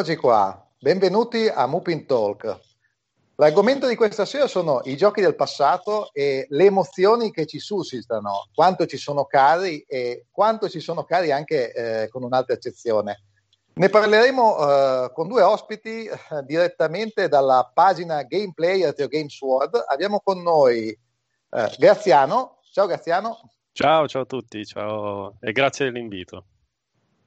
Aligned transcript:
Eccoci 0.00 0.16
qua, 0.16 0.66
benvenuti 0.78 1.46
a 1.46 1.66
Mupin 1.66 2.06
Talk. 2.06 2.58
L'argomento 3.34 3.86
di 3.86 3.96
questa 3.96 4.24
sera 4.24 4.46
sono 4.46 4.80
i 4.84 4.96
giochi 4.96 5.20
del 5.20 5.36
passato 5.36 6.08
e 6.14 6.46
le 6.48 6.64
emozioni 6.64 7.30
che 7.30 7.44
ci 7.44 7.58
suscitano, 7.58 8.48
quanto 8.54 8.86
ci 8.86 8.96
sono 8.96 9.26
cari 9.26 9.80
e 9.80 10.24
quanto 10.30 10.70
ci 10.70 10.80
sono 10.80 11.04
cari 11.04 11.32
anche 11.32 11.74
eh, 11.74 12.08
con 12.08 12.22
un'altra 12.22 12.54
eccezione. 12.54 13.24
Ne 13.74 13.88
parleremo 13.90 14.56
eh, 14.56 15.12
con 15.12 15.28
due 15.28 15.42
ospiti 15.42 16.06
eh, 16.06 16.16
direttamente 16.46 17.28
dalla 17.28 17.70
pagina 17.70 18.22
Gameplay 18.22 18.82
Retro 18.82 19.06
Games 19.06 19.38
World. 19.38 19.84
Abbiamo 19.86 20.20
con 20.24 20.40
noi 20.40 20.88
eh, 20.88 21.74
Graziano. 21.78 22.60
Ciao 22.72 22.86
Graziano. 22.86 23.38
Ciao, 23.72 24.08
ciao 24.08 24.22
a 24.22 24.26
tutti, 24.26 24.64
ciao 24.64 25.36
e 25.40 25.52
grazie 25.52 25.84
dell'invito. 25.84 26.46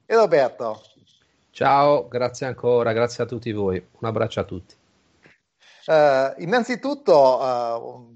E 0.06 0.16
Roberto. 0.16 0.82
Ciao, 1.54 2.08
grazie 2.08 2.46
ancora, 2.46 2.92
grazie 2.92 3.22
a 3.22 3.26
tutti 3.28 3.52
voi. 3.52 3.76
Un 3.76 4.08
abbraccio 4.08 4.40
a 4.40 4.42
tutti. 4.42 4.74
Uh, 5.86 6.42
innanzitutto 6.42 7.12
uh, 7.14 8.12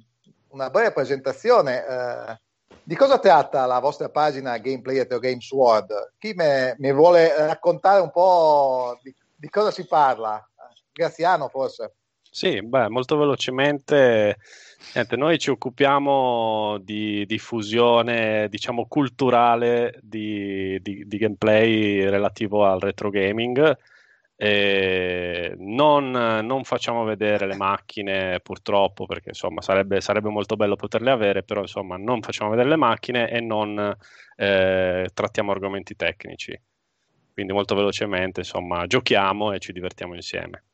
una 0.48 0.70
breve 0.70 0.90
presentazione. 0.90 1.84
Uh, 1.88 2.34
di 2.82 2.96
cosa 2.96 3.20
tratta 3.20 3.64
la 3.66 3.78
vostra 3.78 4.08
pagina 4.08 4.58
Gameplay 4.58 4.96
Retro 4.96 5.20
Games 5.20 5.48
World? 5.52 6.14
Chi 6.18 6.32
me, 6.34 6.74
mi 6.78 6.92
vuole 6.92 7.46
raccontare 7.46 8.00
un 8.00 8.10
po' 8.10 8.98
di, 9.04 9.14
di 9.36 9.48
cosa 9.48 9.70
si 9.70 9.86
parla? 9.86 10.44
Graziano 10.90 11.46
forse. 11.46 11.94
Sì, 12.28 12.60
beh, 12.60 12.88
molto 12.88 13.16
velocemente, 13.16 14.38
niente, 14.94 15.16
noi 15.16 15.38
ci 15.38 15.50
occupiamo 15.50 16.78
di 16.78 17.24
diffusione, 17.26 18.48
diciamo, 18.48 18.86
culturale 18.86 19.98
di, 20.02 20.78
di, 20.80 21.04
di 21.06 21.18
gameplay 21.18 22.08
relativo 22.08 22.64
al 22.64 22.80
retro 22.80 23.10
gaming. 23.10 23.76
Non, 25.58 26.10
non, 26.10 26.64
facciamo 26.64 27.04
vedere 27.04 27.46
le 27.46 27.56
macchine 27.56 28.38
purtroppo 28.40 29.04
perché 29.06 29.30
insomma 29.30 29.60
sarebbe, 29.62 30.00
sarebbe, 30.00 30.28
molto 30.28 30.54
bello 30.56 30.76
poterle 30.76 31.10
avere, 31.10 31.42
però 31.42 31.62
insomma 31.62 31.96
non 31.96 32.22
facciamo 32.22 32.50
vedere 32.50 32.68
le 32.68 32.76
macchine 32.76 33.28
e 33.30 33.40
non 33.40 33.96
eh, 34.36 35.10
trattiamo 35.12 35.50
argomenti 35.50 35.96
tecnici. 35.96 36.58
Quindi 37.32 37.52
molto 37.52 37.74
velocemente 37.74 38.40
insomma 38.40 38.86
giochiamo 38.86 39.52
e 39.52 39.58
ci 39.58 39.72
divertiamo 39.72 40.14
insieme 40.14 40.67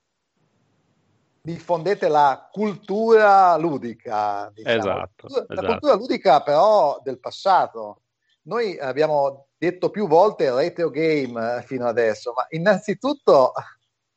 diffondete 1.44 2.08
la 2.08 2.48
cultura 2.50 3.54
ludica. 3.56 4.50
Diciamo. 4.54 4.78
Esatto, 4.78 5.28
la 5.28 5.44
esatto. 5.46 5.66
cultura 5.66 5.94
ludica 5.94 6.42
però 6.42 6.98
del 7.02 7.20
passato. 7.20 8.00
Noi 8.44 8.78
abbiamo 8.78 9.48
detto 9.56 9.90
più 9.90 10.06
volte 10.08 10.50
retro 10.50 10.88
game 10.88 11.58
eh, 11.58 11.62
fino 11.62 11.86
adesso, 11.86 12.32
ma 12.34 12.46
innanzitutto 12.50 13.52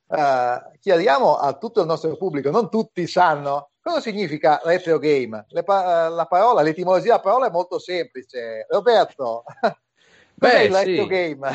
eh, 0.08 0.78
chiariamo 0.80 1.36
a 1.36 1.53
tutto 1.58 1.81
il 1.81 1.88
nostro 1.88 2.16
pubblico, 2.16 2.50
non 2.50 2.69
tutti 2.69 3.06
sanno 3.08 3.72
cosa 3.81 4.00
significa 4.00 4.62
retro 4.64 4.97
game. 4.97 5.45
Pa- 5.66 6.06
eh, 6.06 6.09
la 6.09 6.25
parola, 6.28 6.62
l'etimologia 6.62 7.03
della 7.03 7.19
parola 7.19 7.47
è 7.47 7.52
molto 7.52 7.78
semplice. 7.78 8.66
Roberto, 8.69 9.44
cos'è 10.40 10.62
il 10.62 10.74
retro 10.74 11.03
sì. 11.03 11.07
game? 11.07 11.50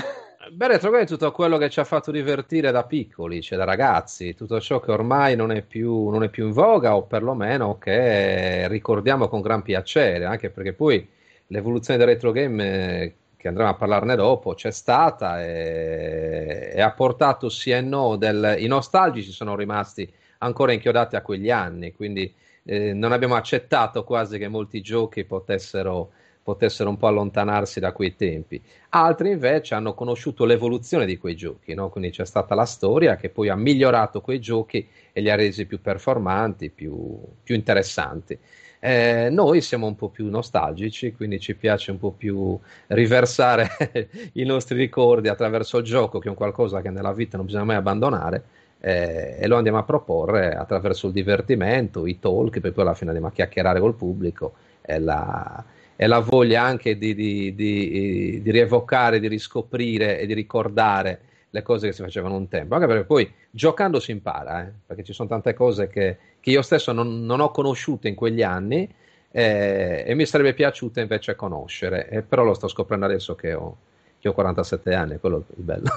Beh, 0.50 0.66
retrograde 0.66 1.04
è 1.04 1.06
tutto 1.06 1.30
quello 1.30 1.56
che 1.56 1.70
ci 1.70 1.78
ha 1.78 1.84
fatto 1.84 2.10
divertire 2.10 2.72
da 2.72 2.84
piccoli, 2.84 3.40
cioè 3.40 3.56
da 3.56 3.64
ragazzi, 3.64 4.34
tutto 4.34 4.60
ciò 4.60 4.80
che 4.80 4.90
ormai 4.90 5.36
non 5.36 5.52
è 5.52 5.62
più, 5.62 6.08
non 6.08 6.24
è 6.24 6.28
più 6.30 6.46
in 6.46 6.52
voga 6.52 6.96
o 6.96 7.04
perlomeno 7.04 7.78
che 7.78 8.66
ricordiamo 8.66 9.28
con 9.28 9.40
gran 9.40 9.62
piacere, 9.62 10.24
anche 10.24 10.50
perché 10.50 10.72
poi 10.72 11.08
l'evoluzione 11.46 11.98
del 11.98 12.08
retro 12.08 12.32
game, 12.32 13.00
eh, 13.02 13.14
che 13.36 13.46
andremo 13.48 13.70
a 13.70 13.74
parlarne 13.74 14.16
dopo, 14.16 14.54
c'è 14.54 14.72
stata 14.72 15.44
e, 15.44 16.72
e 16.74 16.80
ha 16.80 16.90
portato 16.90 17.48
sì 17.48 17.70
e 17.70 17.80
no, 17.80 18.16
del, 18.16 18.56
i 18.58 18.66
nostalgici 18.66 19.30
sono 19.30 19.54
rimasti 19.54 20.10
ancora 20.38 20.72
inchiodati 20.72 21.14
a 21.14 21.22
quegli 21.22 21.50
anni, 21.50 21.92
quindi 21.92 22.32
eh, 22.64 22.92
non 22.92 23.12
abbiamo 23.12 23.36
accettato 23.36 24.02
quasi 24.02 24.38
che 24.38 24.48
molti 24.48 24.80
giochi 24.80 25.24
potessero 25.24 26.12
potessero 26.42 26.88
un 26.88 26.96
po' 26.96 27.06
allontanarsi 27.06 27.80
da 27.80 27.92
quei 27.92 28.16
tempi. 28.16 28.60
Altri 28.90 29.30
invece 29.30 29.74
hanno 29.74 29.94
conosciuto 29.94 30.44
l'evoluzione 30.44 31.06
di 31.06 31.16
quei 31.16 31.36
giochi, 31.36 31.74
no? 31.74 31.88
quindi 31.88 32.10
c'è 32.10 32.26
stata 32.26 32.54
la 32.54 32.64
storia 32.64 33.16
che 33.16 33.28
poi 33.28 33.48
ha 33.48 33.56
migliorato 33.56 34.20
quei 34.20 34.40
giochi 34.40 34.86
e 35.12 35.20
li 35.20 35.30
ha 35.30 35.34
resi 35.34 35.66
più 35.66 35.80
performanti, 35.80 36.70
più, 36.70 37.18
più 37.42 37.54
interessanti. 37.54 38.38
Eh, 38.84 39.28
noi 39.30 39.60
siamo 39.60 39.86
un 39.86 39.94
po' 39.94 40.08
più 40.08 40.28
nostalgici, 40.28 41.12
quindi 41.12 41.38
ci 41.38 41.54
piace 41.54 41.92
un 41.92 41.98
po' 41.98 42.10
più 42.10 42.58
riversare 42.88 43.68
i 44.34 44.44
nostri 44.44 44.76
ricordi 44.76 45.28
attraverso 45.28 45.78
il 45.78 45.84
gioco, 45.84 46.18
che 46.18 46.26
è 46.26 46.30
un 46.30 46.34
qualcosa 46.34 46.80
che 46.80 46.90
nella 46.90 47.12
vita 47.12 47.36
non 47.36 47.46
bisogna 47.46 47.64
mai 47.64 47.76
abbandonare. 47.76 48.44
Eh, 48.80 49.36
e 49.38 49.46
lo 49.46 49.54
andiamo 49.56 49.78
a 49.78 49.84
proporre 49.84 50.56
attraverso 50.56 51.06
il 51.06 51.12
divertimento, 51.12 52.04
i 52.08 52.18
talk, 52.18 52.58
poi 52.58 52.72
alla 52.82 52.94
fine 52.94 53.10
andiamo 53.10 53.30
a 53.30 53.32
chiacchierare 53.32 53.78
col 53.78 53.94
pubblico 53.94 54.54
e 54.80 54.98
la, 54.98 55.64
e 56.02 56.08
la 56.08 56.18
voglia 56.18 56.64
anche 56.64 56.98
di, 56.98 57.14
di, 57.14 57.54
di, 57.54 58.42
di, 58.42 58.50
rievocare, 58.50 59.20
di 59.20 59.28
riscoprire 59.28 60.18
e 60.18 60.26
di 60.26 60.34
ricordare 60.34 61.20
le 61.50 61.62
cose 61.62 61.86
che 61.86 61.92
si 61.92 62.02
facevano 62.02 62.34
un 62.34 62.48
tempo, 62.48 62.74
anche 62.74 62.88
perché 62.88 63.04
poi 63.04 63.32
giocando 63.48 64.00
si 64.00 64.10
impara, 64.10 64.66
eh? 64.66 64.72
perché 64.84 65.04
ci 65.04 65.12
sono 65.12 65.28
tante 65.28 65.54
cose 65.54 65.86
che, 65.86 66.18
che 66.40 66.50
io 66.50 66.62
stesso 66.62 66.90
non, 66.90 67.24
non, 67.24 67.38
ho 67.38 67.52
conosciuto 67.52 68.08
in 68.08 68.16
quegli 68.16 68.42
anni 68.42 68.92
eh, 69.30 70.02
e 70.04 70.14
mi 70.16 70.26
sarebbe 70.26 70.54
piaciuto 70.54 70.98
invece 70.98 71.36
conoscere, 71.36 72.08
eh, 72.08 72.22
però 72.22 72.42
lo 72.42 72.54
sto 72.54 72.66
scoprendo 72.66 73.06
adesso 73.06 73.36
che 73.36 73.54
ho, 73.54 73.76
che 74.18 74.28
ho 74.28 74.32
47 74.32 74.94
anni, 74.94 75.18
quello 75.20 75.44
è 75.46 75.52
il 75.56 75.62
bello. 75.62 75.90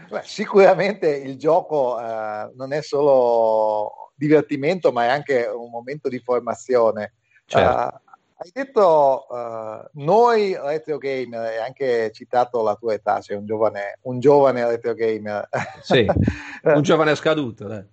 Beh, 0.10 0.24
sicuramente 0.24 1.08
il 1.10 1.38
gioco 1.38 1.98
eh, 2.02 2.52
non 2.54 2.74
è 2.74 2.82
solo 2.82 4.12
divertimento, 4.14 4.92
ma 4.92 5.06
è 5.06 5.08
anche 5.08 5.46
un 5.46 5.70
momento 5.70 6.10
di 6.10 6.20
formazione. 6.20 7.14
Certo. 7.50 7.68
Uh, 7.68 8.00
hai 8.42 8.52
detto 8.54 9.26
uh, 9.28 9.90
noi 9.94 10.56
retro 10.56 10.98
gamer 10.98 11.52
e 11.52 11.58
anche 11.58 12.12
citato 12.12 12.62
la 12.62 12.76
tua 12.76 12.94
età, 12.94 13.22
sei 13.22 13.36
un 13.38 13.46
giovane, 13.46 13.98
un 14.04 14.20
giovane 14.20 14.66
retro 14.66 14.94
gamer. 14.94 15.50
Sì, 15.82 16.06
un 16.64 16.82
giovane 16.84 17.16
scaduto. 17.16 17.66
uh, 17.66 17.88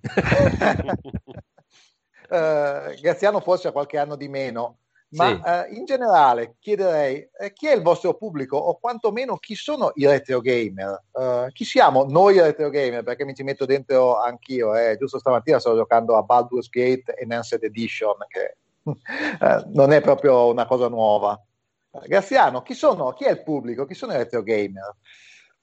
Graziano 3.01 3.41
forse 3.41 3.69
ha 3.69 3.73
qualche 3.73 3.97
anno 3.97 4.15
di 4.15 4.29
meno, 4.29 4.81
ma 5.13 5.65
sì. 5.67 5.79
in 5.79 5.87
generale 5.87 6.57
chiederei 6.61 7.29
eh, 7.39 7.53
chi 7.55 7.69
è 7.69 7.75
il 7.75 7.83
vostro 7.83 8.15
pubblico 8.15 8.59
o 8.59 8.79
quantomeno 8.79 9.37
chi 9.39 9.55
sono 9.55 9.93
i 9.95 10.07
retro 10.07 10.41
gamer? 10.41 11.03
chi 11.53 11.65
siamo 11.65 12.05
noi 12.05 12.39
retro 12.39 12.69
gamer? 12.69 13.03
Perché 13.03 13.25
mi 13.25 13.35
ci 13.35 13.43
metto 13.43 13.65
dentro 13.65 14.21
anch'io, 14.21 14.77
eh. 14.77 14.97
giusto 14.99 15.19
stamattina 15.19 15.59
stavo 15.59 15.77
giocando 15.77 16.15
a 16.17 16.23
Baldur's 16.23 16.69
Gate 16.69 17.17
Enhanced 17.17 17.65
Edition 17.65 18.17
che 18.29 18.43
eh, 18.43 18.57
non 19.73 19.93
è 19.93 20.01
proprio 20.01 20.51
una 20.51 20.67
cosa 20.67 20.89
nuova. 20.89 21.41
Graziano, 22.07 22.63
chi 22.63 22.75
sono? 22.75 23.13
Chi 23.13 23.25
è 23.25 23.31
il 23.31 23.43
pubblico? 23.43 23.87
Chi 23.87 23.95
sono 23.95 24.13
i 24.13 24.17
retro 24.17 24.43
gamer? 24.43 24.95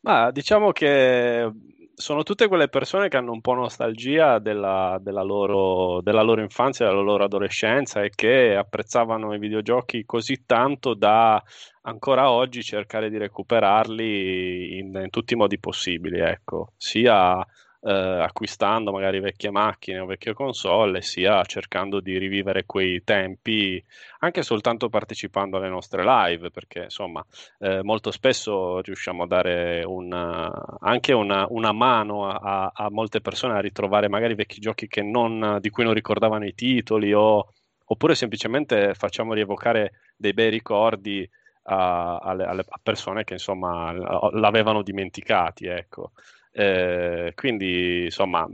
Ma 0.02 0.32
diciamo 0.32 0.72
che 0.72 1.50
sono 1.96 2.24
tutte 2.24 2.48
quelle 2.48 2.70
persone 2.70 3.08
che 3.08 3.18
hanno 3.18 3.32
un 3.32 3.42
po' 3.42 3.54
nostalgia 3.54 4.40
della, 4.40 4.98
della, 5.00 5.22
loro, 5.22 6.02
della, 6.02 6.24
loro, 6.24 6.42
infanzia, 6.42 6.88
della 6.88 7.02
loro 7.02 7.24
adolescenza 7.24 8.02
e 8.02 8.10
che 8.14 8.56
apprezzavano 8.56 9.34
i 9.34 9.40
videogiochi 9.40 10.04
così 10.04 10.44
tanto 10.46 10.96
da 10.96 11.42
ancora 11.84 12.32
oggi 12.32 12.64
cercare 12.64 13.10
di 13.10 13.18
recuperarli 13.18 14.80
in, 14.80 15.02
in 15.04 15.10
tutti 15.10 15.34
i 15.34 15.38
modi 15.38 15.60
possibili, 15.60 16.20
ecco, 16.20 16.74
sia 16.78 17.46
eh, 17.86 17.92
acquistando 17.92 18.92
magari 18.92 19.20
vecchie 19.20 19.52
macchine 19.52 20.00
o 20.00 20.06
vecchie 20.06 20.34
console, 20.34 21.02
sia 21.02 21.44
cercando 21.44 22.00
di 22.00 22.18
rivivere 22.18 22.66
quei 22.66 23.04
tempi 23.04 23.84
anche 24.20 24.42
soltanto 24.42 24.88
partecipando 24.88 25.58
alle 25.58 25.68
nostre 25.68 26.04
live, 26.04 26.50
perché 26.50 26.84
insomma 26.84 27.24
eh, 27.60 27.84
molto 27.84 28.12
spesso 28.12 28.80
riusciamo 28.80 29.24
a 29.24 29.28
dare 29.28 29.84
una, 29.84 30.50
anche 30.80 31.14
una, 31.14 31.46
una 31.50 31.74
mano 31.74 32.30
a, 32.30 32.72
a, 32.74 32.90
molte 32.90 33.20
persone 33.20 33.56
a 33.56 33.60
ritrovare 33.62 34.08
magari 34.08 34.36
vecchi 34.36 34.62
giochi 34.62 34.88
non, 35.02 35.58
di 35.60 35.70
cui 35.70 35.84
non 35.84 35.94
ricordavano 35.94 36.46
i 36.46 36.54
titoli 36.54 37.14
o, 37.14 37.50
oppure 37.86 38.16
semplicemente 38.16 38.94
facciamo 38.94 39.34
rievocare 39.34 39.92
dei 40.16 40.34
bei 40.34 40.50
ricordi 40.50 41.30
a, 41.64 42.18
alle, 42.18 42.46
alle 42.46 42.66
persone 42.82 43.24
che 43.24 43.34
insomma 43.34 43.92
l'avevano 44.32 44.82
dimenticati, 44.84 45.66
ecco. 45.66 46.12
Eh, 46.54 47.32
quindi, 47.36 48.06
insomma, 48.06 48.48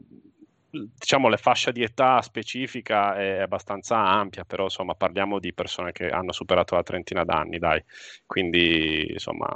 diciamo 0.72 1.30
la 1.30 1.38
fascia 1.38 1.72
di 1.72 1.82
età 1.84 2.22
specifica 2.22 3.16
è 3.16 3.40
abbastanza 3.40 3.98
ampia, 3.98 4.46
però 4.46 4.66
insomma 4.66 4.94
parliamo 4.94 5.40
di 5.40 5.54
persone 5.54 5.92
che 5.92 6.10
hanno 6.10 6.32
superato 6.32 6.76
la 6.76 6.84
trentina 6.84 7.24
d'anni, 7.24 7.58
dai. 7.60 7.84
Quindi, 8.26 9.12
insomma, 9.12 9.48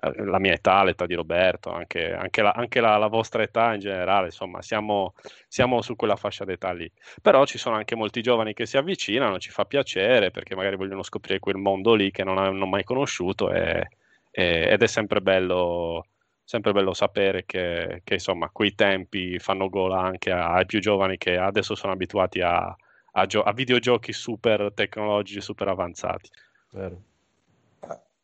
eh, 0.00 0.24
la 0.24 0.38
mia 0.38 0.52
età, 0.52 0.82
l'età 0.84 1.06
di 1.06 1.14
Roberto, 1.14 1.70
anche, 1.70 2.12
anche, 2.12 2.42
la, 2.42 2.52
anche 2.52 2.80
la, 2.80 2.96
la, 2.96 3.08
vostra 3.08 3.42
età 3.42 3.74
in 3.74 3.80
generale, 3.80 4.26
insomma, 4.26 4.62
siamo, 4.62 5.14
siamo, 5.48 5.82
su 5.82 5.96
quella 5.96 6.16
fascia 6.16 6.44
d'età 6.44 6.72
lì. 6.72 6.90
Però 7.20 7.44
ci 7.44 7.58
sono 7.58 7.76
anche 7.76 7.94
molti 7.94 8.22
giovani 8.22 8.54
che 8.54 8.66
si 8.66 8.76
avvicinano, 8.76 9.38
ci 9.38 9.50
fa 9.50 9.64
piacere 9.64 10.30
perché 10.30 10.54
magari 10.54 10.76
vogliono 10.76 11.02
scoprire 11.02 11.38
quel 11.40 11.56
mondo 11.56 11.94
lì 11.94 12.10
che 12.10 12.24
non 12.24 12.38
hanno 12.38 12.66
mai 12.66 12.84
conosciuto 12.84 13.52
e, 13.52 13.88
e, 14.30 14.68
ed 14.70 14.82
è 14.82 14.86
sempre 14.86 15.20
bello 15.20 16.06
sempre 16.44 16.72
bello 16.72 16.92
sapere 16.92 17.44
che, 17.46 18.00
che 18.04 18.14
insomma 18.14 18.48
quei 18.50 18.74
tempi 18.74 19.38
fanno 19.38 19.68
gola 19.68 20.00
anche 20.00 20.30
ai 20.30 20.66
più 20.66 20.80
giovani 20.80 21.16
che 21.16 21.36
adesso 21.36 21.74
sono 21.74 21.92
abituati 21.92 22.40
a, 22.40 22.74
a, 23.12 23.26
gio- 23.26 23.42
a 23.42 23.52
videogiochi 23.52 24.12
super 24.12 24.72
tecnologici, 24.74 25.40
super 25.40 25.68
avanzati. 25.68 26.30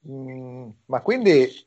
Mm, 0.09 0.69
ma 0.87 1.01
quindi 1.03 1.67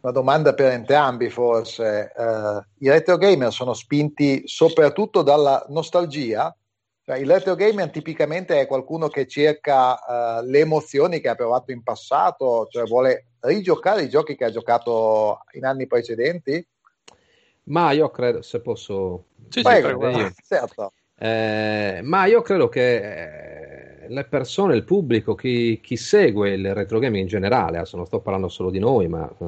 una 0.00 0.12
domanda 0.12 0.54
per 0.54 0.72
entrambi 0.72 1.30
forse. 1.30 2.12
Uh, 2.14 2.84
I 2.84 2.90
retro 2.90 3.16
gamer 3.16 3.52
sono 3.52 3.74
spinti 3.74 4.42
soprattutto 4.46 5.22
dalla 5.22 5.64
nostalgia? 5.68 6.54
Cioè, 7.08 7.16
il 7.16 7.26
retro 7.26 7.56
tipicamente 7.90 8.60
è 8.60 8.66
qualcuno 8.66 9.08
che 9.08 9.26
cerca 9.26 9.94
uh, 9.94 10.44
le 10.44 10.58
emozioni 10.58 11.20
che 11.20 11.30
ha 11.30 11.34
provato 11.34 11.72
in 11.72 11.82
passato, 11.82 12.68
cioè 12.70 12.84
vuole 12.84 13.28
rigiocare 13.40 14.02
i 14.02 14.10
giochi 14.10 14.36
che 14.36 14.44
ha 14.44 14.50
giocato 14.50 15.38
in 15.52 15.64
anni 15.64 15.86
precedenti? 15.86 16.62
Ma 17.62 17.92
io 17.92 18.10
credo, 18.10 18.42
se 18.42 18.60
posso... 18.60 19.24
Sì, 19.48 19.62
Prego, 19.62 20.12
sì, 20.12 20.18
io. 20.18 20.32
certo. 20.46 20.92
Eh, 21.18 22.00
ma 22.02 22.26
io 22.26 22.42
credo 22.42 22.68
che 22.68 22.96
eh, 22.96 24.08
le 24.08 24.24
persone, 24.24 24.76
il 24.76 24.84
pubblico, 24.84 25.34
chi, 25.34 25.80
chi, 25.80 25.96
segue 25.96 26.50
il 26.50 26.74
retro 26.74 26.98
gaming 26.98 27.22
in 27.22 27.26
generale, 27.26 27.78
adesso 27.78 27.96
non 27.96 28.04
sto 28.04 28.20
parlando 28.20 28.48
solo 28.48 28.68
di 28.68 28.80
noi, 28.80 29.08
ma 29.08 29.26
eh, 29.26 29.44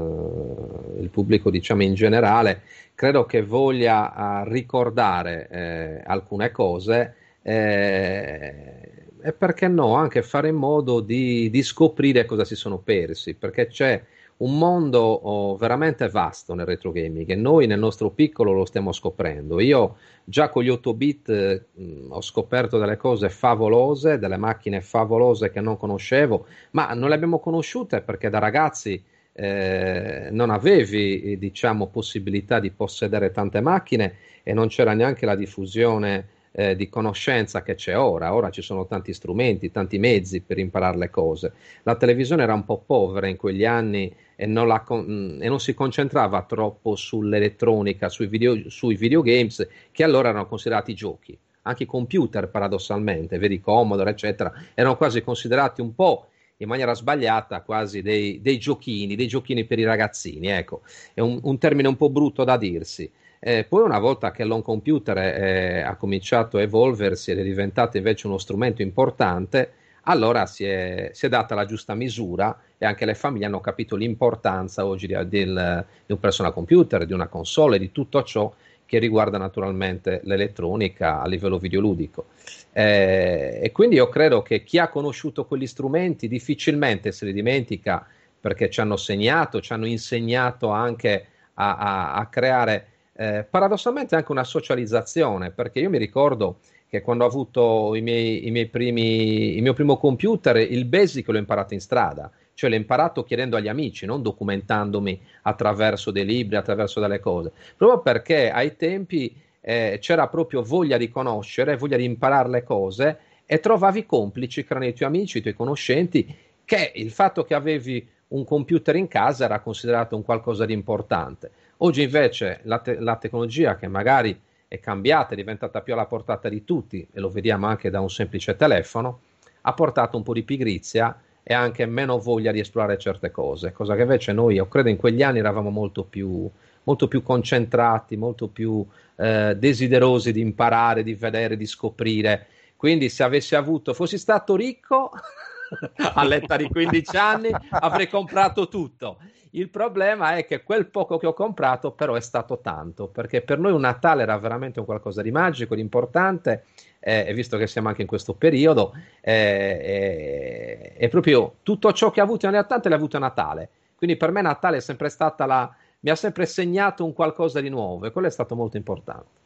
il 0.99 1.11
pubblico 1.11 1.51
diciamo 1.51 1.83
in 1.83 1.93
generale, 1.93 2.63
credo 2.95 3.27
che 3.27 3.43
voglia 3.43 4.45
ricordare 4.47 5.47
eh, 5.51 6.03
alcune 6.07 6.51
cose 6.53 7.17
eh, 7.43 8.91
e 9.23 9.33
perché 9.33 9.69
no, 9.69 9.95
anche 9.95 10.23
fare 10.23 10.49
in 10.49 10.57
modo 10.57 11.01
di, 11.01 11.51
di 11.51 11.63
scoprire 11.63 12.25
cosa 12.25 12.45
si 12.45 12.55
sono 12.55 12.79
persi, 12.79 13.35
perché 13.35 13.67
c'è 13.67 14.03
un 14.41 14.57
mondo 14.57 15.01
oh, 15.01 15.57
veramente 15.57 16.09
vasto 16.09 16.55
nel 16.55 16.65
retro 16.65 16.93
gaming 16.93 17.29
e 17.29 17.35
noi 17.35 17.67
nel 17.67 17.79
nostro 17.79 18.11
piccolo 18.11 18.53
lo 18.53 18.65
stiamo 18.65 18.93
scoprendo. 18.93 19.61
Io 19.61 19.97
già 20.25 20.49
con 20.49 20.63
gli 20.63 20.71
8 20.71 20.95
bit 20.95 21.29
eh, 21.29 21.65
ho 22.09 22.23
scoperto 22.23 22.79
delle 22.79 22.97
cose 22.97 23.29
favolose, 23.29 24.19
delle 24.19 24.39
macchine 24.39 24.81
favolose 24.81 25.51
che 25.51 25.61
non 25.61 25.77
conoscevo, 25.77 26.47
ma 26.71 26.95
non 26.95 27.11
le 27.11 27.15
abbiamo 27.15 27.39
conosciute 27.39 28.01
perché 28.01 28.31
da 28.31 28.39
ragazzi 28.39 29.03
eh, 29.33 30.29
non 30.33 30.49
avevi 30.51 31.37
diciamo 31.39 31.89
possibilità 31.89 32.61
di 32.61 32.71
possedere 32.71 33.31
tante 33.31 33.61
macchine 33.61 34.15
e 34.43 34.55
non 34.55 34.69
c'era 34.69 34.95
neanche 34.95 35.27
la 35.27 35.37
diffusione 35.37 36.39
eh, 36.53 36.77
di 36.77 36.89
conoscenza 36.89 37.63
che 37.63 37.75
c'è 37.75 37.97
ora. 37.97 38.35
Ora 38.35 38.51
ci 38.51 38.63
sono 38.63 38.87
tanti 38.87 39.13
strumenti, 39.13 39.71
tanti 39.71 39.99
mezzi 39.99 40.41
per 40.41 40.59
imparare 40.59 40.97
le 40.97 41.11
cose. 41.11 41.53
La 41.83 41.97
televisione 41.97 42.43
era 42.43 42.55
un 42.55 42.65
po' 42.65 42.83
povera 42.85 43.27
in 43.27 43.37
quegli 43.37 43.65
anni 43.65 44.13
e 44.37 44.47
non, 44.47 44.67
la, 44.67 44.85
e 44.89 45.49
non 45.49 45.61
si 45.61 45.75
concentrava 45.75 46.43
troppo 46.43 46.97
sull'elettronica, 46.97 48.09
sui, 48.09 48.27
video, 48.27 48.69
sui 48.69 48.97
videogames, 48.97 49.69
che 49.93 50.03
allora 50.03 50.31
erano 50.31 50.47
considerati 50.47 50.95
giochi. 50.95 51.37
Anche 51.63 51.83
i 51.83 51.87
computer, 51.87 52.49
paradossalmente, 52.49 53.37
vedi 53.39 53.61
Commodore, 53.61 54.11
eccetera, 54.11 54.53
erano 54.75 54.97
quasi 54.97 55.23
considerati 55.23 55.83
un 55.83 55.95
po' 55.95 56.27
in 56.57 56.69
maniera 56.69 56.95
sbagliata 56.95 57.63
quasi 57.63 58.03
dei, 58.03 58.41
dei, 58.41 58.59
giochini, 58.59 59.15
dei 59.15 59.27
giochini 59.27 59.65
per 59.65 59.79
i 59.79 59.85
ragazzini, 59.85 60.49
ecco, 60.49 60.83
è 61.15 61.21
un, 61.21 61.39
un 61.43 61.59
termine 61.59 61.89
un 61.89 61.97
po' 61.97 62.11
brutto 62.11 62.45
da 62.45 62.57
dirsi. 62.57 63.11
Eh, 63.43 63.65
poi 63.65 63.83
una 63.83 63.99
volta 63.99 64.33
che 64.33 64.45
l'home 64.45 64.61
computer 64.61 65.17
è, 65.17 65.81
ha 65.81 65.97
cominciato 65.97 66.59
a 66.59 66.61
evolversi 66.61 67.31
ed 67.31 67.39
è 67.39 67.43
diventato 67.43 67.97
invece 67.97 68.27
uno 68.27 68.37
strumento 68.37 68.83
importante, 68.83 69.73
allora 70.03 70.45
si 70.45 70.65
è, 70.65 71.09
si 71.15 71.25
è, 71.25 71.29
data 71.31 71.55
la 71.55 71.65
giusta 71.65 71.95
misura 71.95 72.55
e 72.77 72.85
anche 72.85 73.07
le 73.07 73.15
famiglie 73.15 73.47
hanno 73.47 73.61
capito 73.61 73.97
l'importanza 73.97 74.85
oggi 74.85 75.07
di, 75.07 75.17
del, 75.27 75.87
di 76.05 76.13
un 76.13 76.21
personal 76.21 76.53
computer, 76.53 77.07
di 77.07 77.15
una 77.15 77.29
console, 77.29 77.79
di 77.79 77.91
tutto 77.93 78.23
ciò 78.25 78.53
che 78.85 78.99
riguarda 78.99 79.39
naturalmente 79.39 80.21
l'elettronica 80.25 81.23
a 81.23 81.27
livello 81.27 81.59
videoludico. 81.59 82.27
Eh, 82.73 83.61
e 83.63 83.73
quindi 83.73 83.97
io 83.97 84.11
credo 84.11 84.43
che 84.43 84.63
chi 84.65 84.79
ha 84.79 84.89
conosciuto 84.89 85.47
quegli 85.47 85.67
strumenti 85.67 86.29
difficilmente 86.29 87.11
se 87.11 87.25
li 87.25 87.33
dimentica 87.33 88.07
perché 88.39 88.69
ci 88.69 88.81
hanno 88.81 88.97
segnato, 88.97 89.61
ci 89.61 89.73
hanno 89.73 89.87
insegnato 89.87 90.69
anche 90.69 91.27
a, 91.55 91.77
a, 91.77 92.15
a 92.15 92.27
creare 92.27 92.90
eh, 93.21 93.45
paradossalmente 93.45 94.17
anche 94.17 94.33
una 94.33 94.45
socializzazione, 94.45 95.51
perché 95.51 95.79
io 95.79 95.91
mi 95.91 95.99
ricordo 95.99 96.61
che 96.89 97.03
quando 97.03 97.25
ho 97.25 97.27
avuto 97.27 97.95
i 97.95 98.01
miei, 98.01 98.47
i 98.47 98.51
miei 98.51 98.67
primi, 98.67 99.57
il 99.57 99.63
mio 99.63 99.75
primo 99.75 99.99
computer, 99.99 100.57
il 100.57 100.87
basic 100.87 101.29
l'ho 101.29 101.37
imparato 101.37 101.75
in 101.75 101.81
strada, 101.81 102.31
cioè 102.55 102.71
l'ho 102.71 102.77
imparato 102.77 103.23
chiedendo 103.23 103.59
agli 103.59 103.69
amici, 103.69 104.07
non 104.07 104.23
documentandomi 104.23 105.21
attraverso 105.43 106.11
dei 106.11 106.25
libri, 106.25 106.57
attraverso 106.57 106.99
delle 106.99 107.21
cose, 107.21 107.53
proprio 107.77 108.01
perché 108.01 108.51
ai 108.51 108.75
tempi 108.77 109.37
eh, 109.61 109.99
c'era 110.01 110.27
proprio 110.29 110.63
voglia 110.63 110.97
di 110.97 111.11
conoscere, 111.11 111.77
voglia 111.77 111.99
di 111.99 112.05
imparare 112.05 112.49
le 112.49 112.65
cose 112.65 113.19
e 113.45 113.61
trovavi 113.61 114.07
complici, 114.07 114.65
che 114.65 114.73
erano 114.73 114.87
i 114.87 114.95
tuoi 114.95 115.11
amici, 115.11 115.39
i 115.39 115.43
tuoi 115.43 115.55
conoscenti, 115.55 116.35
che 116.65 116.93
il 116.95 117.11
fatto 117.11 117.45
che 117.45 117.53
avevi 117.53 118.09
un 118.29 118.45
computer 118.45 118.97
in 118.97 119.09
casa 119.09 119.45
era 119.45 119.61
considerato 119.61 120.17
un 120.17 120.23
qualcosa 120.23 120.65
di 120.65 120.73
importante. 120.73 121.51
Oggi 121.83 122.03
invece 122.03 122.61
la, 122.65 122.79
te- 122.79 123.01
la 123.01 123.17
tecnologia 123.17 123.77
che 123.77 123.89
magari 123.89 124.39
è 124.69 124.79
cambiata, 124.81 125.33
è 125.33 125.37
diventata 125.37 125.81
più 125.81 125.95
alla 125.95 126.05
portata 126.05 126.49
di 126.51 126.63
tutti, 126.63 127.07
e 127.11 127.21
lo 127.21 127.31
vediamo 127.31 127.67
anche 127.67 127.89
da 127.89 128.01
un 128.01 128.11
semplice 128.11 128.55
telefono, 128.55 129.21
ha 129.63 129.73
portato 129.73 130.17
un 130.19 130.23
po' 130.23 130.35
di 130.35 130.43
pigrizia 130.43 131.19
e 131.43 131.55
anche 131.55 131.87
meno 131.87 132.19
voglia 132.19 132.53
di 132.53 132.61
esplorare 132.61 132.99
certe 132.99 133.31
cose, 133.31 133.73
cosa 133.73 133.95
che 133.95 134.03
invece 134.03 134.33
noi, 134.33 134.57
io 134.57 134.69
credo, 134.69 134.91
in 134.91 134.97
quegli 134.97 135.23
anni 135.23 135.39
eravamo 135.39 135.71
molto 135.71 136.05
più, 136.05 136.49
molto 136.83 137.09
più 137.09 137.23
concentrati, 137.23 138.15
molto 138.17 138.49
più 138.49 138.87
eh, 139.17 139.57
desiderosi 139.57 140.33
di 140.33 140.41
imparare, 140.41 141.03
di 141.03 141.15
vedere, 141.15 141.57
di 141.57 141.67
scoprire. 141.67 142.47
Quindi 142.77 143.09
se 143.09 143.23
avessi 143.23 143.55
avuto, 143.57 143.95
fossi 143.95 144.19
stato 144.19 144.55
ricco 144.55 145.13
all'età 146.15 146.57
di 146.57 146.69
15 146.69 147.17
anni, 147.17 147.51
avrei 147.71 148.09
comprato 148.09 148.69
tutto. 148.69 149.19
Il 149.53 149.69
problema 149.69 150.37
è 150.37 150.45
che 150.45 150.63
quel 150.63 150.87
poco 150.87 151.19
che 151.19 151.27
ho 151.27 151.33
comprato 151.33 151.91
però 151.93 152.15
è 152.15 152.21
stato 152.21 152.61
tanto, 152.61 153.09
perché 153.09 153.43
per 153.43 153.59
noi 153.59 153.73
un 153.73 153.81
Natale 153.81 154.23
era 154.23 154.39
veramente 154.39 154.79
un 154.79 154.85
qualcosa 154.85 155.23
di 155.23 155.33
magico, 155.33 155.75
di 155.75 155.81
importante, 155.81 156.65
eh, 157.01 157.25
e 157.27 157.35
visto 157.35 157.57
che 157.57 157.67
siamo 157.67 157.89
anche 157.89 158.03
in 158.03 158.07
questo 158.07 158.35
periodo, 158.35 158.95
eh, 159.21 160.95
è 160.97 161.09
proprio 161.09 161.57
tutto 161.63 161.93
ciò 161.93 162.11
che 162.11 162.21
ha 162.21 162.25
avuto 162.25 162.49
negli 162.49 162.57
anni 162.57 162.81
l'ha 162.83 162.95
avuto 162.95 163.17
a 163.17 163.21
Natale. 163.21 163.71
Quindi 163.97 164.17
per 164.17 164.31
me 164.31 164.41
Natale 164.41 164.77
è 164.77 164.81
sempre 164.81 165.09
stata 165.09 165.47
la... 165.47 165.75
mi 166.01 166.11
ha 166.11 166.15
sempre 166.15 166.47
segnato 166.47 167.05
un 167.05 167.13
qualcosa 167.13 167.61
di 167.61 167.69
nuovo 167.69 168.07
e 168.07 168.13
quello 168.13 168.29
è 168.29 168.31
stato 168.31 168.55
molto 168.55 168.77
importante. 168.77 169.39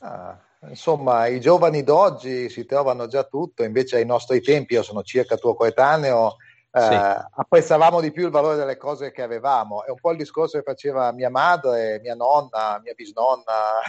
Ah, 0.00 0.36
insomma, 0.68 1.26
i 1.26 1.40
giovani 1.40 1.82
d'oggi 1.82 2.48
si 2.48 2.64
trovano 2.64 3.06
già 3.06 3.24
tutto, 3.24 3.62
invece 3.62 3.96
ai 3.96 4.06
nostri 4.06 4.40
tempi, 4.40 4.74
io 4.74 4.82
sono 4.82 5.02
circa 5.02 5.36
tuo 5.36 5.54
coetaneo, 5.54 6.36
eh, 6.72 6.80
sì. 6.80 6.94
apprezzavamo 6.94 8.00
di 8.00 8.12
più 8.12 8.26
il 8.26 8.30
valore 8.30 8.56
delle 8.56 8.76
cose 8.76 9.10
che 9.10 9.22
avevamo. 9.22 9.84
È 9.84 9.90
un 9.90 9.98
po' 10.00 10.12
il 10.12 10.18
discorso 10.18 10.58
che 10.58 10.64
faceva 10.64 11.12
mia 11.12 11.30
madre, 11.30 11.98
mia 12.00 12.14
nonna, 12.14 12.80
mia 12.82 12.94
bisnonna. 12.94 13.80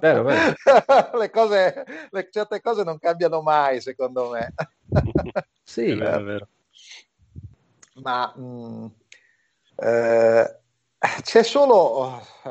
Vero, 0.00 0.22
vero. 0.24 0.54
le 1.18 1.30
cose, 1.30 1.84
le, 2.10 2.28
certe 2.30 2.60
cose 2.60 2.82
non 2.82 2.98
cambiano 2.98 3.42
mai, 3.42 3.80
secondo 3.80 4.30
me. 4.30 4.52
sì, 5.62 5.90
è 5.90 5.96
vero, 5.96 6.18
è 6.18 6.22
vero. 6.22 6.48
Ma 8.02 8.32
mh, 8.34 8.42
mm, 8.42 8.86
eh, 9.76 10.60
c'è 11.22 11.42
solo 11.44 12.20
uh, 12.42 12.50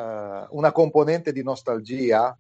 una 0.52 0.72
componente 0.72 1.34
di 1.34 1.44
nostalgia, 1.44 2.38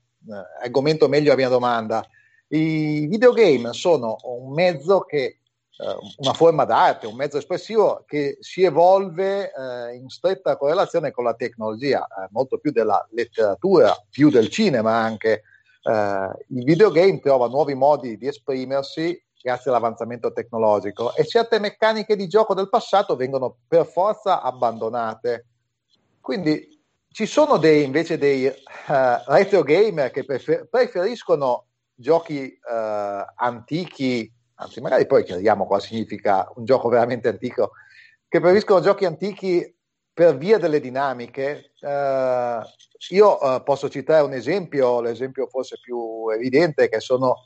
argomento 0.61 1.07
meglio 1.07 1.29
la 1.29 1.35
mia 1.35 1.49
domanda. 1.49 2.05
I 2.49 3.07
videogame 3.07 3.73
sono 3.73 4.17
un 4.23 4.53
mezzo 4.53 5.01
che 5.01 5.39
eh, 5.79 5.95
una 6.17 6.33
forma 6.33 6.65
d'arte, 6.65 7.05
un 7.05 7.15
mezzo 7.15 7.37
espressivo 7.37 8.03
che 8.07 8.37
si 8.39 8.63
evolve 8.63 9.51
eh, 9.51 9.95
in 9.95 10.09
stretta 10.09 10.57
correlazione 10.57 11.11
con 11.11 11.23
la 11.23 11.35
tecnologia, 11.35 12.05
eh, 12.05 12.27
molto 12.31 12.57
più 12.57 12.71
della 12.71 13.05
letteratura, 13.11 13.95
più 14.09 14.29
del 14.29 14.49
cinema 14.49 14.93
anche. 14.93 15.43
Eh, 15.83 16.29
il 16.49 16.63
videogame 16.63 17.19
trova 17.19 17.47
nuovi 17.47 17.75
modi 17.75 18.17
di 18.17 18.27
esprimersi 18.27 19.21
grazie 19.39 19.69
all'avanzamento 19.69 20.33
tecnologico 20.33 21.15
e 21.15 21.25
certe 21.25 21.59
meccaniche 21.59 22.15
di 22.15 22.27
gioco 22.27 22.53
del 22.53 22.69
passato 22.69 23.15
vengono 23.15 23.57
per 23.67 23.85
forza 23.85 24.41
abbandonate. 24.41 25.45
Quindi 26.19 26.76
ci 27.17 27.25
sono 27.25 27.57
dei, 27.57 27.83
invece 27.83 28.19
dei 28.19 28.45
uh, 28.45 28.51
retro 29.25 29.63
gamer 29.63 30.11
che 30.11 30.23
prefer- 30.23 30.67
preferiscono 30.69 31.65
giochi 31.95 32.59
uh, 32.61 33.25
antichi 33.37 34.31
anzi 34.53 34.81
magari 34.81 35.07
poi 35.07 35.23
chiariamo 35.23 35.65
cosa 35.65 35.87
significa 35.87 36.47
un 36.57 36.63
gioco 36.63 36.89
veramente 36.89 37.27
antico, 37.27 37.71
che 38.27 38.39
preferiscono 38.39 38.81
giochi 38.81 39.05
antichi 39.05 39.75
per 40.13 40.37
via 40.37 40.59
delle 40.59 40.79
dinamiche. 40.79 41.71
Uh, 41.81 42.61
io 43.09 43.63
posso 43.63 43.89
citare 43.89 44.23
un 44.23 44.33
esempio, 44.33 45.01
l'esempio 45.01 45.47
forse 45.47 45.79
più 45.81 46.29
evidente, 46.29 46.87
che 46.87 46.99
sono 46.99 47.45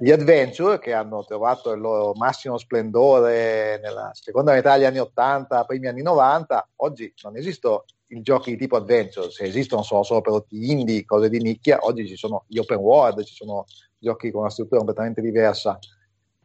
gli 0.00 0.10
adventure 0.10 0.78
che 0.78 0.94
hanno 0.94 1.24
trovato 1.24 1.72
il 1.72 1.80
loro 1.80 2.14
massimo 2.14 2.56
splendore 2.56 3.78
nella 3.82 4.10
seconda 4.14 4.52
metà 4.52 4.74
degli 4.74 4.86
anni 4.86 4.98
80, 4.98 5.64
primi 5.66 5.88
anni 5.88 6.00
90, 6.00 6.70
oggi 6.76 7.12
non 7.22 7.36
esistono 7.36 7.84
i 8.08 8.22
giochi 8.22 8.50
di 8.50 8.56
tipo 8.56 8.76
adventure, 8.76 9.30
se 9.30 9.44
esistono 9.44 9.82
sono 9.82 10.02
solo 10.02 10.20
prodotti 10.20 10.70
indie, 10.70 11.04
cose 11.04 11.28
di 11.28 11.38
nicchia, 11.38 11.78
oggi 11.82 12.06
ci 12.06 12.16
sono 12.16 12.44
gli 12.46 12.58
open 12.58 12.78
world, 12.78 13.22
ci 13.24 13.34
sono 13.34 13.64
giochi 13.98 14.30
con 14.30 14.40
una 14.42 14.50
struttura 14.50 14.78
completamente 14.78 15.20
diversa. 15.20 15.78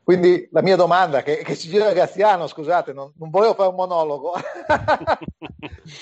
Quindi 0.03 0.48
la 0.51 0.62
mia 0.62 0.75
domanda, 0.75 1.22
che, 1.24 1.38
che 1.38 1.55
ci 1.55 1.70
gira 1.70 1.93
Graziano, 1.93 2.48
scusate, 2.48 2.91
non, 2.91 3.13
non 3.17 3.29
volevo 3.29 3.53
fare 3.53 3.70
un 3.70 3.75
monologo, 3.75 4.34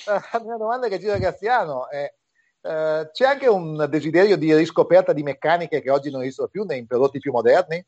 la 0.05 0.41
mia 0.43 0.57
domanda 0.57 0.87
che 0.87 0.97
gira 0.97 1.17
Graziano 1.17 1.87
è 1.89 2.11
eh, 2.63 3.09
c'è 3.11 3.25
anche 3.25 3.47
un 3.47 3.87
desiderio 3.89 4.37
di 4.37 4.53
riscoperta 4.55 5.13
di 5.13 5.23
meccaniche 5.23 5.81
che 5.81 5.89
oggi 5.89 6.11
non 6.11 6.21
esistono 6.21 6.47
più 6.47 6.63
nei 6.63 6.85
prodotti 6.85 7.19
più 7.19 7.31
moderni? 7.31 7.83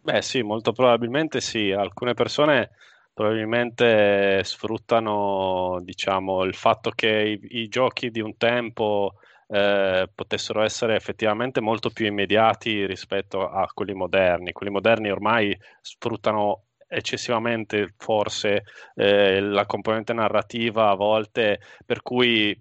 Beh 0.00 0.22
sì, 0.22 0.42
molto 0.42 0.72
probabilmente 0.72 1.40
sì. 1.40 1.70
Alcune 1.70 2.14
persone 2.14 2.70
probabilmente 3.12 4.42
sfruttano 4.44 5.80
diciamo, 5.82 6.44
il 6.44 6.54
fatto 6.54 6.90
che 6.90 7.38
i, 7.40 7.62
i 7.62 7.68
giochi 7.68 8.10
di 8.10 8.20
un 8.20 8.36
tempo 8.36 9.14
eh, 9.48 10.08
potessero 10.14 10.62
essere 10.62 10.96
effettivamente 10.96 11.60
molto 11.60 11.90
più 11.90 12.06
immediati 12.06 12.86
rispetto 12.86 13.48
a 13.48 13.66
quelli 13.72 13.94
moderni. 13.94 14.52
Quelli 14.52 14.72
moderni 14.72 15.10
ormai 15.10 15.56
sfruttano 15.80 16.64
eccessivamente 16.88 17.94
forse 17.96 18.64
eh, 18.94 19.40
la 19.40 19.64
componente 19.66 20.12
narrativa 20.12 20.90
a 20.90 20.94
volte 20.94 21.60
per 21.86 22.02
cui 22.02 22.54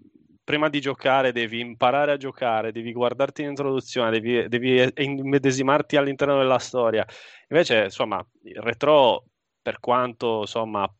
prima 0.43 0.70
di 0.70 0.81
giocare 0.81 1.31
devi 1.31 1.60
imparare 1.60 2.12
a 2.12 2.17
giocare, 2.17 2.74
devi 2.74 2.91
guardarti 2.91 3.43
l'introduzione, 3.43 4.12
devi, 4.12 4.48
devi 4.50 4.91
immedesimarti 4.96 5.96
all'interno 5.96 6.38
della 6.38 6.60
storia. 6.60 7.05
Invece, 7.48 7.86
insomma, 7.86 8.25
il 8.43 8.62
retro, 8.62 9.27
per 9.62 9.80
quanto 9.80 10.41
insomma, 10.41 10.91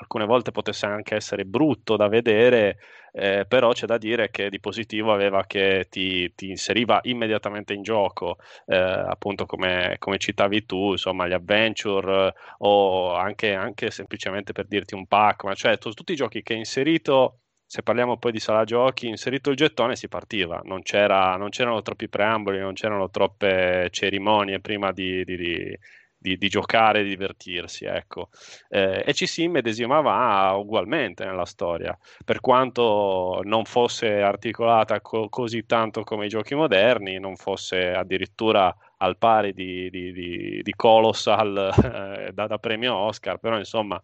alcune 0.00 0.24
volte 0.24 0.50
potesse 0.50 0.86
anche 0.86 1.14
essere 1.14 1.44
brutto 1.44 1.96
da 1.96 2.08
vedere, 2.08 2.78
eh, 3.12 3.44
però 3.46 3.72
c'è 3.72 3.86
da 3.86 3.98
dire 3.98 4.30
che 4.30 4.48
di 4.50 4.60
positivo 4.60 5.12
aveva 5.12 5.44
che 5.44 5.86
ti, 5.88 6.32
ti 6.34 6.48
inseriva 6.48 7.00
immediatamente 7.04 7.74
in 7.74 7.82
gioco, 7.82 8.38
eh, 8.66 8.76
appunto 8.76 9.46
come, 9.46 9.96
come, 9.98 10.18
citavi 10.18 10.66
tu, 10.66 10.92
insomma 10.92 11.26
gli 11.28 11.32
adventure 11.32 12.34
o 12.58 13.14
anche, 13.14 13.54
anche, 13.54 13.90
semplicemente 13.90 14.52
per 14.52 14.66
dirti 14.66 14.94
un 14.94 15.06
pack, 15.06 15.44
ma 15.44 15.54
cioè 15.54 15.78
t- 15.78 15.92
tutti 15.94 16.12
i 16.12 16.16
giochi 16.16 16.42
che 16.42 16.54
inserito 16.54 17.38
se 17.72 17.82
parliamo 17.82 18.18
poi 18.18 18.32
di 18.32 18.38
sala 18.38 18.64
giochi, 18.64 19.08
inserito 19.08 19.48
il 19.48 19.56
gettone 19.56 19.96
si 19.96 20.06
partiva, 20.06 20.60
non, 20.64 20.82
c'era, 20.82 21.36
non 21.36 21.48
c'erano 21.48 21.80
troppi 21.80 22.06
preamboli, 22.06 22.58
non 22.58 22.74
c'erano 22.74 23.08
troppe 23.08 23.88
cerimonie 23.90 24.60
prima 24.60 24.92
di, 24.92 25.24
di, 25.24 25.36
di, 25.36 25.78
di 26.22 26.48
giocare 26.48 27.00
e 27.00 27.04
divertirsi, 27.04 27.84
ecco. 27.84 28.28
Eh, 28.68 29.02
e 29.06 29.12
ci 29.14 29.26
si 29.26 29.42
immedesimava 29.44 30.52
ugualmente 30.54 31.24
nella 31.24 31.44
storia, 31.44 31.96
per 32.24 32.40
quanto 32.40 33.40
non 33.44 33.64
fosse 33.64 34.20
articolata 34.20 35.00
co- 35.00 35.28
così 35.28 35.66
tanto 35.66 36.02
come 36.04 36.26
i 36.26 36.28
giochi 36.28 36.54
moderni, 36.54 37.18
non 37.18 37.36
fosse 37.36 37.92
addirittura 37.92 38.74
al 38.98 39.18
pari 39.18 39.52
di, 39.52 39.90
di 39.90 40.72
Colossal 40.76 41.72
eh, 42.28 42.32
da, 42.32 42.46
da 42.46 42.58
premio 42.58 42.94
Oscar, 42.94 43.38
però 43.38 43.58
insomma 43.58 44.00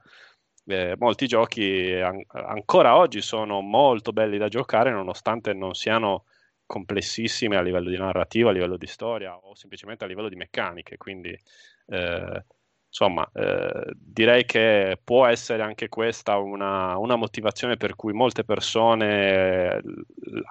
eh, 0.66 0.94
molti 0.98 1.26
giochi 1.26 1.92
an- 1.94 2.24
ancora 2.28 2.96
oggi 2.96 3.20
sono 3.20 3.60
molto 3.60 4.12
belli 4.12 4.38
da 4.38 4.48
giocare 4.48 4.90
nonostante 4.90 5.52
non 5.54 5.74
siano 5.74 6.24
complessissimi 6.66 7.56
a 7.56 7.62
livello 7.62 7.88
di 7.88 7.96
narrativa, 7.96 8.50
a 8.50 8.52
livello 8.52 8.76
di 8.76 8.86
storia 8.86 9.34
o 9.36 9.54
semplicemente 9.54 10.04
a 10.04 10.06
livello 10.06 10.28
di 10.28 10.36
meccaniche. 10.36 10.98
Quindi, 10.98 11.36
eh, 11.88 12.44
insomma, 12.88 13.28
eh, 13.34 13.92
direi 13.94 14.44
che 14.44 14.98
può 15.02 15.26
essere 15.26 15.62
anche 15.62 15.88
questa 15.88 16.36
una, 16.38 16.96
una, 16.98 17.16
motivazione 17.16 17.76
per 17.76 17.94
cui 17.94 18.12
molte 18.12 18.44
persone 18.44 19.76
eh, 19.76 19.82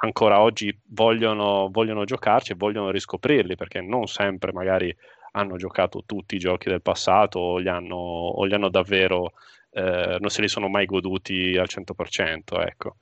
ancora 0.02 0.42
oggi 0.42 0.78
vogliono, 0.90 1.70
vogliono 1.72 2.06
giocarci 2.06 2.52
e 2.52 2.56
vogliono 2.56 2.92
riscoprirli, 2.92 3.56
perché 3.56 3.82
non 3.82 4.08
sempre 4.08 4.52
magari 4.52 4.96
hanno 5.32 5.58
giocato 5.58 6.04
tutti 6.06 6.36
i 6.36 6.40
giochi 6.40 6.70
del 6.70 6.82
passato 6.82 7.40
o 7.40 7.58
li 7.58 7.70
hanno, 7.70 7.96
o 7.96 8.44
li 8.46 8.54
hanno 8.54 8.70
davvero 8.70 9.34
eh, 9.72 10.18
non 10.20 10.30
se 10.30 10.42
li 10.42 10.48
sono 10.48 10.68
mai 10.68 10.86
goduti 10.86 11.56
al 11.58 11.68
100%. 11.70 12.66
Ecco. 12.66 12.96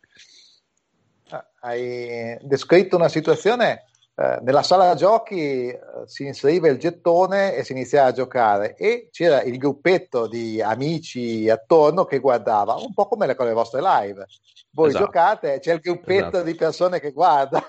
Ah, 1.30 1.48
hai 1.62 2.38
descritto 2.42 2.96
una 2.96 3.10
situazione 3.10 3.86
eh, 4.18 4.40
nella 4.44 4.64
sala 4.64 4.96
giochi 4.96 5.68
eh, 5.68 5.80
si 6.06 6.26
inseriva 6.26 6.70
il 6.70 6.78
gettone 6.78 7.54
e 7.54 7.66
si 7.66 7.74
iniziava 7.74 8.08
a 8.08 8.14
giocare 8.14 8.76
e 8.76 9.10
c'era 9.12 9.42
il 9.42 9.58
gruppetto 9.58 10.28
di 10.28 10.62
amici 10.62 11.50
attorno 11.50 12.06
che 12.06 12.20
guardava, 12.20 12.76
un 12.76 12.94
po' 12.94 13.08
come 13.08 13.28
le, 13.28 13.36
con 13.36 13.46
le 13.46 13.52
vostre 13.52 13.82
live. 13.82 14.26
Voi 14.72 14.88
esatto. 14.90 15.04
giocate, 15.04 15.60
c'è 15.60 15.74
il 15.74 15.80
gruppetto 15.82 16.28
esatto. 16.28 16.44
di 16.44 16.56
persone 16.56 17.00
che 17.02 17.12
guarda. 17.12 17.62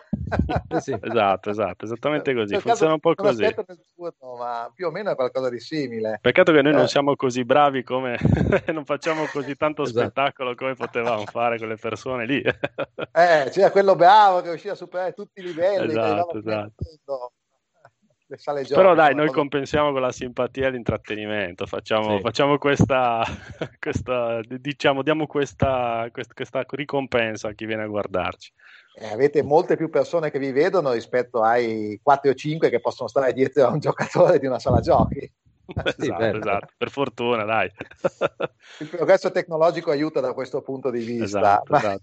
Sì, 0.80 0.96
esatto, 1.00 1.50
esatto, 1.50 1.84
esattamente 1.84 2.34
così. 2.34 2.58
Funziona 2.58 2.94
un 2.94 3.00
po' 3.00 3.14
così. 3.14 3.46
Turno, 3.94 4.36
ma 4.36 4.70
più 4.74 4.86
o 4.86 4.90
meno 4.90 5.10
è 5.10 5.14
qualcosa 5.14 5.48
di 5.48 5.60
simile. 5.60 6.18
Peccato 6.20 6.52
che 6.52 6.62
noi 6.62 6.72
eh. 6.72 6.76
non 6.76 6.88
siamo 6.88 7.14
così 7.16 7.44
bravi 7.44 7.82
come 7.82 8.18
non 8.72 8.84
facciamo 8.84 9.26
così 9.26 9.56
tanto 9.56 9.82
esatto. 9.82 10.00
spettacolo 10.00 10.54
come 10.54 10.74
potevamo 10.74 11.24
fare 11.26 11.58
con 11.58 11.68
le 11.68 11.76
persone 11.76 12.26
lì. 12.26 12.40
eh, 12.40 13.48
c'era 13.50 13.70
quello 13.70 13.94
bravo 13.94 14.40
che 14.40 14.48
riusciva 14.50 14.72
a 14.72 14.76
superare 14.76 15.12
tutti 15.12 15.40
i 15.40 15.44
livelli. 15.44 15.90
Esatto, 15.90 16.38
esatto. 16.38 16.84
Però 18.68 18.94
dai, 18.94 19.14
noi 19.14 19.30
compensiamo 19.30 19.92
con 19.92 20.00
la 20.00 20.10
simpatia 20.10 20.66
e 20.66 20.70
l'intrattenimento, 20.70 21.64
facciamo, 21.64 22.16
sì. 22.16 22.22
facciamo 22.22 22.58
questa, 22.58 23.22
questa, 23.78 24.40
diciamo, 24.42 25.02
diamo 25.02 25.28
questa, 25.28 26.08
questa, 26.10 26.34
questa, 26.34 26.66
ricompensa 26.70 27.48
a 27.48 27.52
chi 27.52 27.66
viene 27.66 27.84
a 27.84 27.86
guardarci. 27.86 28.52
Eh, 28.96 29.06
avete 29.06 29.42
molte 29.42 29.76
più 29.76 29.90
persone 29.90 30.32
che 30.32 30.40
vi 30.40 30.50
vedono 30.50 30.90
rispetto 30.90 31.42
ai 31.42 32.00
4 32.02 32.30
o 32.30 32.34
5 32.34 32.68
che 32.68 32.80
possono 32.80 33.08
stare 33.08 33.32
dietro 33.32 33.66
a 33.66 33.70
un 33.70 33.78
giocatore 33.80 34.40
di 34.40 34.46
una 34.46 34.58
sala 34.58 34.80
giochi. 34.80 35.32
esatto, 35.96 36.36
esatto, 36.36 36.72
per 36.76 36.90
fortuna, 36.90 37.44
dai. 37.44 37.70
Il 38.80 38.88
progresso 38.88 39.30
tecnologico 39.30 39.92
aiuta 39.92 40.18
da 40.18 40.32
questo 40.32 40.62
punto 40.62 40.90
di 40.90 41.04
vista. 41.04 41.38
Esatto, 41.38 41.72
Ma, 41.72 41.78
esatto. 41.78 42.02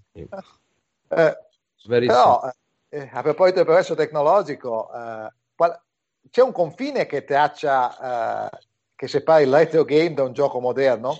eh, 1.10 1.38
però, 1.86 2.50
eh, 2.88 3.10
a 3.12 3.22
proposito 3.22 3.58
del 3.58 3.65
progresso 3.65 3.96
tecnologico, 3.96 4.89
eh, 4.94 5.34
qual- 5.56 5.82
c'è 6.30 6.42
un 6.42 6.51
confine 6.51 7.06
che 7.06 7.24
traccia, 7.24 8.50
eh, 8.50 8.60
che 8.96 9.08
separa 9.08 9.42
il 9.42 9.53
retro 9.53 9.84
game 9.84 10.13
da 10.13 10.24
un 10.24 10.34
gioco 10.34 10.60
moderno? 10.60 11.18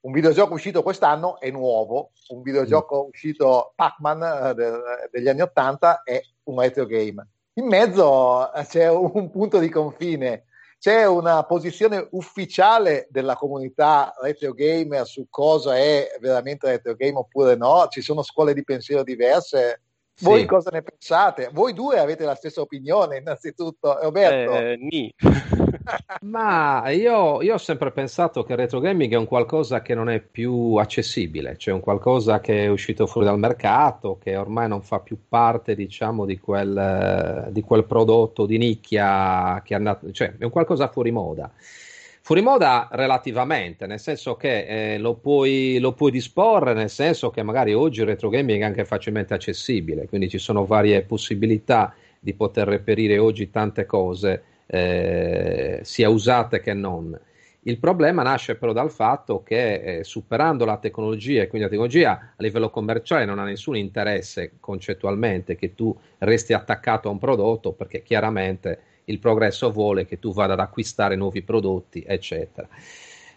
Un 0.00 0.12
videogioco 0.12 0.54
uscito 0.54 0.82
quest'anno 0.82 1.40
è 1.40 1.50
nuovo, 1.50 2.12
un 2.28 2.42
videogioco 2.42 3.04
mm. 3.04 3.08
uscito 3.08 3.72
Pac-Man 3.74 4.22
eh, 4.22 4.54
de- 4.54 5.08
degli 5.10 5.28
anni 5.28 5.42
80 5.42 6.02
è 6.02 6.20
un 6.44 6.60
retro 6.60 6.86
game. 6.86 7.26
In 7.54 7.66
mezzo 7.66 8.52
eh, 8.52 8.64
c'è 8.64 8.88
un 8.88 9.30
punto 9.30 9.58
di 9.58 9.68
confine, 9.68 10.44
c'è 10.78 11.04
una 11.06 11.42
posizione 11.44 12.06
ufficiale 12.12 13.08
della 13.10 13.34
comunità 13.34 14.14
retro 14.22 14.52
gamer 14.52 15.04
su 15.06 15.26
cosa 15.28 15.76
è 15.76 16.16
veramente 16.20 16.68
retro 16.68 16.94
game 16.94 17.16
oppure 17.16 17.56
no, 17.56 17.88
ci 17.90 18.00
sono 18.00 18.22
scuole 18.22 18.54
di 18.54 18.62
pensiero 18.62 19.02
diverse 19.02 19.82
voi 20.20 20.40
sì. 20.40 20.46
cosa 20.46 20.70
ne 20.72 20.82
pensate? 20.82 21.50
Voi 21.52 21.72
due 21.72 21.98
avete 21.98 22.24
la 22.24 22.34
stessa 22.34 22.60
opinione, 22.60 23.18
innanzitutto, 23.18 23.98
Roberto? 24.00 24.56
Eh, 24.56 24.76
ni. 24.76 25.12
Ma 26.22 26.88
io, 26.90 27.40
io, 27.42 27.54
ho 27.54 27.58
sempre 27.58 27.92
pensato 27.92 28.42
che 28.42 28.52
il 28.52 28.58
retro 28.58 28.80
gaming 28.80 29.12
è 29.12 29.16
un 29.16 29.26
qualcosa 29.26 29.80
che 29.80 29.94
non 29.94 30.08
è 30.08 30.20
più 30.20 30.74
accessibile, 30.74 31.56
cioè 31.56 31.74
un 31.74 31.80
qualcosa 31.80 32.40
che 32.40 32.64
è 32.64 32.68
uscito 32.68 33.06
fuori 33.06 33.26
dal 33.26 33.38
mercato, 33.38 34.18
che 34.18 34.36
ormai 34.36 34.68
non 34.68 34.82
fa 34.82 35.00
più 35.00 35.18
parte, 35.28 35.74
diciamo, 35.74 36.24
di 36.24 36.38
quel, 36.38 37.48
di 37.50 37.62
quel 37.62 37.84
prodotto 37.84 38.46
di 38.46 38.58
nicchia 38.58 39.62
che 39.64 39.74
è 39.74 39.76
andato, 39.76 40.10
cioè 40.10 40.34
è 40.36 40.44
un 40.44 40.50
qualcosa 40.50 40.88
fuori 40.88 41.10
moda. 41.10 41.50
Fuori 42.28 42.42
moda 42.42 42.88
relativamente, 42.92 43.86
nel 43.86 43.98
senso 43.98 44.36
che 44.36 44.66
eh, 44.66 44.98
lo, 44.98 45.14
puoi, 45.14 45.78
lo, 45.78 45.94
puoi, 45.94 46.10
disporre, 46.10 46.74
nel 46.74 46.90
senso 46.90 47.30
che 47.30 47.42
magari 47.42 47.72
oggi 47.72 48.00
il 48.00 48.06
retro 48.06 48.28
gaming 48.28 48.60
è 48.60 48.64
anche 48.66 48.84
facilmente 48.84 49.32
accessibile, 49.32 50.06
quindi 50.06 50.28
ci 50.28 50.36
sono 50.36 50.66
varie 50.66 51.00
possibilità 51.04 51.94
di 52.20 52.34
poter 52.34 52.68
reperire 52.68 53.16
oggi 53.16 53.48
tante 53.48 53.86
cose, 53.86 54.42
eh, 54.66 55.80
sia 55.82 56.10
usate 56.10 56.60
che 56.60 56.74
non. 56.74 57.18
Il 57.62 57.78
problema 57.78 58.22
nasce 58.22 58.56
però 58.56 58.74
dal 58.74 58.90
fatto 58.90 59.42
che 59.42 60.00
eh, 60.00 60.04
superando 60.04 60.66
la 60.66 60.76
tecnologia, 60.76 61.40
e 61.40 61.46
quindi 61.46 61.66
la 61.66 61.72
tecnologia 61.72 62.10
a 62.36 62.42
livello 62.42 62.68
commerciale 62.68 63.24
non 63.24 63.38
ha 63.38 63.44
nessun 63.44 63.74
interesse 63.74 64.52
concettualmente 64.60 65.56
che 65.56 65.74
tu 65.74 65.98
resti 66.18 66.52
attaccato 66.52 67.08
a 67.08 67.10
un 67.10 67.18
prodotto, 67.18 67.72
perché 67.72 68.02
chiaramente 68.02 68.80
il 69.08 69.18
progresso 69.18 69.70
vuole 69.70 70.06
che 70.06 70.18
tu 70.18 70.32
vada 70.32 70.54
ad 70.54 70.60
acquistare 70.60 71.16
nuovi 71.16 71.42
prodotti, 71.42 72.04
eccetera. 72.06 72.68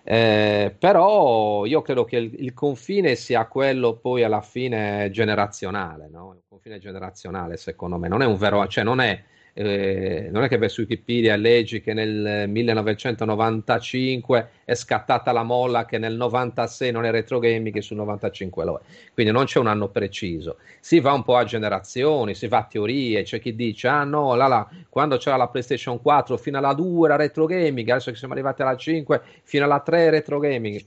Eh, 0.04 0.76
però 0.78 1.66
io 1.66 1.82
credo 1.82 2.06
che 2.06 2.18
il, 2.18 2.34
il, 2.40 2.54
confine 2.54 3.16
sia 3.16 3.46
quello 3.46 3.98
poi 3.98 4.24
alla 4.24 4.42
fine 4.42 5.10
generazionale, 5.12 6.08
no? 6.10 6.34
Il 6.34 6.42
confine 6.48 6.80
generazionale, 6.80 7.58
secondo 7.58 7.98
me, 7.98 8.08
non 8.08 8.22
è 8.22 8.26
un 8.26 8.36
vero, 8.38 8.66
cioè 8.68 8.84
non 8.84 9.00
è 9.00 9.24
eh, 9.54 10.30
non 10.32 10.44
è 10.44 10.48
che 10.48 10.70
su 10.70 10.82
Wikipedia 10.82 11.36
leggi 11.36 11.82
che 11.82 11.94
nel 11.94 12.48
1995 12.48 14.50
è 14.64 14.74
scattata 14.74 15.32
la 15.32 15.44
molla 15.44 15.86
che 15.86 15.98
nel 15.98 16.16
96 16.16 16.92
non 16.92 17.06
è 17.06 17.12
retro 17.12 17.40
gaming 17.40 17.76
e 17.76 17.82
sul 17.82 17.98
95 17.98 18.66
lo 18.66 18.78
è. 18.78 18.82
Quindi 19.14 19.32
non 19.32 19.46
c'è 19.46 19.60
un 19.60 19.68
anno 19.68 19.90
preciso. 19.90 20.58
Si 20.80 21.00
va 21.00 21.12
un 21.12 21.24
po' 21.24 21.36
a 21.36 21.44
generazioni, 21.44 22.34
si 22.34 22.48
va 22.48 22.60
a 22.60 22.64
teorie, 22.64 23.24
c'è 23.24 23.40
chi 23.40 23.56
dice 23.56 23.88
ah 23.88 24.04
no, 24.04 24.36
là, 24.36 24.48
là, 24.48 24.68
quando 24.90 25.18
c'era 25.18 25.36
la 25.36 25.50
PlayStation 25.50 26.02
4 26.02 26.38
fino 26.38 26.58
alla 26.58 26.74
2 26.74 27.08
era 27.08 27.18
retro 27.18 27.46
gaming, 27.46 27.90
adesso 27.90 28.12
che 28.12 28.18
siamo 28.18 28.34
arrivati 28.34 28.62
alla 28.62 28.78
5 28.78 29.22
fino 29.44 29.66
alla 29.66 29.80
3 29.80 30.08
è 30.08 30.10
retro 30.10 30.40
gaming. 30.40 30.82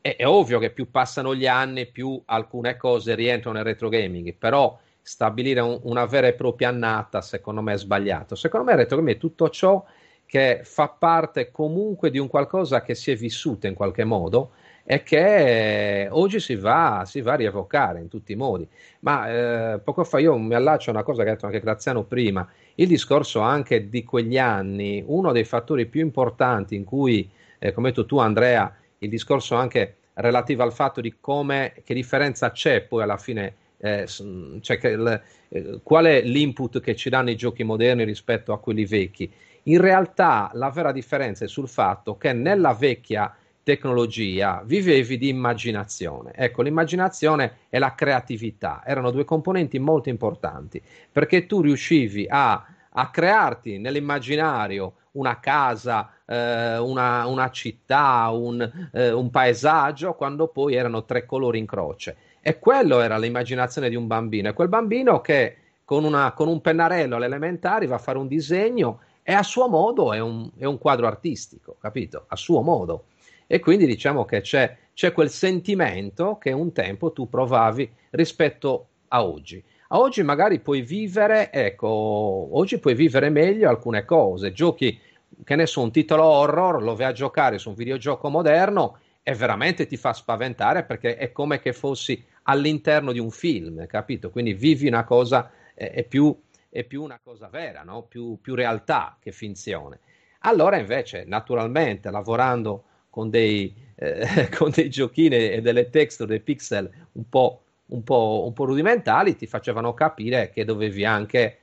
È, 0.00 0.16
è 0.16 0.26
ovvio 0.26 0.58
che 0.58 0.70
più 0.70 0.90
passano 0.90 1.34
gli 1.34 1.46
anni, 1.46 1.86
più 1.86 2.20
alcune 2.26 2.76
cose 2.76 3.14
rientrano 3.14 3.56
nel 3.56 3.64
retro 3.64 3.88
gaming, 3.88 4.34
però 4.34 4.78
stabilire 5.08 5.60
un, 5.60 5.80
una 5.84 6.04
vera 6.04 6.26
e 6.26 6.34
propria 6.34 6.68
annata, 6.68 7.22
secondo 7.22 7.62
me 7.62 7.72
è 7.72 7.78
sbagliato. 7.78 8.34
Secondo 8.34 8.66
me 8.66 8.72
il 8.72 8.78
retro 8.78 8.98
gaming 8.98 9.16
è 9.16 9.18
tutto 9.18 9.48
ciò 9.48 9.82
che 10.26 10.60
fa 10.64 10.88
parte 10.88 11.50
comunque 11.50 12.10
di 12.10 12.18
un 12.18 12.28
qualcosa 12.28 12.82
che 12.82 12.94
si 12.94 13.10
è 13.10 13.16
vissuto 13.16 13.66
in 13.66 13.72
qualche 13.72 14.04
modo 14.04 14.50
e 14.84 15.02
che 15.02 16.08
oggi 16.10 16.40
si 16.40 16.56
va, 16.56 17.04
si 17.06 17.22
va 17.22 17.32
a 17.32 17.36
rievocare 17.36 18.00
in 18.00 18.08
tutti 18.08 18.32
i 18.32 18.36
modi. 18.36 18.68
Ma 19.00 19.72
eh, 19.72 19.78
poco 19.78 20.04
fa 20.04 20.18
io 20.18 20.36
mi 20.36 20.54
allaccio 20.54 20.90
a 20.90 20.92
una 20.92 21.02
cosa 21.02 21.22
che 21.22 21.30
ha 21.30 21.32
detto 21.32 21.46
anche 21.46 21.60
Graziano 21.60 22.04
prima, 22.04 22.46
il 22.74 22.86
discorso 22.86 23.40
anche 23.40 23.88
di 23.88 24.04
quegli 24.04 24.36
anni, 24.36 25.02
uno 25.06 25.32
dei 25.32 25.44
fattori 25.44 25.86
più 25.86 26.02
importanti 26.02 26.74
in 26.74 26.84
cui, 26.84 27.26
eh, 27.58 27.72
come 27.72 27.88
hai 27.88 27.94
detto 27.94 28.06
tu 28.06 28.18
Andrea, 28.18 28.70
il 28.98 29.08
discorso 29.08 29.54
anche 29.54 29.96
relativo 30.12 30.62
al 30.64 30.74
fatto 30.74 31.00
di 31.00 31.14
come, 31.18 31.72
che 31.82 31.94
differenza 31.94 32.50
c'è 32.50 32.82
poi 32.82 33.02
alla 33.02 33.16
fine 33.16 33.54
eh, 33.78 34.06
cioè 34.06 34.78
che, 34.78 35.20
eh, 35.48 35.80
qual 35.82 36.06
è 36.06 36.22
l'input 36.22 36.80
che 36.80 36.94
ci 36.96 37.08
danno 37.08 37.30
i 37.30 37.36
giochi 37.36 37.62
moderni 37.62 38.04
rispetto 38.04 38.52
a 38.52 38.58
quelli 38.58 38.84
vecchi. 38.84 39.30
In 39.64 39.80
realtà 39.80 40.50
la 40.54 40.70
vera 40.70 40.92
differenza 40.92 41.44
è 41.44 41.48
sul 41.48 41.68
fatto 41.68 42.16
che 42.16 42.32
nella 42.32 42.74
vecchia 42.74 43.34
tecnologia 43.62 44.62
vivevi 44.64 45.18
di 45.18 45.28
immaginazione. 45.28 46.32
Ecco, 46.34 46.62
l'immaginazione 46.62 47.58
e 47.68 47.78
la 47.78 47.94
creatività 47.94 48.82
erano 48.84 49.10
due 49.10 49.24
componenti 49.24 49.78
molto 49.78 50.08
importanti 50.08 50.80
perché 51.12 51.44
tu 51.44 51.60
riuscivi 51.60 52.26
a, 52.28 52.64
a 52.88 53.10
crearti 53.10 53.78
nell'immaginario 53.78 54.94
una 55.12 55.38
casa, 55.38 56.10
eh, 56.24 56.78
una, 56.78 57.26
una, 57.26 57.50
città, 57.50 58.28
un, 58.30 58.88
eh, 58.92 59.12
un 59.12 59.30
paesaggio, 59.30 60.14
quando 60.14 60.48
poi 60.48 60.74
erano 60.74 61.04
tre 61.04 61.26
colori 61.26 61.58
in 61.58 61.66
croce. 61.66 62.16
E 62.40 62.58
quello 62.58 63.00
era 63.00 63.18
l'immaginazione 63.18 63.88
di 63.88 63.96
un 63.96 64.06
bambino. 64.06 64.48
È 64.48 64.54
quel 64.54 64.68
bambino 64.68 65.20
che 65.20 65.56
con, 65.84 66.04
una, 66.04 66.32
con 66.32 66.48
un 66.48 66.60
pennarello 66.60 67.16
all'elementare 67.16 67.86
va 67.86 67.96
a 67.96 67.98
fare 67.98 68.18
un 68.18 68.26
disegno 68.26 69.00
e 69.22 69.32
a 69.32 69.42
suo 69.42 69.68
modo 69.68 70.12
è 70.12 70.20
un, 70.20 70.50
è 70.56 70.64
un 70.64 70.78
quadro 70.78 71.06
artistico, 71.06 71.76
capito? 71.80 72.24
A 72.28 72.36
suo 72.36 72.62
modo. 72.62 73.04
E 73.46 73.60
quindi 73.60 73.86
diciamo 73.86 74.24
che 74.24 74.40
c'è, 74.40 74.76
c'è 74.92 75.12
quel 75.12 75.30
sentimento 75.30 76.38
che 76.38 76.52
un 76.52 76.72
tempo 76.72 77.12
tu 77.12 77.28
provavi 77.28 77.90
rispetto 78.10 78.86
a 79.08 79.24
oggi. 79.24 79.62
A 79.88 79.98
oggi 79.98 80.22
magari 80.22 80.60
puoi 80.60 80.82
vivere, 80.82 81.50
ecco, 81.50 81.86
oggi 81.88 82.78
puoi 82.78 82.94
vivere 82.94 83.30
meglio 83.30 83.68
alcune 83.68 84.04
cose, 84.04 84.52
giochi 84.52 85.00
che 85.44 85.56
ne 85.56 85.66
so, 85.66 85.80
un 85.80 85.90
titolo 85.90 86.24
horror, 86.24 86.82
lo 86.82 86.94
vai 86.94 87.06
a 87.06 87.12
giocare 87.12 87.58
su 87.58 87.70
un 87.70 87.74
videogioco 87.74 88.28
moderno 88.28 88.98
e 89.28 89.34
veramente 89.34 89.86
ti 89.86 89.98
fa 89.98 90.14
spaventare 90.14 90.84
perché 90.84 91.18
è 91.18 91.32
come 91.32 91.60
che 91.60 91.74
fossi 91.74 92.24
all'interno 92.44 93.12
di 93.12 93.18
un 93.18 93.30
film, 93.30 93.86
capito? 93.86 94.30
Quindi 94.30 94.54
vivi 94.54 94.86
una 94.86 95.04
cosa, 95.04 95.50
è, 95.74 95.90
è, 95.90 96.04
più, 96.04 96.34
è 96.70 96.82
più, 96.84 97.02
una 97.02 97.20
cosa 97.22 97.48
vera, 97.48 97.82
no? 97.82 98.04
più, 98.04 98.38
più, 98.40 98.54
realtà 98.54 99.18
che 99.20 99.30
finzione. 99.30 99.98
Allora 100.40 100.78
invece, 100.78 101.24
naturalmente, 101.26 102.10
lavorando 102.10 102.84
con 103.10 103.28
dei, 103.28 103.74
eh, 103.96 104.48
con 104.56 104.70
dei 104.70 104.88
giochini 104.88 105.50
e 105.50 105.60
delle 105.60 105.90
texture, 105.90 106.26
dei 106.26 106.40
pixel 106.40 106.90
un 107.12 107.28
po', 107.28 107.64
un, 107.88 108.02
po', 108.02 108.44
un 108.46 108.54
po' 108.54 108.64
rudimentali, 108.64 109.36
ti 109.36 109.46
facevano 109.46 109.92
capire 109.92 110.48
che 110.48 110.64
dovevi 110.64 111.04
anche 111.04 111.58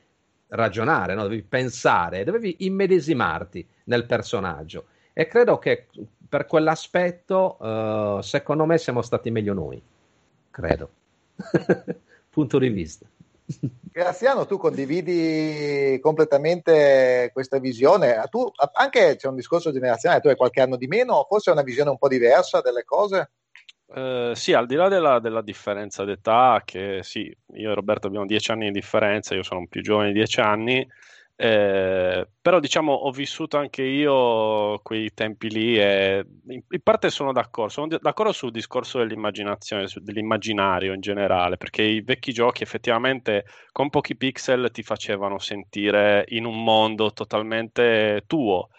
ragionare, 0.49 1.15
no? 1.15 1.23
dovevi 1.23 1.41
pensare, 1.41 2.23
dovevi 2.23 2.57
immedesimarti 2.59 3.67
nel 3.85 4.05
personaggio. 4.05 4.85
E 5.17 5.27
credo 5.27 5.59
che 5.59 5.87
per 6.27 6.45
quell'aspetto, 6.45 7.55
uh, 7.57 8.21
secondo 8.21 8.65
me, 8.65 8.77
siamo 8.77 9.01
stati 9.01 9.31
meglio 9.31 9.53
noi 9.53 9.81
credo. 10.55 10.89
Punto 12.29 12.57
di 12.57 12.69
vista. 12.69 13.05
Graziano, 13.91 14.45
tu 14.45 14.57
condividi 14.57 15.99
completamente 16.01 17.29
questa 17.31 17.59
visione. 17.59 18.21
Tu 18.29 18.49
anche 18.73 19.15
c'è 19.17 19.27
un 19.27 19.35
discorso 19.35 19.71
generazionale, 19.71 20.21
tu 20.21 20.29
hai 20.29 20.35
qualche 20.35 20.61
anno 20.61 20.77
di 20.77 20.87
meno, 20.87 21.25
forse 21.29 21.49
hai 21.49 21.55
una 21.55 21.65
visione 21.65 21.91
un 21.91 21.97
po' 21.97 22.07
diversa 22.07 22.61
delle 22.61 22.83
cose? 22.83 23.31
Uh, 23.85 24.33
sì, 24.33 24.53
al 24.53 24.65
di 24.65 24.75
là 24.75 24.89
della, 24.89 25.19
della, 25.19 25.41
differenza 25.41 26.03
d'età, 26.03 26.63
che 26.65 26.99
sì, 27.03 27.33
io 27.53 27.71
e 27.71 27.73
Roberto 27.73 28.07
abbiamo 28.07 28.25
dieci 28.25 28.51
anni 28.51 28.65
di 28.65 28.71
differenza, 28.71 29.35
io 29.35 29.43
sono 29.43 29.67
più 29.69 29.81
giovane 29.81 30.07
di 30.07 30.15
dieci 30.15 30.41
anni, 30.41 30.85
eh, 31.37 32.25
però 32.41 32.59
diciamo 32.61 32.93
ho 32.93 33.11
vissuto 33.11 33.57
anche 33.57 33.83
io 33.83 34.79
quei 34.81 35.13
tempi 35.13 35.49
lì 35.49 35.77
e 35.77 36.25
in, 36.47 36.61
in, 36.69 36.81
parte 36.81 37.09
sono 37.09 37.33
d'accordo, 37.33 37.71
sono 37.71 37.87
d'accordo 37.87 38.31
sul 38.31 38.51
discorso 38.51 38.99
dell'immaginazione, 38.99 39.85
dell'immaginario 39.95 40.93
in 40.93 41.01
generale, 41.01 41.57
perché 41.57 41.81
i 41.83 42.01
vecchi 42.01 42.31
giochi 42.31 42.63
effettivamente 42.63 43.45
con 43.73 43.89
pochi 43.89 44.15
pixel 44.15 44.71
ti 44.71 44.81
facevano 44.81 45.37
sentire 45.37 46.23
in 46.29 46.45
un 46.45 46.63
mondo 46.63 47.11
totalmente 47.11 48.23
tuo. 48.27 48.69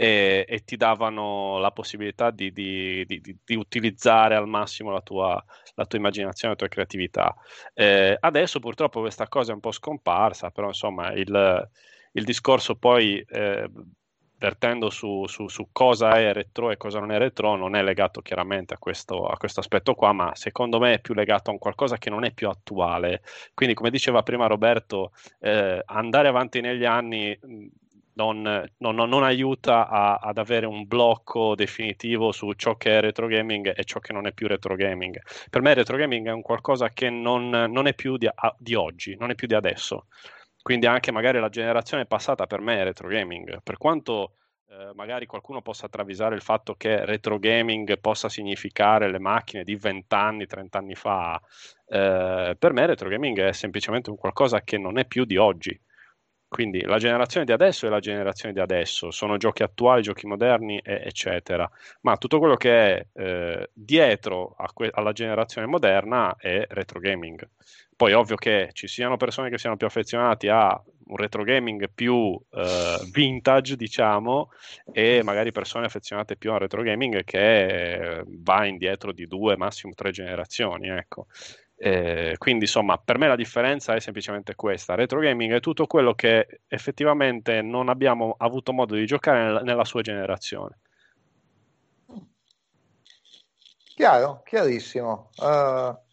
E, 0.00 0.44
e, 0.48 0.60
ti 0.60 0.76
davano 0.76 1.58
la 1.58 1.72
possibilità 1.72 2.30
di, 2.30 2.52
di, 2.52 3.04
di, 3.04 3.20
di 3.44 3.56
utilizzare 3.56 4.36
al 4.36 4.46
massimo 4.46 4.92
la 4.92 5.00
tua, 5.00 5.44
la 5.74 5.86
tua, 5.86 5.98
immaginazione, 5.98 6.54
la 6.54 6.58
tua 6.60 6.68
creatività. 6.68 7.34
Eh, 7.74 8.16
adesso 8.20 8.60
purtroppo 8.60 9.00
questa 9.00 9.26
cosa 9.26 9.50
è 9.50 9.54
un 9.54 9.60
po' 9.60 9.72
scomparsa, 9.72 10.50
però 10.50 10.68
insomma 10.68 11.10
il, 11.14 11.68
il 12.18 12.24
discorso 12.24 12.74
poi 12.74 13.24
eh, 13.26 13.70
vertendo 14.38 14.88
su, 14.90 15.26
su, 15.26 15.48
su, 15.48 15.68
cosa 15.72 16.18
è 16.18 16.32
retro 16.32 16.70
e 16.70 16.76
cosa 16.76 17.00
non 17.00 17.10
è 17.10 17.18
retro 17.18 17.56
non 17.56 17.74
è 17.74 17.82
legato 17.82 18.20
chiaramente 18.20 18.74
a 18.74 18.78
questo, 18.78 19.26
a 19.26 19.36
questo, 19.36 19.60
aspetto 19.60 19.94
qua, 19.94 20.12
ma 20.12 20.34
secondo 20.34 20.78
me 20.78 20.94
è 20.94 21.00
più 21.00 21.14
legato 21.14 21.50
a 21.50 21.52
un 21.52 21.58
qualcosa 21.58 21.98
che 21.98 22.10
non 22.10 22.24
è 22.24 22.32
più 22.32 22.48
attuale. 22.48 23.22
Quindi, 23.54 23.74
come 23.74 23.90
diceva 23.90 24.22
prima 24.22 24.46
Roberto, 24.46 25.12
eh, 25.40 25.82
andare 25.84 26.28
avanti 26.28 26.60
negli 26.60 26.84
anni 26.84 27.36
non, 28.14 28.68
non, 28.78 28.94
non 28.94 29.22
aiuta 29.22 29.88
a, 29.88 30.16
ad 30.16 30.38
avere 30.38 30.66
un 30.66 30.86
blocco 30.86 31.54
definitivo 31.54 32.32
su 32.32 32.52
ciò 32.54 32.76
che 32.76 32.98
è 32.98 33.00
retro 33.00 33.26
gaming 33.28 33.72
e 33.76 33.84
ciò 33.84 34.00
che 34.00 34.12
non 34.12 34.26
è 34.26 34.32
più 34.32 34.46
retro 34.46 34.74
gaming. 34.76 35.20
Per 35.50 35.62
me 35.62 35.74
retro 35.74 35.96
gaming 35.96 36.28
è 36.28 36.32
un 36.32 36.42
qualcosa 36.42 36.90
che 36.90 37.10
non, 37.10 37.48
non 37.48 37.86
è 37.86 37.94
più 37.94 38.16
di, 38.16 38.28
di 38.58 38.74
oggi, 38.74 39.16
non 39.16 39.30
è 39.30 39.34
più 39.34 39.46
di 39.46 39.54
adesso 39.54 40.06
quindi 40.62 40.86
anche 40.86 41.12
magari 41.12 41.38
la 41.40 41.48
generazione 41.48 42.06
passata 42.06 42.46
per 42.46 42.60
me 42.60 42.80
è 42.80 42.84
retro 42.84 43.08
gaming. 43.08 43.62
Per 43.62 43.76
quanto 43.78 44.34
eh, 44.70 44.90
magari 44.94 45.26
qualcuno 45.26 45.62
possa 45.62 45.88
travisare 45.88 46.34
il 46.34 46.42
fatto 46.42 46.74
che 46.74 47.04
retro 47.04 47.38
gaming 47.38 47.98
possa 48.00 48.28
significare 48.28 49.10
le 49.10 49.18
macchine 49.18 49.64
di 49.64 49.76
20 49.76 50.14
anni, 50.14 50.46
30 50.46 50.78
anni 50.78 50.94
fa, 50.94 51.40
eh, 51.86 52.54
per 52.58 52.72
me 52.72 52.86
retro 52.86 53.08
gaming 53.08 53.38
è 53.40 53.52
semplicemente 53.52 54.10
un 54.10 54.16
qualcosa 54.16 54.62
che 54.62 54.78
non 54.78 54.98
è 54.98 55.06
più 55.06 55.24
di 55.24 55.36
oggi. 55.36 55.78
Quindi 56.48 56.80
la 56.82 56.96
generazione 56.98 57.44
di 57.44 57.52
adesso 57.52 57.86
è 57.86 57.90
la 57.90 58.00
generazione 58.00 58.54
di 58.54 58.60
adesso, 58.60 59.10
sono 59.10 59.36
giochi 59.36 59.62
attuali, 59.62 60.00
giochi 60.02 60.26
moderni, 60.26 60.80
eccetera. 60.82 61.70
Ma 62.02 62.16
tutto 62.16 62.38
quello 62.38 62.56
che 62.56 62.70
è 62.96 63.06
eh, 63.12 63.70
dietro 63.74 64.56
que- 64.72 64.90
alla 64.92 65.12
generazione 65.12 65.66
moderna 65.66 66.36
è 66.38 66.64
retro 66.70 67.00
gaming. 67.00 67.46
Poi 67.98 68.12
ovvio 68.12 68.36
che 68.36 68.70
ci 68.74 68.86
siano 68.86 69.16
persone 69.16 69.50
che 69.50 69.58
siano 69.58 69.76
più 69.76 69.88
affezionati 69.88 70.46
a 70.46 70.80
un 71.06 71.16
retro 71.16 71.42
gaming 71.42 71.90
più 71.92 72.40
eh, 72.52 72.98
vintage, 73.10 73.74
diciamo, 73.74 74.52
e 74.92 75.22
magari 75.24 75.50
persone 75.50 75.86
affezionate 75.86 76.36
più 76.36 76.52
a 76.52 76.58
retro 76.58 76.82
gaming 76.82 77.24
che 77.24 78.22
va 78.24 78.66
indietro 78.66 79.10
di 79.10 79.26
due, 79.26 79.56
massimo 79.56 79.94
tre 79.94 80.12
generazioni, 80.12 80.90
ecco. 80.90 81.26
Eh, 81.74 82.36
quindi 82.38 82.66
insomma 82.66 82.98
per 82.98 83.18
me 83.18 83.26
la 83.26 83.34
differenza 83.34 83.96
è 83.96 84.00
semplicemente 84.00 84.54
questa. 84.54 84.94
Retro 84.94 85.18
gaming 85.18 85.54
è 85.54 85.60
tutto 85.60 85.88
quello 85.88 86.14
che 86.14 86.60
effettivamente 86.68 87.62
non 87.62 87.88
abbiamo 87.88 88.36
avuto 88.38 88.72
modo 88.72 88.94
di 88.94 89.06
giocare 89.06 89.42
nella, 89.42 89.60
nella 89.62 89.84
sua 89.84 90.02
generazione. 90.02 90.78
Chiaro, 93.96 94.42
chiarissimo. 94.44 95.30
Uh, 95.38 96.06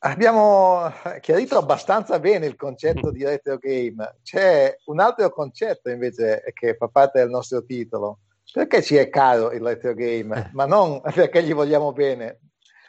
Abbiamo 0.00 0.92
chiarito 1.20 1.58
abbastanza 1.58 2.20
bene 2.20 2.46
il 2.46 2.54
concetto 2.54 3.10
di 3.10 3.24
retro 3.24 3.56
game. 3.58 4.18
C'è 4.22 4.76
un 4.84 5.00
altro 5.00 5.28
concetto 5.30 5.90
invece 5.90 6.44
che 6.54 6.76
fa 6.76 6.86
parte 6.86 7.18
del 7.18 7.30
nostro 7.30 7.64
titolo. 7.64 8.20
Perché 8.52 8.80
ci 8.80 8.94
è 8.96 9.08
caro 9.08 9.50
il 9.50 9.60
retro 9.60 9.94
game? 9.94 10.38
Eh. 10.38 10.50
Ma 10.52 10.66
non 10.66 11.00
perché 11.14 11.42
gli 11.42 11.52
vogliamo 11.52 11.92
bene. 11.92 12.40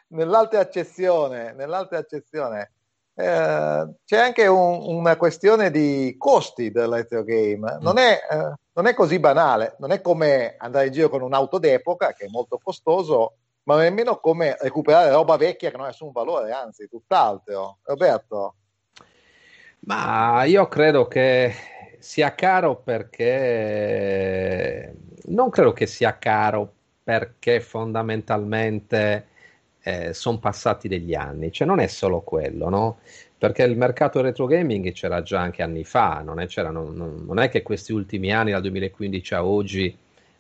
Nell'altra 0.10 0.60
accezione, 0.60 1.54
nell'altra 1.54 1.98
accezione 1.98 2.74
eh, 3.15 3.93
c'è 4.06 4.17
anche 4.17 4.48
un, 4.48 4.80
una 4.84 5.17
questione 5.17 5.72
di 5.72 6.15
costi 6.17 6.72
del 6.72 6.89
retro 6.89 7.24
game. 7.24 7.78
Non 7.82 7.98
è, 7.98 8.19
eh, 8.30 8.54
non 8.74 8.86
è, 8.86 8.93
così 8.93 9.19
banale, 9.19 9.76
non 9.80 9.91
è 9.91 10.00
come 10.00 10.56
andare 10.58 10.88
in 10.88 10.93
giro 10.93 11.10
con 11.10 11.24
un'auto 11.24 11.58
d'epoca 11.58 12.13
che 12.13 12.26
è 12.26 12.30
molto 12.30 12.60
costoso, 12.63 13.34
ma 13.63 13.78
nemmeno 13.78 14.19
come 14.19 14.58
recuperare 14.60 15.12
roba 15.12 15.38
vecchia 15.38 15.69
che 15.69 15.78
non 15.78 15.86
ha 15.86 15.89
nessun 15.89 16.12
valore, 16.12 16.52
anzi, 16.52 16.88
tutt'altro. 16.88 17.80
Roberto? 17.84 18.56
Ma 19.82 20.43
io 20.43 20.67
credo 20.67 21.08
che 21.08 21.54
sia 22.00 22.34
caro 22.36 22.78
perché 22.78 24.95
non 25.26 25.50
credo 25.50 25.74
che 25.74 25.86
sia 25.86 26.17
caro 26.17 26.74
perché 27.04 27.60
fondamentalmente 27.60 29.28
eh, 29.82 30.13
sono 30.13 30.39
passati 30.39 30.88
degli 30.88 31.15
anni, 31.15 31.52
cioè 31.52 31.67
non 31.67 31.80
è 31.80 31.88
solo 31.88 32.22
quello, 32.22 32.69
no? 32.69 33.00
Perché 33.38 33.63
il 33.63 33.78
mercato 33.78 34.22
retro 34.22 34.45
gaming 34.45 34.91
c'era 34.91 35.22
già 35.22 35.39
anche 35.39 35.63
anni 35.63 35.84
fa, 35.84 36.22
non 36.24 36.39
è, 36.39 36.48
non, 36.69 37.24
non 37.26 37.39
è 37.39 37.50
che 37.50 37.62
questi 37.62 37.93
ultimi 37.93 38.34
anni, 38.34 38.52
dal 38.52 38.62
2015 38.62 39.34
a 39.34 39.45
oggi, 39.45 39.98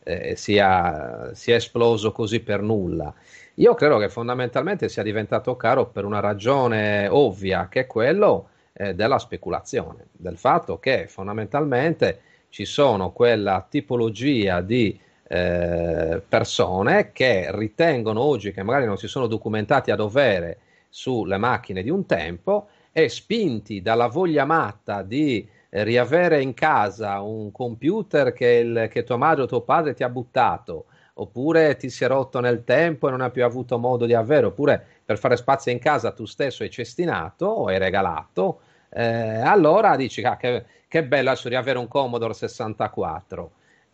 eh, 0.09 0.35
sia, 0.35 1.31
sia 1.33 1.55
esploso 1.55 2.11
così 2.11 2.39
per 2.39 2.61
nulla. 2.61 3.13
Io 3.55 3.73
credo 3.73 3.97
che 3.97 4.09
fondamentalmente 4.09 4.89
sia 4.89 5.03
diventato 5.03 5.55
caro 5.55 5.87
per 5.87 6.05
una 6.05 6.19
ragione 6.19 7.07
ovvia, 7.07 7.67
che 7.69 7.81
è 7.81 7.87
quello 7.87 8.49
eh, 8.73 8.95
della 8.95 9.19
speculazione, 9.19 10.07
del 10.11 10.37
fatto 10.37 10.79
che 10.79 11.07
fondamentalmente 11.07 12.21
ci 12.49 12.65
sono 12.65 13.11
quella 13.11 13.65
tipologia 13.69 14.61
di 14.61 14.99
eh, 15.27 16.21
persone 16.27 17.11
che 17.11 17.47
ritengono 17.51 18.21
oggi 18.21 18.51
che 18.51 18.63
magari 18.63 18.85
non 18.85 18.97
si 18.97 19.07
sono 19.07 19.27
documentati 19.27 19.91
a 19.91 19.95
dovere 19.95 20.57
sulle 20.89 21.37
macchine 21.37 21.83
di 21.83 21.89
un 21.91 22.05
tempo 22.05 22.69
e 22.91 23.09
spinti 23.09 23.81
dalla 23.81 24.07
voglia 24.07 24.45
matta 24.45 25.03
di 25.03 25.47
riavere 25.69 26.41
in 26.41 26.53
casa 26.53 27.21
un 27.21 27.51
computer 27.51 28.33
che, 28.33 28.47
il, 28.47 28.87
che 28.89 29.03
tua 29.03 29.17
madre 29.17 29.43
o 29.43 29.47
tuo 29.47 29.61
padre 29.61 29.93
ti 29.93 30.03
ha 30.03 30.09
buttato, 30.09 30.85
oppure 31.15 31.75
ti 31.75 31.89
si 31.89 32.03
è 32.03 32.07
rotto 32.07 32.39
nel 32.39 32.63
tempo 32.63 33.07
e 33.07 33.11
non 33.11 33.21
hai 33.21 33.31
più 33.31 33.43
avuto 33.43 33.77
modo 33.77 34.05
di 34.05 34.13
avere, 34.13 34.47
oppure 34.47 34.83
per 35.05 35.17
fare 35.17 35.37
spazio 35.37 35.71
in 35.71 35.79
casa 35.79 36.11
tu 36.11 36.25
stesso 36.25 36.63
hai 36.63 36.69
cestinato 36.69 37.45
o 37.45 37.67
hai 37.67 37.77
regalato, 37.77 38.61
eh, 38.89 39.39
allora 39.39 39.95
dici 39.95 40.23
ah, 40.23 40.37
che, 40.37 40.65
che 40.87 41.03
bello 41.03 41.29
adesso 41.29 41.49
riavere 41.49 41.77
un 41.77 41.87
Commodore 41.87 42.33
64 42.33 43.51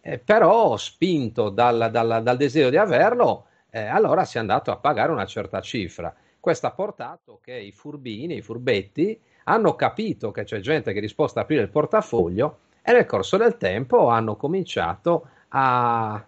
eh, 0.08 0.20
però 0.20 0.78
spinto 0.78 1.50
dal, 1.50 1.90
dal, 1.92 2.22
dal, 2.22 2.38
desiderio 2.38 2.70
di 2.70 2.78
averlo, 2.78 3.48
eh, 3.72 3.86
allora 3.88 4.24
si 4.24 4.38
è 4.38 4.40
andato 4.40 4.70
a 4.70 4.78
pagare 4.78 5.12
una 5.12 5.26
certa 5.26 5.62
cifra. 5.62 6.14
Questo 6.40 6.68
ha 6.68 6.72
portato 6.72 7.40
che 7.42 7.54
i 7.54 7.72
furbini, 7.72 8.36
i 8.36 8.42
furbetti, 8.44 9.20
hanno 9.46 9.76
capito 9.76 10.32
che 10.32 10.44
c'è 10.44 10.60
gente 10.60 10.92
che 10.92 11.00
è 11.00 11.02
disposta 11.02 11.40
a 11.40 11.44
aprire 11.44 11.62
il 11.62 11.70
portafoglio 11.70 12.60
e 12.82 12.94
nel 12.94 13.06
corso 13.06 13.38
del 13.38 13.58
tempo 13.58 14.10
hanno 14.10 14.36
cominciato 14.36 15.28
a, 15.50 16.24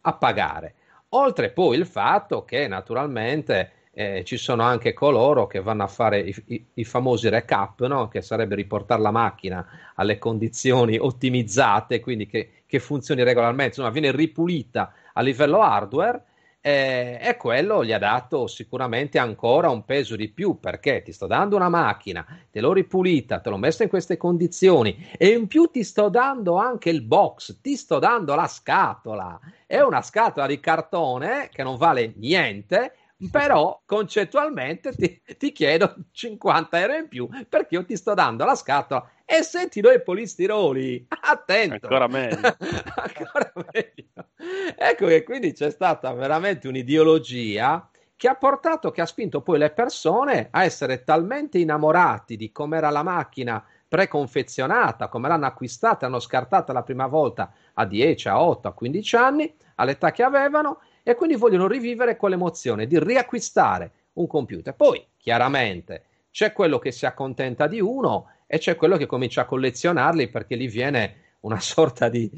a 0.00 0.12
pagare. 0.14 0.74
Oltre 1.10 1.50
poi 1.50 1.76
il 1.76 1.86
fatto 1.86 2.44
che 2.44 2.66
naturalmente 2.66 3.72
eh, 3.92 4.22
ci 4.24 4.36
sono 4.36 4.62
anche 4.62 4.92
coloro 4.92 5.46
che 5.46 5.60
vanno 5.60 5.82
a 5.82 5.86
fare 5.86 6.20
i, 6.20 6.34
i, 6.46 6.64
i 6.74 6.84
famosi 6.84 7.28
recap, 7.28 7.84
no? 7.86 8.08
che 8.08 8.20
sarebbe 8.20 8.54
riportare 8.54 9.00
la 9.00 9.10
macchina 9.10 9.66
alle 9.94 10.18
condizioni 10.18 10.98
ottimizzate, 10.98 12.00
quindi 12.00 12.26
che, 12.26 12.62
che 12.66 12.78
funzioni 12.78 13.22
regolarmente, 13.22 13.80
insomma 13.80 13.90
viene 13.90 14.12
ripulita 14.12 14.92
a 15.12 15.20
livello 15.22 15.60
hardware 15.60 16.22
eh, 16.60 17.18
e 17.22 17.36
quello 17.36 17.84
gli 17.84 17.92
ha 17.92 17.98
dato 17.98 18.46
sicuramente 18.46 19.18
ancora 19.18 19.70
un 19.70 19.84
peso 19.84 20.16
di 20.16 20.28
più 20.28 20.58
perché 20.58 21.02
ti 21.02 21.12
sto 21.12 21.26
dando 21.26 21.56
una 21.56 21.68
macchina, 21.68 22.26
te 22.50 22.60
l'ho 22.60 22.72
ripulita, 22.72 23.40
te 23.40 23.50
l'ho 23.50 23.56
messa 23.56 23.84
in 23.84 23.88
queste 23.88 24.16
condizioni 24.16 25.08
e 25.16 25.28
in 25.28 25.46
più 25.46 25.66
ti 25.66 25.84
sto 25.84 26.08
dando 26.08 26.56
anche 26.56 26.90
il 26.90 27.02
box, 27.02 27.60
ti 27.60 27.76
sto 27.76 27.98
dando 27.98 28.34
la 28.34 28.48
scatola. 28.48 29.38
È 29.66 29.80
una 29.80 30.02
scatola 30.02 30.46
di 30.46 30.58
cartone 30.60 31.48
che 31.52 31.62
non 31.62 31.76
vale 31.76 32.12
niente, 32.16 32.94
però 33.30 33.80
concettualmente 33.84 34.92
ti, 34.92 35.20
ti, 35.38 35.52
chiedo 35.52 35.94
50 36.12 36.80
euro 36.80 36.94
in 36.94 37.08
più 37.08 37.28
perché 37.48 37.74
io 37.74 37.84
ti 37.84 37.96
sto 37.96 38.14
dando 38.14 38.44
la 38.44 38.54
scatola 38.54 39.08
e 39.30 39.42
se 39.42 39.68
ti 39.68 39.82
do 39.82 39.90
i 39.90 40.00
polistiroli, 40.00 41.06
attento. 41.06 41.74
Ancora 41.86 42.06
meglio. 42.06 42.38
Ancora 42.96 43.52
meglio. 43.70 44.28
Ecco 44.74 45.06
che 45.06 45.22
quindi 45.22 45.52
c'è 45.52 45.70
stata 45.70 46.10
veramente 46.14 46.66
un'ideologia 46.66 47.90
che 48.16 48.26
ha 48.26 48.36
portato, 48.36 48.90
che 48.90 49.02
ha 49.02 49.06
spinto 49.06 49.42
poi 49.42 49.58
le 49.58 49.68
persone 49.68 50.48
a 50.50 50.64
essere 50.64 51.04
talmente 51.04 51.58
innamorati 51.58 52.38
di 52.38 52.50
com'era 52.50 52.88
la 52.88 53.02
macchina 53.02 53.62
preconfezionata, 53.86 55.08
come 55.08 55.28
l'hanno 55.28 55.44
acquistata, 55.44 56.06
hanno 56.06 56.20
scartata 56.20 56.72
la 56.72 56.82
prima 56.82 57.06
volta 57.06 57.52
a 57.74 57.84
10, 57.84 58.28
a 58.28 58.42
8, 58.42 58.68
a 58.68 58.72
15 58.72 59.16
anni, 59.16 59.54
all'età 59.74 60.10
che 60.10 60.22
avevano, 60.22 60.80
e 61.02 61.14
quindi 61.14 61.36
vogliono 61.36 61.68
rivivere 61.68 62.16
quell'emozione 62.16 62.86
di 62.86 62.98
riacquistare 62.98 63.92
un 64.14 64.26
computer. 64.26 64.74
Poi, 64.74 65.06
chiaramente, 65.18 66.04
c'è 66.30 66.52
quello 66.52 66.78
che 66.78 66.92
si 66.92 67.04
accontenta 67.04 67.66
di 67.66 67.80
uno 67.80 68.30
e 68.50 68.58
c'è 68.58 68.76
quello 68.76 68.96
che 68.96 69.04
comincia 69.04 69.42
a 69.42 69.44
collezionarli 69.44 70.28
perché 70.28 70.56
gli 70.56 70.70
viene 70.70 71.36
una 71.40 71.60
sorta 71.60 72.08
di, 72.08 72.30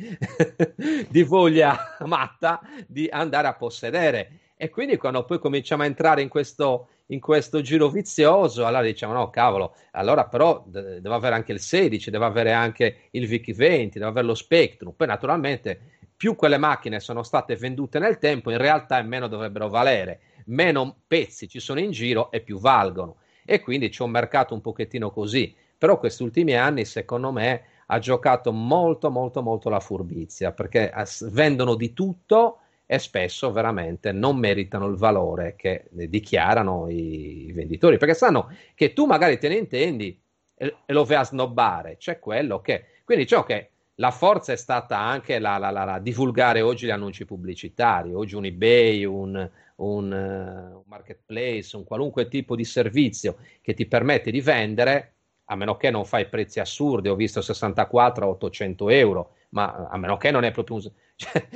di 1.08 1.22
voglia 1.22 1.96
matta 2.04 2.60
di 2.86 3.08
andare 3.10 3.46
a 3.46 3.54
possedere. 3.54 4.32
E 4.56 4.68
quindi 4.68 4.98
quando 4.98 5.24
poi 5.24 5.38
cominciamo 5.38 5.84
a 5.84 5.86
entrare 5.86 6.20
in 6.20 6.28
questo, 6.28 6.88
in 7.06 7.20
questo 7.20 7.62
giro 7.62 7.88
vizioso, 7.88 8.66
allora 8.66 8.82
diciamo 8.82 9.14
no, 9.14 9.30
cavolo, 9.30 9.74
allora 9.92 10.26
però 10.26 10.62
d- 10.66 10.98
devo 10.98 11.14
avere 11.14 11.36
anche 11.36 11.52
il 11.52 11.60
16, 11.60 12.10
devo 12.10 12.26
avere 12.26 12.52
anche 12.52 13.08
il 13.12 13.26
VIC-20, 13.26 13.92
devo 13.94 14.08
avere 14.08 14.26
lo 14.26 14.34
Spectrum. 14.34 14.92
Poi 14.92 15.06
naturalmente 15.06 15.80
più 16.14 16.36
quelle 16.36 16.58
macchine 16.58 17.00
sono 17.00 17.22
state 17.22 17.56
vendute 17.56 17.98
nel 18.00 18.18
tempo, 18.18 18.50
in 18.50 18.58
realtà 18.58 19.00
meno 19.00 19.28
dovrebbero 19.28 19.68
valere, 19.68 20.20
meno 20.46 21.02
pezzi 21.06 21.48
ci 21.48 21.60
sono 21.60 21.80
in 21.80 21.92
giro 21.92 22.30
e 22.30 22.40
più 22.40 22.58
valgono. 22.58 23.16
E 23.46 23.60
quindi 23.60 23.88
c'è 23.88 24.02
un 24.02 24.10
mercato 24.10 24.52
un 24.52 24.60
pochettino 24.60 25.10
così. 25.10 25.56
Però 25.80 25.98
questi 25.98 26.22
ultimi 26.22 26.54
anni, 26.54 26.84
secondo 26.84 27.32
me, 27.32 27.62
ha 27.86 27.98
giocato 27.98 28.52
molto, 28.52 29.10
molto, 29.10 29.40
molto 29.40 29.70
la 29.70 29.80
furbizia, 29.80 30.52
perché 30.52 30.92
vendono 31.30 31.74
di 31.74 31.94
tutto 31.94 32.58
e 32.84 32.98
spesso 32.98 33.50
veramente 33.50 34.12
non 34.12 34.36
meritano 34.36 34.88
il 34.88 34.96
valore 34.96 35.54
che 35.56 35.86
dichiarano 35.90 36.90
i, 36.90 37.50
venditori, 37.54 37.96
perché 37.96 38.12
sanno 38.12 38.52
che 38.74 38.92
tu 38.92 39.06
magari 39.06 39.38
te 39.38 39.48
ne 39.48 39.56
intendi 39.56 40.20
e, 40.54 40.76
lo 40.84 41.04
vai 41.04 41.16
a 41.16 41.24
snobbare, 41.24 41.96
c'è 41.96 42.18
quello 42.18 42.60
che... 42.60 42.84
Quindi 43.02 43.26
ciò 43.26 43.42
che 43.42 43.70
la 43.94 44.10
forza 44.10 44.52
è 44.52 44.56
stata 44.56 44.98
anche 44.98 45.38
la, 45.38 45.56
la, 45.56 45.70
la, 45.70 45.84
la, 45.84 45.98
divulgare 45.98 46.60
oggi 46.60 46.84
gli 46.84 46.90
annunci 46.90 47.24
pubblicitari, 47.24 48.12
oggi 48.12 48.34
un 48.34 48.44
eBay, 48.44 49.04
un, 49.04 49.50
un, 49.76 50.12
un, 50.12 50.82
marketplace, 50.84 51.74
un 51.74 51.84
qualunque 51.84 52.28
tipo 52.28 52.54
di 52.54 52.64
servizio 52.64 53.38
che 53.62 53.72
ti 53.72 53.86
permette 53.86 54.30
di 54.30 54.42
vendere, 54.42 55.14
a 55.50 55.56
meno 55.56 55.76
che 55.76 55.90
non 55.90 56.04
fai 56.04 56.28
prezzi 56.28 56.60
assurdi, 56.60 57.08
ho 57.08 57.16
visto 57.16 57.40
64 57.40 58.24
a 58.24 58.28
800 58.28 58.88
euro, 58.90 59.34
ma 59.50 59.88
a 59.90 59.96
meno 59.98 60.16
che 60.16 60.30
non 60.30 60.44
è 60.44 60.52
proprio 60.52 60.76
un... 60.76 60.82
Cioè, 61.20 61.46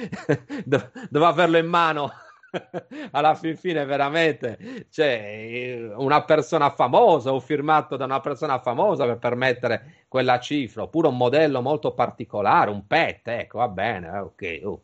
devo 1.08 1.24
averlo 1.24 1.56
in 1.56 1.66
mano 1.66 2.10
alla 3.12 3.34
fin 3.34 3.56
fine 3.56 3.84
veramente 3.86 4.86
cioè, 4.90 5.90
una 5.96 6.22
persona 6.22 6.68
famosa 6.68 7.32
o 7.32 7.40
firmato 7.40 7.96
da 7.96 8.04
una 8.04 8.20
persona 8.20 8.58
famosa 8.58 9.06
per 9.06 9.16
permettere 9.16 10.04
quella 10.06 10.38
cifra 10.38 10.82
oppure 10.82 11.08
un 11.08 11.16
modello 11.16 11.62
molto 11.62 11.94
particolare 11.94 12.70
un 12.70 12.86
pet 12.86 13.26
ecco 13.28 13.58
va 13.58 13.68
bene 13.68 14.18
ok 14.18 14.60
uh. 14.62 14.82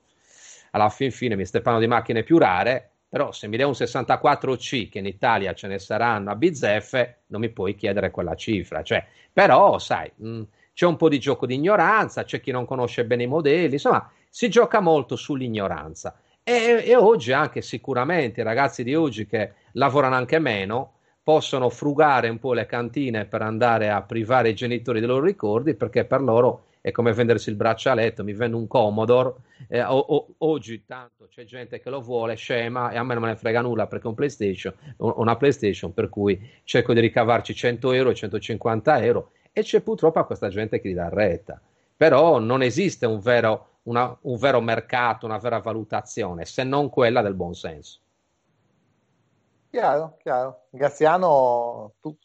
alla 0.70 0.88
fin 0.88 1.11
fine 1.11 1.37
mi 1.37 1.44
stai 1.44 1.61
di 1.79 1.87
macchine 1.87 2.23
più 2.23 2.38
rare 2.38 2.89
però 3.11 3.33
se 3.33 3.49
mi 3.49 3.57
dai 3.57 3.66
un 3.66 3.73
64C 3.73 4.88
che 4.88 5.01
in 5.01 5.07
Italia 5.07 5.53
ce 5.53 5.66
ne 5.66 5.81
saranno 5.81 6.31
a 6.31 6.37
bizzeffe 6.37 7.23
non 7.27 7.40
mi 7.40 7.49
puoi 7.49 7.75
chiedere 7.75 8.12
quella 8.12 8.37
cifra. 8.37 8.85
Cioè, 8.85 9.05
però 9.33 9.81
sai 9.81 10.11
mh, 10.14 10.29
mm, 10.29 10.42
c'è 10.73 10.87
un 10.87 10.96
po' 10.96 11.09
di 11.09 11.18
gioco 11.18 11.44
di 11.44 11.57
ignoranza 11.57 12.23
c'è 12.23 12.40
chi 12.40 12.53
non 12.53 12.64
conosce 12.64 13.05
bene 13.05 13.25
i 13.25 13.27
modelli 13.27 13.73
insomma 13.73 14.09
si 14.29 14.49
gioca 14.49 14.79
molto 14.79 15.16
sull'ignoranza. 15.16 16.20
E, 16.44 16.85
e 16.87 16.94
oggi 16.94 17.33
anche 17.33 17.62
sicuramente 17.62 18.42
i 18.42 18.44
ragazzi 18.44 18.85
di 18.85 18.94
oggi 18.94 19.27
che 19.27 19.55
lavorano 19.73 20.14
anche 20.14 20.38
meno 20.38 20.92
possono 21.20 21.68
frugare 21.68 22.29
un 22.29 22.38
po' 22.38 22.55
le 22.55 22.66
cantine 22.66 23.27
per 23.27 23.42
andare 23.42 23.90
a 23.90 24.03
privare 24.03 24.51
i 24.51 24.55
genitori 24.55 25.01
dei 25.01 25.09
loro 25.09 25.25
ricordi 25.25 25.75
perché 25.75 26.05
per 26.05 26.23
loro 26.23 26.66
è 26.81 26.90
come 26.90 27.12
vendersi 27.12 27.51
il 27.51 27.57
braccialetto, 27.57 28.25
mi 28.25 28.33
vendo 28.33 28.57
un 28.57 28.66
Commodore, 28.66 29.35
eh, 29.69 29.83
o, 29.83 29.99
o, 29.99 30.27
oggi 30.38 30.85
tanto 30.85 31.27
c'è 31.29 31.45
gente 31.45 31.81
che 31.81 31.90
lo 31.90 32.01
vuole, 32.01 32.35
scema, 32.35 32.90
e 32.90 32.97
a 32.97 33.03
me 33.03 33.14
non 33.14 33.23
me 33.25 33.29
ne 33.31 33.37
frega 33.37 33.61
nulla 33.61 33.87
perché 33.87 34.07
è 34.07 34.09
un 34.09 34.14
PlayStation, 34.14 34.75
una 34.99 35.37
PlayStation, 35.37 35.93
per 35.93 36.09
cui 36.09 36.40
cerco 36.64 36.93
di 36.95 37.01
ricavarci 37.01 37.55
100 37.55 37.93
euro, 37.93 38.14
150 38.14 39.03
euro, 39.03 39.33
e 39.53 39.62
c'è 39.62 39.81
purtroppo 39.81 40.25
questa 40.25 40.49
gente 40.49 40.81
che 40.81 40.88
gli 40.88 40.95
dà 40.95 41.09
retta. 41.09 41.61
Però 41.97 42.38
non 42.38 42.62
esiste 42.62 43.05
un 43.05 43.21
vero 43.21 43.71
una, 43.83 44.16
un 44.23 44.37
vero 44.37 44.61
mercato, 44.61 45.27
una 45.27 45.38
vera 45.38 45.59
valutazione, 45.59 46.45
se 46.45 46.64
non 46.64 46.90
quella 46.90 47.23
del 47.23 47.35
buon 47.35 47.55
senso. 47.55 48.01
Chiaro, 49.71 50.16
chiaro. 50.23 50.66
Graziano, 50.71 51.95
tu 52.01 52.16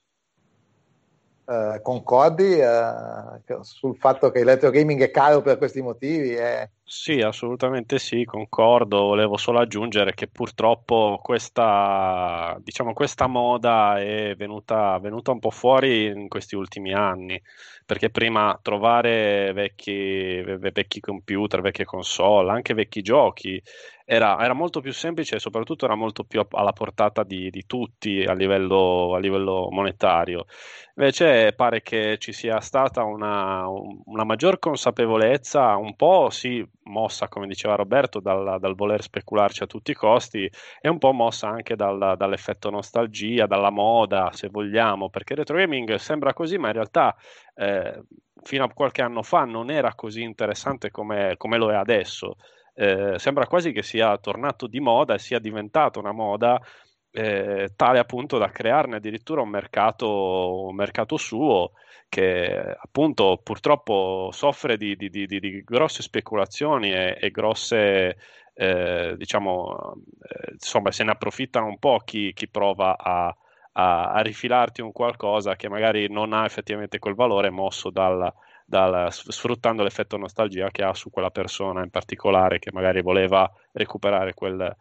Uh, 1.45 1.79
concordi 1.83 2.59
uh, 2.59 3.61
sul 3.61 3.95
fatto 3.97 4.31
che 4.31 4.39
il 4.39 4.45
retro 4.45 4.71
gaming 4.71 4.99
è 5.03 5.11
caro 5.11 5.43
per 5.43 5.59
questi 5.59 5.79
motivi? 5.79 6.33
È... 6.33 6.67
Sì, 6.83 7.21
assolutamente 7.21 7.99
sì, 7.99 8.25
concordo. 8.25 9.01
Volevo 9.01 9.37
solo 9.37 9.59
aggiungere 9.59 10.15
che 10.15 10.27
purtroppo 10.27 11.19
questa, 11.21 12.57
diciamo, 12.63 12.93
questa 12.93 13.27
moda 13.27 13.99
è 13.99 14.33
venuta, 14.35 14.97
venuta 14.99 15.31
un 15.31 15.39
po' 15.39 15.51
fuori 15.51 16.05
in 16.05 16.27
questi 16.27 16.55
ultimi 16.55 16.93
anni 16.93 17.39
perché 17.85 18.09
prima 18.09 18.57
trovare 18.61 19.53
vecchi, 19.53 20.41
vecchi 20.41 20.99
computer, 20.99 21.61
vecchie 21.61 21.85
console, 21.85 22.51
anche 22.51 22.73
vecchi 22.73 23.03
giochi 23.03 23.61
era, 24.05 24.39
era, 24.39 24.53
molto 24.53 24.81
più 24.81 24.93
semplice 24.93 25.35
e 25.35 25.39
soprattutto 25.39 25.85
era 25.85 25.95
molto 25.95 26.23
più 26.23 26.45
alla 26.51 26.73
portata 26.73 27.23
di, 27.23 27.49
di 27.49 27.65
tutti 27.65 28.23
a 28.23 28.33
livello, 28.33 29.15
a 29.15 29.19
livello, 29.19 29.67
monetario. 29.71 30.45
Invece 30.95 31.53
pare 31.53 31.81
che 31.81 32.17
ci 32.19 32.31
sia 32.31 32.59
stata 32.61 33.03
una, 33.03 33.65
una, 33.67 34.23
maggior 34.23 34.59
consapevolezza, 34.59 35.75
un 35.75 35.95
po' 35.95 36.29
sì 36.29 36.63
mossa, 36.83 37.27
come 37.27 37.47
diceva 37.47 37.75
Roberto, 37.75 38.19
dal, 38.19 38.59
dal 38.59 38.75
voler 38.75 39.01
specularci 39.01 39.63
a 39.63 39.67
tutti 39.67 39.91
i 39.91 39.95
costi 39.95 40.49
e 40.79 40.87
un 40.87 40.99
po' 40.99 41.11
mossa 41.11 41.49
anche 41.49 41.75
dal, 41.75 42.15
dall'effetto 42.15 42.69
nostalgia, 42.69 43.47
dalla 43.47 43.71
moda, 43.71 44.29
se 44.33 44.49
vogliamo, 44.49 45.09
perché 45.09 45.33
retro 45.33 45.57
gaming 45.57 45.95
sembra 45.95 46.33
così, 46.33 46.57
ma 46.59 46.67
in 46.67 46.73
realtà 46.73 47.15
eh, 47.55 48.03
fino 48.43 48.63
a 48.63 48.71
qualche 48.71 49.01
anno 49.01 49.23
fa 49.23 49.45
non 49.45 49.71
era 49.71 49.95
così 49.95 50.21
interessante 50.21 50.91
come, 50.91 51.33
come 51.37 51.57
lo 51.57 51.71
è 51.71 51.75
adesso 51.75 52.35
eh, 52.75 53.17
sembra 53.17 53.47
quasi 53.47 53.71
che 53.71 53.81
sia 53.81 54.17
tornato 54.17 54.67
di 54.67 54.79
moda 54.79 55.15
e 55.15 55.19
sia 55.19 55.39
diventato 55.39 55.99
una 55.99 56.11
moda 56.11 56.61
eh, 57.11 57.71
tale 57.75 57.99
appunto 57.99 58.37
da 58.37 58.49
crearne 58.49 58.97
addirittura 58.97 59.41
un 59.41 59.49
mercato, 59.49 60.65
un 60.65 60.75
mercato 60.75 61.15
suo 61.17 61.71
che 62.09 62.75
appunto 62.77 63.39
purtroppo 63.41 64.29
soffre 64.31 64.77
di, 64.77 64.95
di, 64.95 65.09
di, 65.09 65.25
di 65.25 65.63
grosse 65.63 66.01
speculazioni 66.03 66.91
e, 66.93 67.17
e 67.19 67.31
grosse 67.31 68.17
eh, 68.53 69.15
diciamo 69.17 69.95
eh, 70.21 70.51
insomma 70.53 70.91
se 70.91 71.03
ne 71.03 71.11
approfittano 71.11 71.67
un 71.67 71.79
po' 71.79 72.01
chi, 72.05 72.31
chi 72.33 72.47
prova 72.49 72.97
a, 72.97 73.35
a, 73.73 74.11
a, 74.11 74.21
rifilarti 74.21 74.81
un 74.81 74.91
qualcosa 74.91 75.55
che 75.55 75.67
magari 75.67 76.09
non 76.09 76.33
ha 76.33 76.45
effettivamente 76.45 76.99
quel 76.99 77.15
valore 77.15 77.49
mosso 77.49 77.89
dal, 77.89 78.33
dal, 78.65 79.11
sfruttando 79.11 79.83
l'effetto 79.83 80.17
nostalgia 80.17 80.71
che 80.71 80.83
ha 80.83 80.93
su 80.93 81.09
quella 81.11 81.29
persona 81.29 81.83
in 81.83 81.91
particolare 81.91 82.59
che 82.59 82.71
magari 82.73 83.01
voleva 83.01 83.49
recuperare 83.71 84.33
quel, 84.33 84.75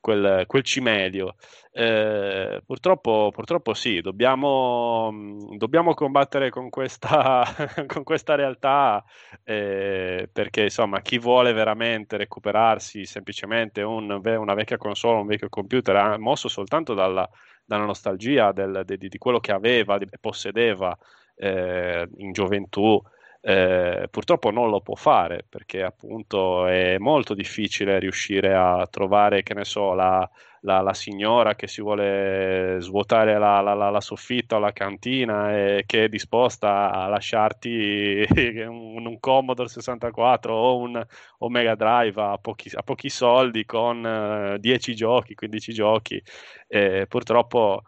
quel, 0.00 0.44
quel 0.46 0.62
cimelio. 0.62 1.34
Eh, 1.72 2.62
purtroppo, 2.64 3.30
purtroppo, 3.32 3.74
sì, 3.74 4.00
dobbiamo, 4.00 5.10
dobbiamo 5.56 5.94
combattere 5.94 6.48
con 6.48 6.70
questa, 6.70 7.44
con 7.86 8.04
questa 8.04 8.34
realtà 8.36 9.04
eh, 9.44 10.28
perché 10.32 10.62
insomma 10.62 11.00
chi 11.02 11.18
vuole 11.18 11.52
veramente 11.52 12.16
recuperarsi 12.16 13.04
semplicemente 13.04 13.82
un, 13.82 14.20
una 14.24 14.54
vecchia 14.54 14.78
console, 14.78 15.20
un 15.20 15.26
vecchio 15.26 15.48
computer, 15.48 15.96
ha 15.96 16.18
mosso 16.18 16.48
soltanto 16.48 16.94
dalla, 16.94 17.28
dalla 17.64 17.84
nostalgia 17.84 18.52
del, 18.52 18.82
di, 18.86 18.96
di, 19.08 19.18
quello 19.18 19.40
che 19.40 19.52
aveva 19.52 19.98
e 19.98 20.06
possedeva 20.18 20.96
eh, 21.34 22.08
in 22.18 22.32
gioventù 22.32 23.02
eh, 23.48 24.08
purtroppo 24.10 24.50
non 24.50 24.70
lo 24.70 24.80
può 24.80 24.96
fare 24.96 25.44
perché 25.48 25.84
appunto 25.84 26.66
è 26.66 26.98
molto 26.98 27.32
difficile 27.32 28.00
riuscire 28.00 28.52
a 28.56 28.88
trovare, 28.90 29.44
che 29.44 29.54
ne 29.54 29.64
so, 29.64 29.94
la, 29.94 30.28
la, 30.62 30.80
la 30.80 30.92
signora 30.92 31.54
che 31.54 31.68
si 31.68 31.80
vuole 31.80 32.78
svuotare 32.80 33.38
la, 33.38 33.60
la, 33.60 34.00
soffitta 34.00 34.56
o 34.56 34.58
la 34.58 34.72
cantina 34.72 35.56
e 35.56 35.84
che 35.86 36.04
è 36.04 36.08
disposta 36.08 36.90
a 36.90 37.06
lasciarti 37.06 38.26
un, 38.66 39.06
un 39.06 39.20
Commodore 39.20 39.68
64 39.68 40.52
o 40.52 40.78
un 40.78 41.06
o 41.38 41.48
Mega 41.48 41.76
Drive 41.76 42.20
a 42.20 42.38
pochi, 42.38 42.68
a 42.74 42.82
pochi 42.82 43.08
soldi 43.08 43.64
con 43.64 44.54
uh, 44.54 44.58
10 44.58 44.94
giochi, 44.96 45.34
15 45.36 45.72
giochi. 45.72 46.20
Eh, 46.66 47.06
purtroppo 47.08 47.84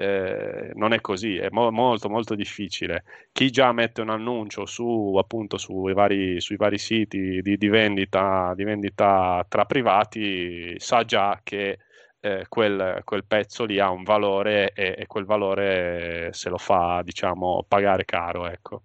eh, 0.00 0.70
non 0.76 0.94
è 0.94 1.00
così, 1.02 1.36
è 1.36 1.48
mo- 1.50 1.70
molto 1.70 2.08
molto 2.08 2.34
difficile. 2.34 3.04
Chi 3.32 3.50
già 3.50 3.70
mette 3.72 4.00
un 4.00 4.08
annuncio 4.08 4.64
su, 4.64 5.14
appunto, 5.18 5.58
sui 5.58 5.92
vari, 5.92 6.40
sui 6.40 6.56
vari 6.56 6.78
siti 6.78 7.42
di, 7.42 7.58
di, 7.58 7.68
vendita, 7.68 8.54
di, 8.56 8.64
vendita, 8.64 9.44
tra 9.46 9.66
privati 9.66 10.74
sa 10.78 11.04
già 11.04 11.38
che 11.42 11.78
eh, 12.18 12.46
quel, 12.48 13.02
quel, 13.04 13.26
pezzo 13.26 13.64
lì 13.64 13.78
ha 13.78 13.90
un 13.90 14.02
valore 14.02 14.72
e, 14.72 14.94
e, 14.98 15.06
quel 15.06 15.26
valore 15.26 16.30
se 16.32 16.48
lo 16.48 16.58
fa, 16.58 17.02
diciamo, 17.04 17.64
pagare 17.68 18.04
caro, 18.06 18.48
ecco. 18.48 18.82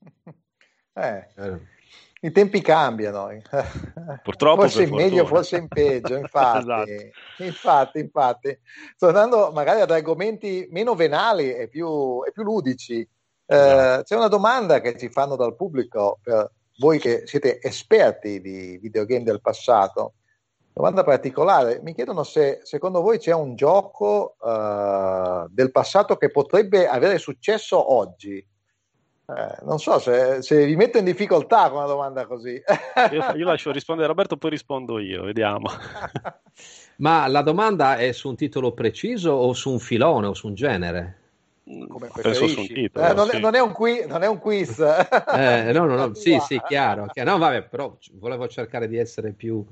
Eh. 0.98 1.75
Eh 2.26 2.28
i 2.28 2.32
tempi 2.32 2.60
cambiano. 2.60 3.28
Purtroppo 4.22 4.62
forse 4.62 4.82
in 4.82 4.94
meglio, 4.94 5.26
forse 5.26 5.56
in 5.56 5.68
peggio, 5.68 6.16
infatti, 6.16 6.92
esatto. 7.38 7.44
infatti, 7.44 7.98
infatti. 8.00 8.58
Tornando 8.98 9.52
magari 9.52 9.80
ad 9.80 9.90
argomenti 9.90 10.66
meno 10.70 10.94
venali 10.94 11.54
e 11.54 11.68
più, 11.68 12.22
e 12.26 12.32
più 12.32 12.42
ludici, 12.42 12.98
eh, 13.00 13.56
esatto. 13.56 14.02
c'è 14.02 14.16
una 14.16 14.28
domanda 14.28 14.80
che 14.80 14.98
ci 14.98 15.08
fanno 15.08 15.36
dal 15.36 15.54
pubblico 15.54 16.18
per 16.22 16.50
voi 16.78 16.98
che 16.98 17.22
siete 17.26 17.60
esperti 17.62 18.40
di 18.40 18.78
videogame 18.78 19.24
del 19.24 19.40
passato. 19.40 20.14
Domanda 20.72 21.04
particolare, 21.04 21.80
mi 21.82 21.94
chiedono 21.94 22.22
se 22.22 22.60
secondo 22.62 23.00
voi 23.00 23.18
c'è 23.18 23.32
un 23.32 23.54
gioco 23.54 24.36
uh, 24.38 25.48
del 25.48 25.70
passato 25.70 26.16
che 26.16 26.30
potrebbe 26.30 26.86
avere 26.86 27.16
successo 27.16 27.94
oggi, 27.94 28.46
eh, 29.28 29.64
non 29.64 29.80
so 29.80 29.98
se, 29.98 30.40
se, 30.40 30.64
vi 30.64 30.76
metto 30.76 30.98
in 30.98 31.04
difficoltà 31.04 31.68
con 31.68 31.78
una 31.78 31.86
domanda 31.86 32.26
così. 32.26 32.62
io, 33.10 33.32
io, 33.34 33.44
lascio 33.44 33.72
rispondere 33.72 34.06
Roberto, 34.06 34.36
poi 34.36 34.50
rispondo 34.50 35.00
io, 35.00 35.24
vediamo. 35.24 35.68
Ma 36.98 37.26
la 37.26 37.42
domanda 37.42 37.96
è 37.96 38.12
su 38.12 38.28
un 38.28 38.36
titolo 38.36 38.72
preciso 38.72 39.32
o 39.32 39.52
su 39.52 39.70
un 39.70 39.80
filone 39.80 40.28
o 40.28 40.34
su 40.34 40.46
un 40.46 40.54
genere? 40.54 41.18
Come 41.64 42.08
Penso 42.14 42.46
su 42.46 42.60
un 42.60 42.66
titolo. 42.68 43.04
Eh, 43.04 43.12
non, 43.12 43.26
sì. 43.26 43.36
è, 43.36 43.38
non, 43.40 43.54
è 43.56 43.60
un 43.60 43.72
qui, 43.72 44.06
non, 44.06 44.22
è, 44.22 44.28
un 44.28 44.38
quiz. 44.38 44.78
Eh, 44.78 45.72
no, 45.72 45.86
no, 45.86 45.96
no, 45.96 46.14
sì, 46.14 46.38
sì, 46.38 46.60
chiaro, 46.64 47.06
chiaro. 47.06 47.30
No, 47.30 47.38
vabbè, 47.38 47.62
però 47.64 47.96
volevo 48.12 48.46
cercare 48.46 48.86
di 48.86 48.96
essere 48.96 49.32
più 49.32 49.66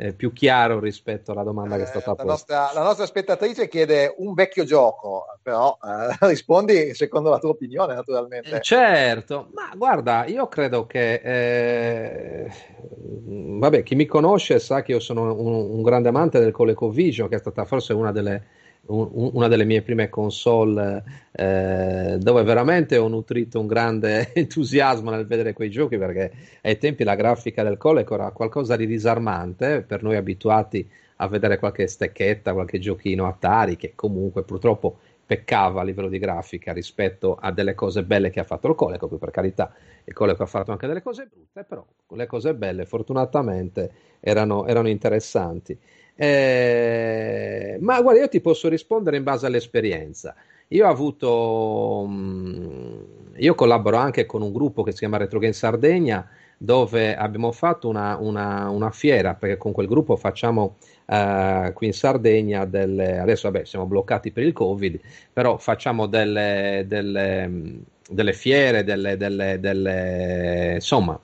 eh, 0.00 0.12
più 0.12 0.32
chiaro 0.32 0.78
rispetto 0.78 1.32
alla 1.32 1.42
domanda 1.42 1.74
eh, 1.74 1.78
che 1.78 1.84
è 1.84 1.86
stata 1.88 2.14
posta. 2.14 2.22
La 2.22 2.30
nostra, 2.30 2.70
la 2.72 2.82
nostra, 2.84 3.04
spettatrice 3.04 3.66
chiede 3.66 4.14
un 4.18 4.32
vecchio 4.32 4.62
gioco, 4.64 5.24
però 5.42 5.76
eh, 5.82 6.16
rispondi 6.28 6.94
secondo 6.94 7.30
la 7.30 7.40
tua 7.40 7.50
opinione, 7.50 7.94
naturalmente. 7.94 8.56
Eh, 8.56 8.60
certo, 8.60 9.48
ma 9.52 9.72
guarda, 9.74 10.24
io 10.26 10.46
credo 10.46 10.86
che, 10.86 11.14
eh, 11.14 12.52
vabbè, 12.78 13.82
chi 13.82 13.96
mi 13.96 14.06
conosce 14.06 14.60
sa 14.60 14.82
che 14.82 14.92
io 14.92 15.00
sono 15.00 15.34
un, 15.34 15.52
un 15.52 15.82
grande 15.82 16.10
amante 16.10 16.38
del 16.38 16.52
ColecoVision, 16.52 17.28
che 17.28 17.34
è 17.34 17.40
stata 17.40 17.64
forse 17.64 17.92
una 17.92 18.12
delle 18.12 18.46
una 18.88 19.48
delle 19.48 19.64
mie 19.64 19.82
prime 19.82 20.08
console 20.08 21.02
eh, 21.32 22.16
dove 22.18 22.42
veramente 22.42 22.96
ho 22.96 23.08
nutrito 23.08 23.60
un 23.60 23.66
grande 23.66 24.32
entusiasmo 24.34 25.10
nel 25.10 25.26
vedere 25.26 25.52
quei 25.52 25.70
giochi 25.70 25.98
perché 25.98 26.32
ai 26.62 26.78
tempi 26.78 27.04
la 27.04 27.14
grafica 27.14 27.62
del 27.62 27.76
Coleco 27.76 28.14
era 28.14 28.30
qualcosa 28.30 28.76
di 28.76 28.86
disarmante 28.86 29.82
per 29.82 30.02
noi 30.02 30.16
abituati 30.16 30.88
a 31.16 31.28
vedere 31.28 31.58
qualche 31.58 31.86
stecchetta, 31.86 32.52
qualche 32.52 32.78
giochino 32.78 33.26
Atari 33.26 33.76
che 33.76 33.92
comunque 33.94 34.44
purtroppo 34.44 34.98
peccava 35.28 35.82
a 35.82 35.84
livello 35.84 36.08
di 36.08 36.18
grafica 36.18 36.72
rispetto 36.72 37.34
a 37.34 37.52
delle 37.52 37.74
cose 37.74 38.02
belle 38.02 38.30
che 38.30 38.40
ha 38.40 38.44
fatto 38.44 38.68
il 38.68 38.74
Coleco, 38.74 39.08
per 39.08 39.30
carità 39.30 39.70
il 40.04 40.14
Coleco 40.14 40.42
ha 40.42 40.46
fatto 40.46 40.72
anche 40.72 40.86
delle 40.86 41.02
cose 41.02 41.28
brutte, 41.30 41.64
però 41.64 41.84
le 42.16 42.26
cose 42.26 42.54
belle 42.54 42.86
fortunatamente 42.86 43.90
erano, 44.20 44.66
erano 44.66 44.88
interessanti. 44.88 45.78
Eh, 46.20 47.78
ma 47.80 48.02
guarda, 48.02 48.22
io 48.22 48.28
ti 48.28 48.40
posso 48.40 48.68
rispondere 48.68 49.16
in 49.16 49.22
base 49.22 49.46
all'esperienza. 49.46 50.34
Io 50.68 50.84
ho 50.84 50.90
avuto, 50.90 52.04
mm, 52.08 53.00
io 53.36 53.54
collaboro 53.54 53.98
anche 53.98 54.26
con 54.26 54.42
un 54.42 54.52
gruppo 54.52 54.82
che 54.82 54.90
si 54.90 54.98
chiama 54.98 55.16
Retro 55.16 55.38
Game 55.38 55.52
Sardegna, 55.52 56.28
dove 56.56 57.14
abbiamo 57.14 57.52
fatto 57.52 57.88
una, 57.88 58.16
una, 58.18 58.68
una 58.68 58.90
fiera, 58.90 59.34
perché 59.34 59.56
con 59.58 59.70
quel 59.70 59.86
gruppo 59.86 60.16
facciamo 60.16 60.76
uh, 61.06 61.72
qui 61.72 61.86
in 61.86 61.92
Sardegna 61.92 62.64
delle, 62.64 63.18
adesso 63.18 63.48
vabbè 63.48 63.64
siamo 63.64 63.86
bloccati 63.86 64.32
per 64.32 64.42
il 64.42 64.52
Covid, 64.52 64.98
però 65.32 65.56
facciamo 65.56 66.06
delle, 66.06 66.84
delle, 66.88 67.78
delle 68.10 68.32
fiere, 68.32 68.82
delle, 68.82 69.16
delle, 69.16 70.74
insomma... 70.74 71.18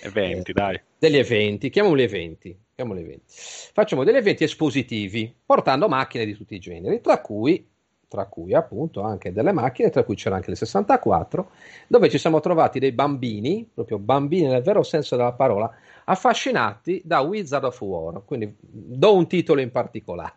Eventi, 0.00 0.50
eh, 0.52 0.54
dai. 0.54 0.80
Degli 0.96 1.16
eventi, 1.16 1.70
chiamiamoli 1.70 2.02
eventi 2.04 2.63
Facciamo 3.72 4.04
degli 4.04 4.16
eventi 4.16 4.44
espositivi 4.44 5.32
portando 5.44 5.88
macchine 5.88 6.24
di 6.24 6.34
tutti 6.34 6.54
i 6.54 6.58
generi, 6.58 7.00
tra 7.00 7.20
cui, 7.20 7.68
tra 8.08 8.26
cui 8.26 8.52
appunto 8.54 9.02
anche 9.02 9.32
delle 9.32 9.52
macchine, 9.52 9.90
tra 9.90 10.02
cui 10.04 10.14
c'era 10.16 10.36
anche 10.36 10.50
il 10.50 10.56
64, 10.56 11.50
dove 11.86 12.08
ci 12.10 12.18
siamo 12.18 12.40
trovati 12.40 12.78
dei 12.80 12.92
bambini, 12.92 13.68
proprio 13.72 13.98
bambini 13.98 14.46
nel 14.48 14.62
vero 14.62 14.82
senso 14.82 15.16
della 15.16 15.32
parola, 15.32 15.72
affascinati 16.04 17.00
da 17.04 17.20
Wizard 17.20 17.64
of 17.64 17.80
War. 17.80 18.24
Quindi 18.24 18.54
do 18.60 19.14
un 19.14 19.26
titolo 19.28 19.60
in 19.60 19.70
particolare, 19.70 20.34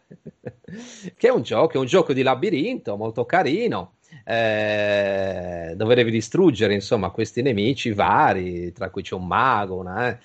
che 1.17 1.27
è 1.27 1.31
un 1.31 1.41
gioco, 1.41 1.73
è 1.73 1.77
un 1.79 1.85
gioco 1.85 2.13
di 2.13 2.21
labirinto 2.21 2.95
molto 2.97 3.25
carino. 3.25 3.93
eh, 4.23 5.73
dove 5.75 5.95
devi 5.95 6.11
distruggere 6.11 6.73
insomma 6.73 7.09
questi 7.11 7.41
nemici 7.41 7.91
vari, 7.93 8.71
tra 8.71 8.89
cui 8.89 9.01
c'è 9.01 9.15
un 9.15 9.27
mago, 9.27 9.75
una, 9.77 10.09
eh. 10.09 10.19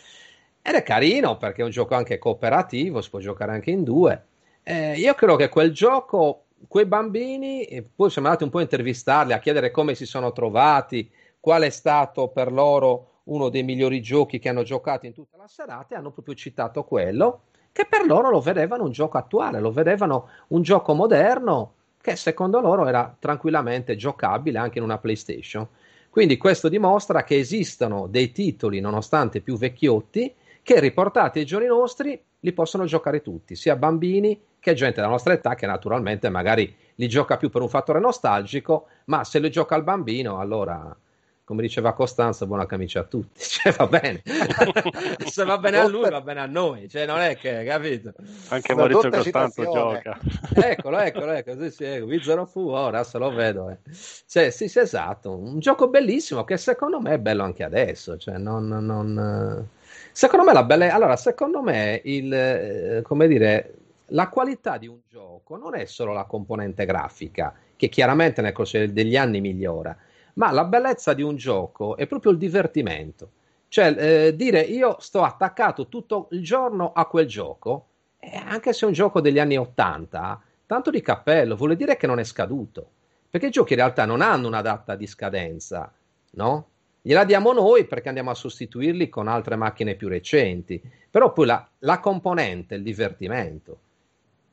Ed 0.63 0.75
è 0.75 0.83
carino 0.83 1.37
perché 1.37 1.63
è 1.63 1.65
un 1.65 1.71
gioco 1.71 1.95
anche 1.95 2.19
cooperativo, 2.19 3.01
si 3.01 3.11
può 3.11 3.19
giocare 3.19 3.53
anche 3.53 3.71
in 3.71 3.83
due. 3.83 4.27
Eh, 4.63 4.95
io 4.97 5.15
credo 5.15 5.35
che 5.37 5.49
quel 5.49 5.73
gioco, 5.73 6.45
quei 6.69 6.87
bambini, 6.87 7.67
poi 7.95 8.09
siamo 8.11 8.29
andati 8.29 8.45
un 8.45 8.51
po' 8.51 8.59
a 8.59 8.63
intervistarli, 8.63 9.33
a 9.33 9.41
chiedere 9.41 9.73
come 9.73 9.95
si 9.97 10.07
sono 10.07 10.33
trovati, 10.33 11.11
qual 11.41 11.63
è 11.63 11.71
stato 11.71 12.29
per 12.29 12.53
loro 12.53 13.09
uno 13.25 13.49
dei 13.49 13.65
migliori 13.65 14.01
giochi 14.01 14.39
che 14.39 14.49
hanno 14.49 14.63
giocato 14.63 15.07
in 15.07 15.13
tutta 15.13 15.37
la 15.37 15.49
serata 15.49 15.95
e 15.95 15.99
hanno 15.99 16.13
proprio 16.13 16.35
citato 16.35 16.85
quello 16.85 17.43
che 17.73 17.87
per 17.87 18.05
loro 18.05 18.31
lo 18.31 18.41
vedevano 18.41 18.85
un 18.85 18.93
gioco 18.93 19.19
attuale, 19.19 19.59
lo 19.59 19.73
vedevano 19.73 20.29
un 20.49 20.63
gioco 20.63 20.93
moderno 20.95 21.75
che 22.01 22.17
secondo 22.17 22.61
loro 22.61 22.87
era 22.87 23.15
tranquillamente 23.19 23.97
giocabile 23.97 24.59
anche 24.59 24.79
in 24.79 24.85
una 24.85 24.99
PlayStation. 24.99 25.67
Quindi 26.11 26.37
questo 26.37 26.69
dimostra 26.69 27.25
che 27.25 27.39
esistono 27.39 28.07
dei 28.07 28.33
titoli, 28.33 28.81
nonostante 28.81 29.41
più 29.41 29.57
vecchiotti, 29.57 30.35
che 30.63 30.81
riportati 30.81 31.41
ai 31.41 31.45
giorni 31.45 31.67
nostri 31.67 32.21
li 32.41 32.53
possono 32.53 32.85
giocare 32.85 33.21
tutti, 33.21 33.57
sia 33.57 33.77
bambini 33.77 34.41
che 34.59 34.75
gente 34.75 34.97
della 34.97 35.09
nostra 35.09 35.33
età 35.33 35.55
che 35.55 35.67
naturalmente 35.67 36.29
magari 36.29 36.75
li 36.95 37.09
gioca 37.09 37.37
più 37.37 37.51
per 37.51 37.63
un 37.63 37.69
fattore 37.69 37.99
nostalgico, 37.99 38.87
ma 39.07 39.25
se 39.25 39.41
li 39.41 39.51
gioca 39.51 39.75
il 39.75 39.83
bambino 39.83 40.39
allora 40.39 40.97
come 41.45 41.63
diceva 41.63 41.93
Costanza, 41.93 42.47
buona 42.47 42.67
camicia 42.67 43.01
a 43.01 43.03
tutti, 43.03 43.43
cioè 43.43 43.73
va 43.73 43.87
bene, 43.87 44.23
se 45.27 45.45
va 45.45 45.59
bene 45.59 45.79
a 45.79 45.89
lui 45.89 46.09
va 46.09 46.21
bene 46.21 46.41
a 46.41 46.47
noi, 46.47 46.89
cioè 46.89 47.05
non 47.05 47.19
è 47.19 47.37
che, 47.37 47.65
capito? 47.65 48.13
Anche 48.49 48.75
Maurizio 48.75 49.11
Costanzo 49.11 49.63
gioca. 49.65 50.19
Eccolo, 50.55 50.99
eccolo, 50.99 51.33
ecco, 51.33 51.59
sì, 51.61 51.71
sì, 51.71 51.85
ecco, 51.85 52.07
Vizzero 52.07 52.47
fu, 52.47 52.69
ora 52.69 53.03
se 53.05 53.19
lo 53.19 53.31
vedo. 53.31 53.69
Eh. 53.69 53.79
Cioè, 54.27 54.51
sì, 54.51 54.69
sì, 54.69 54.79
esatto, 54.79 55.37
un 55.37 55.59
gioco 55.59 55.89
bellissimo 55.89 56.45
che 56.45 56.57
secondo 56.57 57.01
me 57.01 57.15
è 57.15 57.19
bello 57.19 57.43
anche 57.43 57.65
adesso, 57.65 58.17
cioè 58.17 58.39
non... 58.39 58.69
non... 58.69 59.69
Secondo 60.13 60.45
me 60.45 60.53
la 60.53 60.63
bella... 60.65 60.93
Allora, 60.93 61.17
secondo 61.17 61.63
me 61.63 62.01
il... 62.05 62.33
Eh, 62.33 63.03
come 63.03 63.27
dire... 63.27 63.75
La 64.13 64.29
qualità 64.29 64.77
di 64.77 64.87
un 64.87 64.99
gioco 65.09 65.57
non 65.57 65.75
è 65.75 65.87
solo 65.87 66.13
la 66.13 66.25
componente 66.25 66.85
grafica, 66.85 67.55
che 67.77 67.89
chiaramente 67.89 68.43
nel 68.43 68.53
corso 68.53 68.87
degli 68.87 69.17
anni 69.17 69.41
migliora, 69.41 69.97
ma 70.35 70.51
la 70.51 70.65
bellezza 70.65 71.15
di 71.15 71.23
un 71.23 71.37
gioco 71.37 71.97
è 71.97 72.07
proprio 72.07 72.33
il 72.33 72.39
divertimento. 72.39 73.31
Cioè, 73.69 73.95
eh, 73.97 74.37
dire 74.37 74.61
io 74.61 74.97
sto 75.01 75.23
attaccato 75.23 75.89
tutto 75.89 76.29
il 76.33 76.45
giorno 76.45 76.93
a 76.93 77.07
quel 77.07 77.27
gioco, 77.27 77.87
eh, 78.19 78.37
anche 78.37 78.75
se 78.75 78.85
è 78.85 78.89
un 78.89 78.93
gioco 78.93 79.23
degli 79.23 79.39
anni 79.39 79.57
80, 79.57 80.43
tanto 80.67 80.91
di 80.91 81.01
cappello, 81.01 81.57
vuol 81.57 81.75
dire 81.75 81.97
che 81.97 82.07
non 82.07 82.19
è 82.19 82.25
scaduto. 82.25 82.91
Perché 83.31 83.47
i 83.47 83.51
giochi 83.51 83.73
in 83.73 83.79
realtà 83.79 84.05
non 84.05 84.21
hanno 84.21 84.47
una 84.47 84.61
data 84.61 84.95
di 84.95 85.07
scadenza, 85.07 85.91
no? 86.33 86.69
Gliela 87.05 87.25
diamo 87.25 87.53
noi 87.53 87.85
perché 87.85 88.07
andiamo 88.07 88.31
a 88.31 88.35
sostituirli 88.35 89.09
con 89.09 89.27
altre 89.27 89.57
macchine 89.57 89.97
più 89.97 90.07
recenti. 90.07 90.81
Però 91.11 91.33
poi 91.33 91.47
la, 91.47 91.69
la 91.81 91.99
componente, 91.99 92.77
il 92.77 92.85
divertimento. 92.85 93.79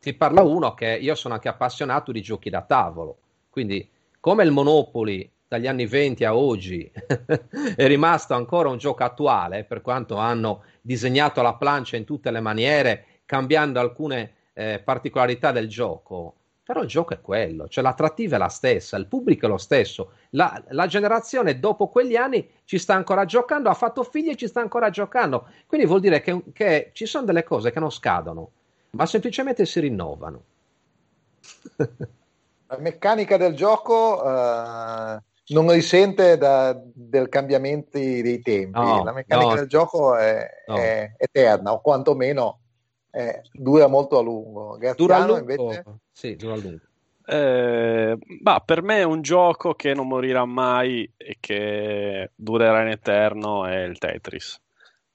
Ti 0.01 0.13
parla 0.15 0.41
uno 0.41 0.73
che 0.73 0.97
io 0.99 1.13
sono 1.13 1.35
anche 1.35 1.47
appassionato 1.47 2.11
di 2.11 2.21
giochi 2.21 2.49
da 2.49 2.63
tavolo. 2.63 3.17
Quindi, 3.49 3.87
come 4.19 4.43
il 4.43 4.51
Monopoli 4.51 5.29
dagli 5.47 5.67
anni 5.67 5.85
20 5.85 6.25
a 6.25 6.35
oggi 6.35 6.89
è 7.75 7.85
rimasto 7.85 8.33
ancora 8.33 8.69
un 8.69 8.77
gioco 8.77 9.03
attuale, 9.03 9.63
per 9.63 9.81
quanto 9.81 10.15
hanno 10.15 10.63
disegnato 10.81 11.43
la 11.43 11.53
plancia 11.53 11.97
in 11.97 12.05
tutte 12.05 12.31
le 12.31 12.39
maniere, 12.39 13.21
cambiando 13.25 13.79
alcune 13.79 14.33
eh, 14.53 14.81
particolarità 14.83 15.51
del 15.51 15.67
gioco. 15.67 16.38
Però 16.69 16.83
il 16.83 16.87
gioco 16.87 17.15
è 17.15 17.19
quello, 17.19 17.67
cioè 17.67 17.83
l'attrattiva 17.83 18.35
è 18.35 18.37
la 18.37 18.47
stessa, 18.47 18.95
il 18.95 19.07
pubblico 19.07 19.47
è 19.47 19.49
lo 19.49 19.57
stesso, 19.57 20.11
la, 20.33 20.63
la 20.67 20.85
generazione 20.85 21.59
dopo 21.59 21.87
quegli 21.87 22.15
anni 22.15 22.47
ci 22.63 22.77
sta 22.77 22.93
ancora 22.93 23.25
giocando, 23.25 23.71
ha 23.71 23.73
fatto 23.73 24.03
figli 24.03 24.29
e 24.29 24.35
ci 24.35 24.45
sta 24.47 24.61
ancora 24.61 24.91
giocando. 24.91 25.47
Quindi 25.65 25.87
vuol 25.87 25.99
dire 25.99 26.21
che, 26.21 26.43
che 26.53 26.91
ci 26.93 27.07
sono 27.07 27.25
delle 27.25 27.41
cose 27.41 27.71
che 27.71 27.79
non 27.79 27.89
scadono, 27.89 28.51
ma 28.91 29.07
semplicemente 29.07 29.65
si 29.65 29.79
rinnovano. 29.79 30.43
La 32.67 32.77
meccanica 32.77 33.37
del 33.37 33.55
gioco 33.55 34.21
uh, 34.23 35.19
non 35.47 35.71
risente 35.71 36.37
da, 36.37 36.79
del 36.83 37.29
cambiamenti 37.29 38.21
dei 38.21 38.41
tempi. 38.43 38.77
No, 38.77 39.03
la 39.03 39.11
meccanica 39.11 39.49
no, 39.49 39.55
del 39.55 39.67
gioco 39.67 40.15
è, 40.15 40.47
no. 40.67 40.75
è, 40.75 41.13
eterna, 41.17 41.73
o 41.73 41.81
quantomeno 41.81 42.59
è, 43.09 43.41
dura 43.51 43.87
molto 43.87 44.17
a 44.17 44.21
lungo. 44.21 44.77
Graziano, 44.77 44.95
dura 44.95 45.15
a 45.17 45.25
lungo. 45.25 45.39
Invece... 45.39 45.83
Sì, 46.11 46.35
dura 46.35 46.53
a 46.53 46.57
lungo. 46.57 46.79
Eh, 47.25 48.17
bah, 48.41 48.63
per 48.65 48.81
me 48.81 48.97
è 48.97 49.03
un 49.03 49.21
gioco 49.21 49.75
che 49.75 49.93
non 49.93 50.07
morirà 50.07 50.45
mai 50.45 51.09
e 51.15 51.37
che 51.39 52.31
durerà 52.35 52.81
in 52.81 52.87
eterno 52.87 53.65
è 53.65 53.83
il 53.83 53.99
Tetris 53.99 54.59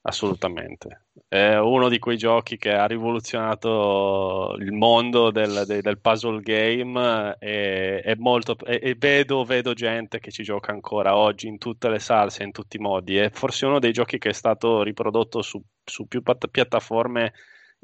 assolutamente. 0.07 1.07
È 1.29 1.57
uno 1.57 1.89
di 1.89 1.99
quei 1.99 2.17
giochi 2.17 2.57
che 2.57 2.73
ha 2.73 2.87
rivoluzionato 2.87 4.55
il 4.59 4.73
mondo 4.73 5.31
del, 5.31 5.65
del, 5.67 5.81
del 5.81 5.99
puzzle 5.99 6.41
game 6.41 7.37
e, 7.39 8.03
e, 8.05 8.17
molto, 8.19 8.57
e, 8.65 8.81
e 8.83 8.95
vedo, 8.97 9.45
vedo, 9.45 9.73
gente 9.73 10.21
che 10.21 10.31
ci 10.31 10.43
gioca 10.43 10.73
ancora 10.73 11.17
oggi 11.17 11.47
in 11.49 11.59
tutte 11.59 11.89
le 11.89 11.99
salse, 11.99 12.43
in 12.43 12.53
tutti 12.53 12.77
i 12.77 12.81
modi. 12.81 13.17
È 13.17 13.31
forse 13.31 13.67
uno 13.67 13.79
dei 13.79 13.93
giochi 13.93 14.19
che 14.19 14.31
è 14.31 14.35
stato 14.35 14.83
riprodotto 14.83 15.43
su, 15.43 15.61
su 15.83 16.07
più 16.07 16.23
piattaforme 16.23 17.33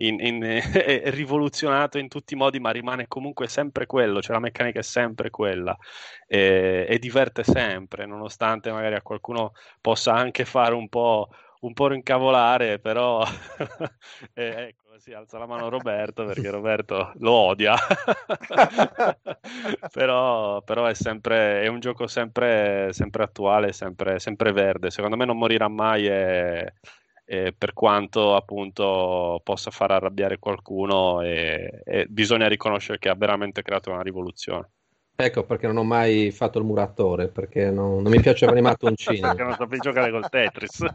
in, 0.01 0.19
in, 0.21 0.61
rivoluzionato 1.11 1.99
in 1.99 2.09
tutti 2.09 2.35
i 2.35 2.37
modi, 2.37 2.61
ma 2.61 2.71
rimane 2.71 3.09
comunque 3.09 3.49
sempre 3.49 3.87
quello, 3.87 4.21
cioè 4.21 4.35
la 4.35 4.41
meccanica 4.41 4.81
è 4.81 4.83
sempre 4.83 5.31
quella 5.31 5.77
e, 6.27 6.87
e 6.89 6.99
diverte 6.99 7.45
sempre, 7.45 8.07
nonostante 8.07 8.71
magari 8.71 8.95
a 8.95 9.03
qualcuno 9.03 9.53
possa 9.81 10.15
anche 10.15 10.45
fare 10.45 10.75
un 10.75 10.89
po' 10.89 11.29
un 11.61 11.75
po' 11.75 11.89
rincavolare, 11.89 12.79
però 12.79 13.23
eh, 14.33 14.69
ecco, 14.69 14.99
si 14.99 15.13
alza 15.13 15.39
la 15.39 15.47
mano 15.47 15.69
Roberto 15.69 16.25
perché 16.25 16.51
Roberto 16.51 17.13
lo 17.19 17.33
odia. 17.33 17.75
però, 19.93 20.63
però 20.63 20.87
è 20.87 20.95
sempre 20.95 21.63
è 21.63 21.67
un 21.67 21.81
gioco 21.81 22.07
sempre, 22.07 22.93
sempre 22.93 23.25
attuale, 23.25 23.73
sempre, 23.73 24.19
sempre, 24.19 24.53
verde. 24.53 24.91
Secondo 24.91 25.17
me 25.17 25.25
non 25.25 25.37
morirà 25.37 25.69
mai 25.69 26.07
e, 26.07 26.75
e 27.33 27.55
per 27.57 27.75
quanto 27.75 28.35
appunto 28.35 29.41
possa 29.45 29.71
far 29.71 29.93
arrabbiare 29.93 30.41
qualcuno 30.41 31.21
e, 31.21 31.81
e 31.85 32.07
bisogna 32.09 32.49
riconoscere 32.49 32.99
che 32.99 33.09
ha 33.09 33.15
veramente 33.15 33.63
creato 33.63 33.93
una 33.93 34.03
rivoluzione. 34.03 34.69
Ecco 35.15 35.45
perché 35.45 35.69
non 35.69 35.77
ho 35.77 35.85
mai 35.85 36.33
fatto 36.33 36.59
il 36.59 36.65
muratore, 36.65 37.29
perché 37.29 37.71
non, 37.71 38.03
non 38.03 38.11
mi 38.11 38.21
piaceva 38.21 38.59
i 38.59 38.63
mattoncini. 38.63 39.21
perché 39.21 39.45
non 39.45 39.53
sapevi 39.53 39.79
giocare 39.79 40.11
col 40.11 40.29
Tetris. 40.29 40.85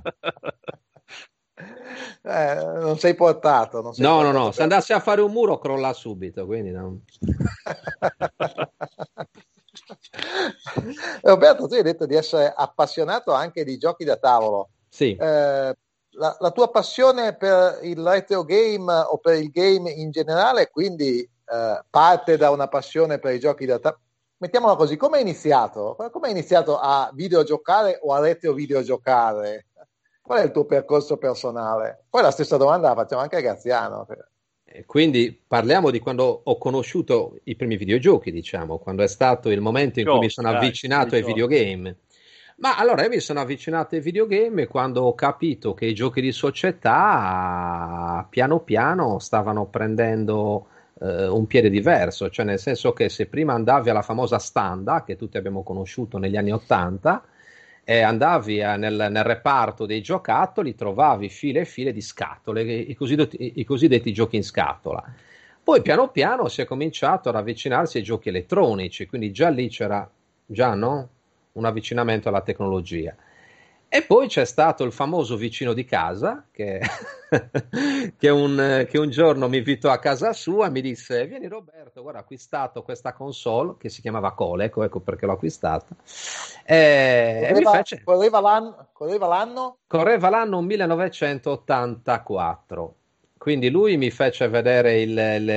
Eh, 2.22 2.56
non 2.56 2.98
sei 2.98 3.16
portato. 3.16 3.82
Non 3.82 3.94
sei 3.94 4.04
no, 4.04 4.16
portato 4.16 4.34
no, 4.34 4.40
no, 4.40 4.46
per... 4.48 4.56
se 4.56 4.64
andassi 4.64 4.92
a 4.92 5.00
fare 5.00 5.22
un 5.22 5.32
muro 5.32 5.58
crolla 5.58 5.94
subito, 5.94 6.46
quindi 6.46 6.72
no. 6.72 7.00
Roberto, 11.22 11.68
tu 11.68 11.76
hai 11.76 11.84
detto 11.84 12.06
di 12.06 12.16
essere 12.16 12.54
appassionato 12.54 13.32
anche 13.32 13.64
di 13.64 13.78
giochi 13.78 14.04
da 14.04 14.18
tavolo. 14.18 14.72
Sì. 14.90 15.16
Eh, 15.16 15.74
la, 16.18 16.36
la, 16.40 16.52
tua 16.52 16.70
passione 16.70 17.36
per 17.36 17.80
il 17.84 17.98
retro 18.00 18.44
game 18.44 18.92
o 18.92 19.18
per 19.18 19.36
il 19.36 19.50
game 19.50 19.90
in 19.90 20.12
generale, 20.12 20.70
quindi 20.70 21.20
eh, 21.22 21.84
parte 21.90 22.38
da 22.38 22.50
una 22.50 22.68
passione 22.68 23.20
per 23.20 23.34
i 23.34 23.40
giochi 23.40 23.66
da 23.66 23.80
tavolo 23.80 24.04
mettiamola 24.38 24.76
così, 24.76 24.98
come 24.98 25.18
hai 25.18 25.24
iniziato? 25.24 25.96
Come 26.12 26.28
hai 26.28 26.32
iniziato 26.32 26.78
a 26.78 27.10
videogiocare 27.14 28.00
o 28.02 28.14
a 28.14 28.20
retro 28.20 28.54
videogiocare? 28.54 29.68
Qual 30.22 30.40
è 30.40 30.44
il 30.44 30.52
tuo 30.52 30.66
percorso 30.66 31.18
personale? 31.18 32.06
Poi 32.10 32.22
la 32.22 32.32
stessa 32.32 32.58
domanda 32.58 32.90
la 32.90 32.96
facciamo 32.96 33.22
anche 33.22 33.38
a 33.38 33.42
Graziano. 33.42 34.06
Quindi 34.86 35.40
parliamo 35.48 35.90
di 35.90 36.00
quando 36.00 36.42
ho 36.44 36.58
conosciuto 36.58 37.38
i 37.44 37.56
primi 37.56 37.78
videogiochi, 37.78 38.32
diciamo, 38.32 38.80
quando 38.80 39.04
è 39.04 39.08
stato 39.08 39.50
il 39.50 39.62
momento 39.62 40.00
in 40.00 40.08
cui 40.08 40.20
mi 40.20 40.30
sono 40.30 40.50
avvicinato 40.50 41.16
ai 41.16 41.24
videogame. 41.24 42.00
Ma 42.58 42.78
allora 42.78 43.04
io 43.04 43.10
mi 43.10 43.20
sono 43.20 43.42
avvicinato 43.42 43.96
ai 43.96 44.02
videogame 44.02 44.68
quando 44.68 45.04
ho 45.04 45.14
capito 45.14 45.74
che 45.74 45.86
i 45.86 45.94
giochi 45.94 46.22
di 46.22 46.32
società 46.32 48.26
piano 48.30 48.62
piano 48.62 49.20
stavano 49.20 49.66
prendendo 49.66 50.68
eh, 51.02 51.28
un 51.28 51.48
piede 51.48 51.70
diverso, 51.70 52.30
cioè 52.30 52.46
nel 52.46 52.60
senso 52.60 52.94
che 52.94 53.10
se 53.10 53.26
prima 53.28 53.54
andavi 53.54 53.90
alla 53.90 54.02
famosa 54.02 54.40
standa, 54.40 55.04
che 55.04 55.18
tutti 55.18 55.36
abbiamo 55.38 55.64
conosciuto 55.64 56.18
negli 56.18 56.38
anni 56.38 56.52
Ottanta, 56.54 57.26
e 57.84 58.02
andavi 58.02 58.64
a, 58.64 58.78
nel, 58.78 59.08
nel, 59.12 59.24
reparto 59.24 59.86
dei 59.86 60.02
giocattoli, 60.02 60.76
trovavi 60.76 61.30
file 61.30 61.62
e 61.62 61.66
file 61.66 61.92
di 61.92 62.02
scatole, 62.02 62.64
i 62.64 62.96
cosiddetti, 62.96 63.60
i 63.60 63.64
cosiddetti 63.66 64.14
giochi 64.14 64.38
in 64.38 64.44
scatola. 64.44 65.04
Poi 65.62 65.82
piano 65.82 66.10
piano 66.10 66.48
si 66.48 66.62
è 66.62 66.66
cominciato 66.66 67.30
ad 67.30 67.36
avvicinarsi 67.36 67.98
ai 67.98 68.04
giochi 68.04 68.30
elettronici, 68.30 69.08
quindi 69.08 69.32
già 69.32 69.50
lì 69.50 69.68
c'era 69.68 70.10
già 70.46 70.74
no? 70.74 71.10
Un 71.56 71.66
avvicinamento 71.66 72.30
alla 72.30 72.42
tecnologia. 72.42 73.16
E 73.88 74.02
poi 74.02 74.28
c'è 74.28 74.46
stato 74.46 74.84
il 74.84 74.92
famoso 74.92 75.38
vicino 75.38 75.72
di 75.72 75.86
casa 75.86 76.48
che, 76.52 76.82
che, 78.18 78.30
un, 78.30 78.86
che, 78.90 78.98
un, 78.98 79.10
giorno 79.10 79.48
mi 79.48 79.58
invitò 79.58 79.90
a 79.90 80.00
casa 80.00 80.34
sua 80.34 80.68
e 80.68 80.72
mi 80.72 80.82
disse: 80.82 81.26
Vieni 81.28 81.48
Roberto, 81.48 82.02
guarda, 82.02 82.20
ho 82.20 82.24
acquistato 82.24 82.84
questa 82.84 83.14
console 83.14 83.76
che 83.78 83.88
si 83.90 84.02
chiamava 84.02 84.34
Coleco, 84.34 84.84
ecco 84.84 85.00
perché 85.00 85.26
l'ho 85.26 85.32
acquistata. 85.34 85.96
E, 86.66 87.46
correva, 87.48 87.72
e 87.72 87.76
fece... 87.78 88.04
correva, 88.04 88.42
l'anno, 88.42 88.90
correva 88.92 89.28
l'anno? 89.28 89.78
Correva 89.88 90.30
l'anno 90.30 90.62
1984. 90.62 92.96
Quindi 93.46 93.70
lui 93.70 93.96
mi 93.96 94.10
fece 94.10 94.48
vedere 94.48 95.02
il, 95.02 95.12
il, 95.16 95.50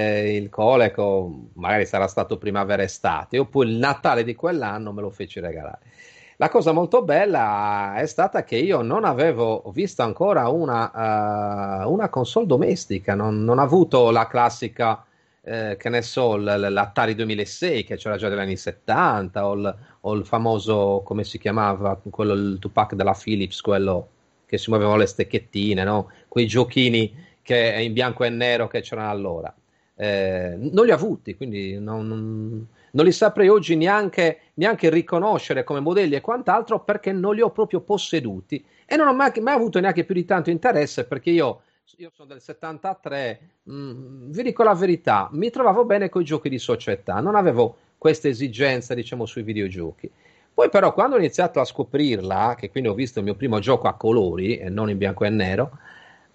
il 0.43 0.51
Coleco, 0.51 1.49
magari 1.55 1.87
sarà 1.87 2.07
stato 2.07 2.37
primavera-estate, 2.37 3.39
oppure 3.39 3.67
il 3.67 3.77
Natale 3.77 4.25
di 4.25 4.35
quell'anno 4.35 4.93
me 4.93 5.01
lo 5.01 5.09
feci 5.09 5.41
regalare. 5.41 5.79
La 6.37 6.51
cosa 6.51 6.73
molto 6.73 7.03
bella 7.03 7.95
è 7.97 8.05
stata 8.05 8.45
che 8.45 8.57
io 8.57 8.83
non 8.83 9.07
avevo 9.07 9.73
visto 9.73 10.03
ancora 10.03 10.49
una, 10.51 11.87
uh, 11.87 11.91
una 11.91 12.11
console 12.11 12.45
domestica, 12.45 13.15
non, 13.15 13.43
non 13.43 13.59
ho 13.59 13.63
avuto 13.63 14.11
la 14.11 14.27
classica, 14.27 15.03
eh, 15.41 15.79
che 15.79 15.89
ne 15.89 16.03
so, 16.03 16.37
l'Atari 16.37 17.15
2006 17.15 17.85
che 17.85 17.97
c'era 17.97 18.19
già 18.19 18.29
dagli 18.29 18.39
anni 18.39 18.59
70 18.59 19.47
o 19.47 19.55
il, 19.55 19.77
o 20.03 20.13
il 20.13 20.27
famoso, 20.27 21.01
come 21.07 21.25
si 21.25 21.39
chiamava, 21.39 21.99
quello, 22.11 22.35
il 22.35 22.59
Tupac 22.61 22.95
della 22.95 23.17
Philips, 23.19 23.63
quello 23.63 24.09
che 24.45 24.59
si 24.59 24.69
muovevano 24.69 24.99
le 24.99 25.07
stecchettine, 25.07 25.85
no? 25.85 26.11
quei 26.29 26.47
giochini 26.47 27.25
che, 27.49 27.81
in 27.81 27.95
bianco 27.95 28.25
e 28.25 28.29
nero 28.29 28.69
che 28.69 28.83
c'erano 28.83 29.09
allora. 29.09 29.55
Eh, 29.97 30.55
non 30.59 30.85
li 30.85 30.91
ho 30.91 30.95
avuti, 30.95 31.35
quindi 31.35 31.79
non, 31.79 32.07
non 32.07 32.67
non 32.93 33.05
li 33.05 33.13
saprei 33.13 33.49
oggi 33.49 33.77
neanche, 33.77 34.41
neanche, 34.55 34.89
riconoscere 34.89 35.65
come 35.65 35.81
modelli 35.81 36.15
e 36.15 36.21
quant'altro 36.21 36.81
perché 36.81 37.13
non 37.13 37.35
li 37.35 37.43
ho 37.43 37.51
proprio 37.51 37.81
posseduti 37.81 38.65
e 38.87 38.97
non 38.97 39.09
ho 39.09 39.15
mai, 39.15 39.31
mai 39.41 39.55
avuto 39.55 39.79
neanche 39.79 40.05
più 40.05 40.15
di 40.15 40.25
tanto 40.25 40.51
interesse 40.51 41.05
perché 41.05 41.31
io, 41.31 41.63
io 41.97 42.11
sono 42.13 42.29
del 42.29 42.41
73, 42.41 43.41
mh, 43.65 43.73
mm, 43.75 44.31
vi 44.31 44.43
dico 44.43 44.63
la 44.63 44.75
verità, 44.75 45.29
mi 45.33 45.51
trovavo 45.51 45.85
bene 45.85 46.09
con 46.09 46.23
i 46.23 46.25
giochi 46.25 46.49
di 46.49 46.59
società, 46.59 47.21
non 47.21 47.35
avevo 47.35 47.77
questa 47.99 48.29
esigenza 48.29 48.95
diciamo 48.95 49.27
sui 49.27 49.43
videogiochi. 49.43 50.11
Poi 50.55 50.71
però 50.71 50.93
quando 50.93 51.15
ho 51.15 51.19
iniziato 51.19 51.61
a 51.61 51.65
scoprirla, 51.65 52.57
che 52.59 52.69
quindi 52.71 52.89
ho 52.89 52.95
visto 52.95 53.21
il 53.21 53.25
mio 53.25 53.37
primo 53.37 53.61
gioco 53.61 53.87
a 53.87 53.95
colori 53.95 54.57
e 54.57 54.69
non 54.69 54.91
in 54.91 54.99
bianco 54.99 55.25
e 55.25 55.31
nero, 55.31 55.79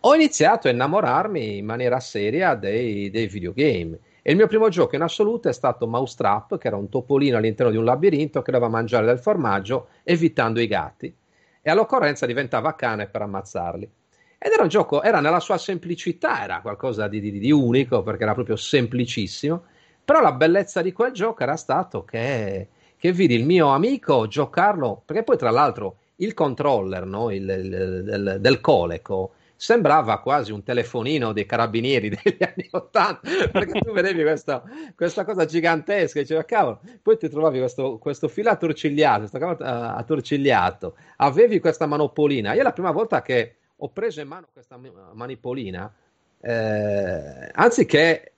ho 0.06 0.16
iniziato 0.16 0.68
a 0.68 0.72
innamorarmi 0.72 1.58
in 1.58 1.66
maniera 1.66 2.00
seria 2.02 2.56
dei, 2.56 3.10
dei 3.10 3.28
videogame 3.28 4.00
e 4.22 4.32
il 4.32 4.38
mio 4.38 4.48
primo 4.48 4.68
gioco 4.68 4.96
in 4.96 5.02
assoluto 5.02 5.48
è 5.48 5.54
stato 5.54 5.88
Mousetrap, 5.88 6.58
che 6.58 6.68
era 6.68 6.76
un 6.76 6.90
topolino 6.90 7.38
all'interno 7.38 7.72
di 7.72 7.78
un 7.78 7.86
labirinto 7.86 8.42
che 8.42 8.52
doveva 8.52 8.70
mangiare 8.70 9.06
del 9.06 9.20
formaggio 9.20 9.88
evitando 10.04 10.60
i 10.60 10.68
gatti. 10.68 11.14
E 11.62 11.70
all'occorrenza 11.70 12.26
diventava 12.26 12.76
cane 12.76 13.08
per 13.08 13.22
ammazzarli. 13.22 13.90
Ed 14.38 14.52
era 14.52 14.64
un 14.64 14.70
gioco, 14.70 15.02
era 15.02 15.22
nella 15.22 15.40
sua 15.40 15.58
semplicità, 15.58 16.44
era 16.44 16.60
qualcosa 16.60 17.08
di, 17.08 17.22
di, 17.22 17.40
di 17.40 17.52
unico 17.52 18.04
perché 18.04 18.24
era 18.24 18.34
proprio 18.34 18.58
semplicissimo. 18.58 19.64
Però 20.04 20.20
la 20.20 20.34
bellezza 20.34 20.82
di 20.82 20.92
quel 20.92 21.14
gioco 21.14 21.44
era 21.44 21.56
stato 21.56 22.04
che, 22.04 22.68
che 22.98 23.12
vidi 23.14 23.36
il 23.36 23.46
mio 23.46 23.70
amico 23.70 24.28
giocarlo, 24.28 25.02
perché 25.06 25.24
poi 25.24 25.38
tra 25.38 25.50
l'altro 25.50 25.98
il 26.18 26.34
controller 26.34 27.06
no, 27.06 27.32
il, 27.32 27.48
il, 27.50 28.04
del, 28.04 28.38
del 28.42 28.60
coleco 28.60 29.34
sembrava 29.64 30.20
quasi 30.20 30.52
un 30.52 30.62
telefonino 30.62 31.32
dei 31.32 31.46
carabinieri 31.46 32.10
degli 32.22 32.38
anni 32.42 32.68
Ottanta, 32.72 33.22
perché 33.50 33.80
tu 33.80 33.94
vedevi 33.94 34.22
questa, 34.22 34.62
questa 34.94 35.24
cosa 35.24 35.46
gigantesca, 35.46 36.20
dicevi, 36.20 36.44
cavolo, 36.44 36.82
poi 37.02 37.18
ti 37.18 37.30
trovavi 37.30 37.60
questo, 37.60 37.98
questo 37.98 38.28
filo 38.28 38.50
attorcigliato, 38.50 39.20
questo 39.20 39.38
cavolo, 39.40 39.58
uh, 39.60 39.98
attorcigliato, 39.98 40.98
avevi 41.16 41.62
questa 41.62 41.86
manopolina. 41.86 42.52
Io 42.52 42.62
la 42.62 42.74
prima 42.74 42.92
volta 42.92 43.22
che 43.22 43.56
ho 43.74 43.88
preso 43.88 44.20
in 44.20 44.28
mano 44.28 44.48
questa 44.52 44.78
manipolina, 45.14 45.94
eh, 46.42 47.50
anziché 47.54 48.34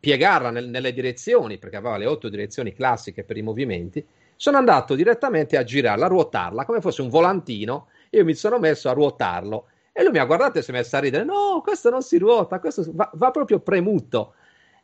piegarla 0.00 0.48
nel, 0.48 0.70
nelle 0.70 0.94
direzioni, 0.94 1.58
perché 1.58 1.76
aveva 1.76 1.98
le 1.98 2.06
otto 2.06 2.30
direzioni 2.30 2.72
classiche 2.72 3.22
per 3.22 3.36
i 3.36 3.42
movimenti, 3.42 4.02
sono 4.34 4.56
andato 4.56 4.94
direttamente 4.94 5.58
a 5.58 5.62
girarla, 5.62 6.06
a 6.06 6.08
ruotarla 6.08 6.64
come 6.64 6.80
fosse 6.80 7.02
un 7.02 7.10
volantino. 7.10 7.88
Io 8.10 8.24
mi 8.24 8.34
sono 8.34 8.58
messo 8.58 8.88
a 8.88 8.92
ruotarlo 8.92 9.66
e 9.96 10.02
lui 10.02 10.10
mi 10.10 10.18
ha 10.18 10.24
guardato 10.24 10.58
e 10.58 10.62
si 10.62 10.70
è 10.70 10.74
messo 10.74 10.96
a 10.96 10.98
ridere. 10.98 11.22
No, 11.22 11.60
questo 11.62 11.88
non 11.88 12.02
si 12.02 12.18
ruota, 12.18 12.58
questo 12.58 12.84
va, 12.92 13.08
va 13.14 13.30
proprio 13.30 13.60
premuto. 13.60 14.34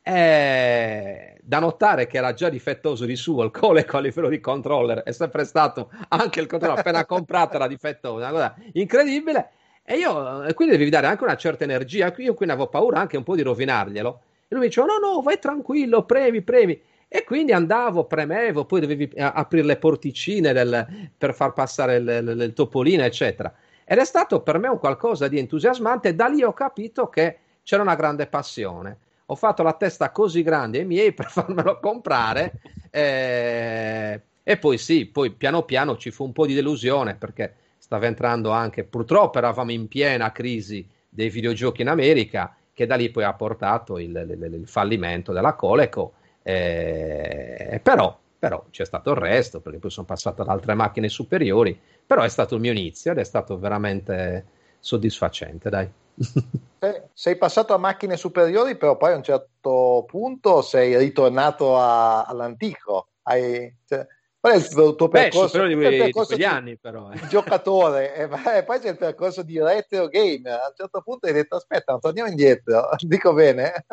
È 0.00 1.36
da 1.42 1.58
notare 1.58 2.06
che 2.06 2.18
era 2.18 2.32
già 2.32 2.48
difettoso 2.48 3.04
di 3.04 3.16
suo 3.16 3.42
il 3.42 3.50
Coleco 3.50 3.96
a 3.96 4.00
livello 4.00 4.28
di 4.28 4.38
controller, 4.38 5.02
è 5.02 5.10
sempre 5.10 5.44
stato 5.44 5.90
anche 6.08 6.38
il 6.38 6.46
controller 6.46 6.78
appena 6.78 7.04
comprato 7.04 7.56
era 7.56 7.66
difettoso, 7.66 8.18
una 8.18 8.30
cosa 8.30 8.54
incredibile. 8.74 9.50
E 9.82 9.96
io, 9.96 10.44
e 10.44 10.54
quindi 10.54 10.76
devi 10.76 10.90
dare 10.90 11.08
anche 11.08 11.24
una 11.24 11.36
certa 11.36 11.64
energia. 11.64 12.14
Io 12.18 12.34
quindi 12.34 12.54
avevo 12.54 12.68
paura 12.68 13.00
anche 13.00 13.16
un 13.16 13.24
po' 13.24 13.34
di 13.34 13.42
rovinarglielo. 13.42 14.20
E 14.46 14.46
lui 14.50 14.60
mi 14.60 14.66
diceva: 14.66 14.86
No, 14.86 14.98
no, 14.98 15.20
vai 15.22 15.40
tranquillo, 15.40 16.04
premi, 16.04 16.42
premi. 16.42 16.80
E 17.08 17.24
quindi 17.24 17.50
andavo, 17.50 18.04
premevo, 18.04 18.64
poi 18.66 18.80
dovevi 18.80 19.10
aprire 19.16 19.66
le 19.66 19.76
porticine 19.76 20.52
del, 20.52 21.10
per 21.18 21.34
far 21.34 21.52
passare 21.52 21.96
il, 21.96 22.06
il, 22.06 22.40
il 22.42 22.52
topolino, 22.52 23.02
eccetera. 23.02 23.52
Ed 23.92 23.98
è 23.98 24.04
stato 24.04 24.40
per 24.42 24.60
me 24.60 24.68
un 24.68 24.78
qualcosa 24.78 25.26
di 25.26 25.36
entusiasmante. 25.36 26.14
Da 26.14 26.28
lì 26.28 26.44
ho 26.44 26.52
capito 26.52 27.08
che 27.08 27.38
c'era 27.64 27.82
una 27.82 27.96
grande 27.96 28.28
passione. 28.28 28.98
Ho 29.26 29.34
fatto 29.34 29.64
la 29.64 29.72
testa 29.72 30.12
così 30.12 30.44
grande 30.44 30.78
ai 30.78 30.84
miei 30.84 31.10
per 31.12 31.28
farmelo 31.28 31.80
comprare. 31.80 32.52
Eh, 32.88 34.20
e 34.44 34.56
poi 34.58 34.78
sì, 34.78 35.06
poi 35.06 35.32
piano 35.32 35.64
piano 35.64 35.96
ci 35.96 36.12
fu 36.12 36.22
un 36.22 36.30
po' 36.30 36.46
di 36.46 36.54
delusione 36.54 37.16
perché 37.16 37.54
stava 37.78 38.06
entrando 38.06 38.50
anche, 38.50 38.84
purtroppo 38.84 39.38
eravamo 39.38 39.72
in 39.72 39.88
piena 39.88 40.30
crisi 40.30 40.88
dei 41.08 41.28
videogiochi 41.28 41.82
in 41.82 41.88
America, 41.88 42.54
che 42.72 42.86
da 42.86 42.94
lì 42.94 43.10
poi 43.10 43.24
ha 43.24 43.34
portato 43.34 43.98
il, 43.98 44.10
il, 44.14 44.54
il 44.54 44.68
fallimento 44.68 45.32
della 45.32 45.54
Coleco. 45.54 46.12
Eh, 46.44 47.80
però, 47.82 48.16
però 48.38 48.66
c'è 48.70 48.84
stato 48.84 49.10
il 49.10 49.16
resto, 49.16 49.60
perché 49.60 49.80
poi 49.80 49.90
sono 49.90 50.06
passato 50.06 50.42
ad 50.42 50.48
altre 50.48 50.74
macchine 50.74 51.08
superiori 51.08 51.76
però 52.10 52.22
è 52.22 52.28
stato 52.28 52.56
il 52.56 52.60
mio 52.60 52.72
inizio 52.72 53.12
ed 53.12 53.18
è 53.18 53.22
stato 53.22 53.56
veramente 53.56 54.44
soddisfacente, 54.80 55.70
dai. 55.70 55.88
sei 57.12 57.36
passato 57.36 57.72
a 57.72 57.78
macchine 57.78 58.16
superiori, 58.16 58.76
però 58.76 58.96
poi 58.96 59.12
a 59.12 59.16
un 59.16 59.22
certo 59.22 60.04
punto 60.08 60.60
sei 60.60 60.98
ritornato 60.98 61.78
a, 61.78 62.24
all'antico. 62.24 63.10
Hai, 63.22 63.72
cioè, 63.86 64.04
qual 64.40 64.54
è 64.54 64.56
il 64.56 64.68
tuo, 64.68 64.96
tuo 64.96 65.06
Beh, 65.06 65.20
percorso? 65.20 65.64
Di, 65.64 65.76
quei, 65.76 65.98
percorso 65.98 66.34
di 66.34 66.44
anni, 66.44 66.76
però. 66.78 67.12
Eh. 67.12 67.28
Giocatore, 67.28 68.12
e, 68.16 68.28
e, 68.56 68.64
poi 68.64 68.80
c'è 68.80 68.88
il 68.88 68.96
percorso 68.96 69.42
di 69.42 69.62
retro 69.62 70.08
game. 70.08 70.50
A 70.50 70.66
un 70.66 70.74
certo 70.74 71.02
punto 71.02 71.28
hai 71.28 71.32
detto: 71.32 71.54
Aspetta, 71.54 71.96
torniamo 71.98 72.28
indietro. 72.28 72.88
Dico 73.06 73.32
bene. 73.32 73.86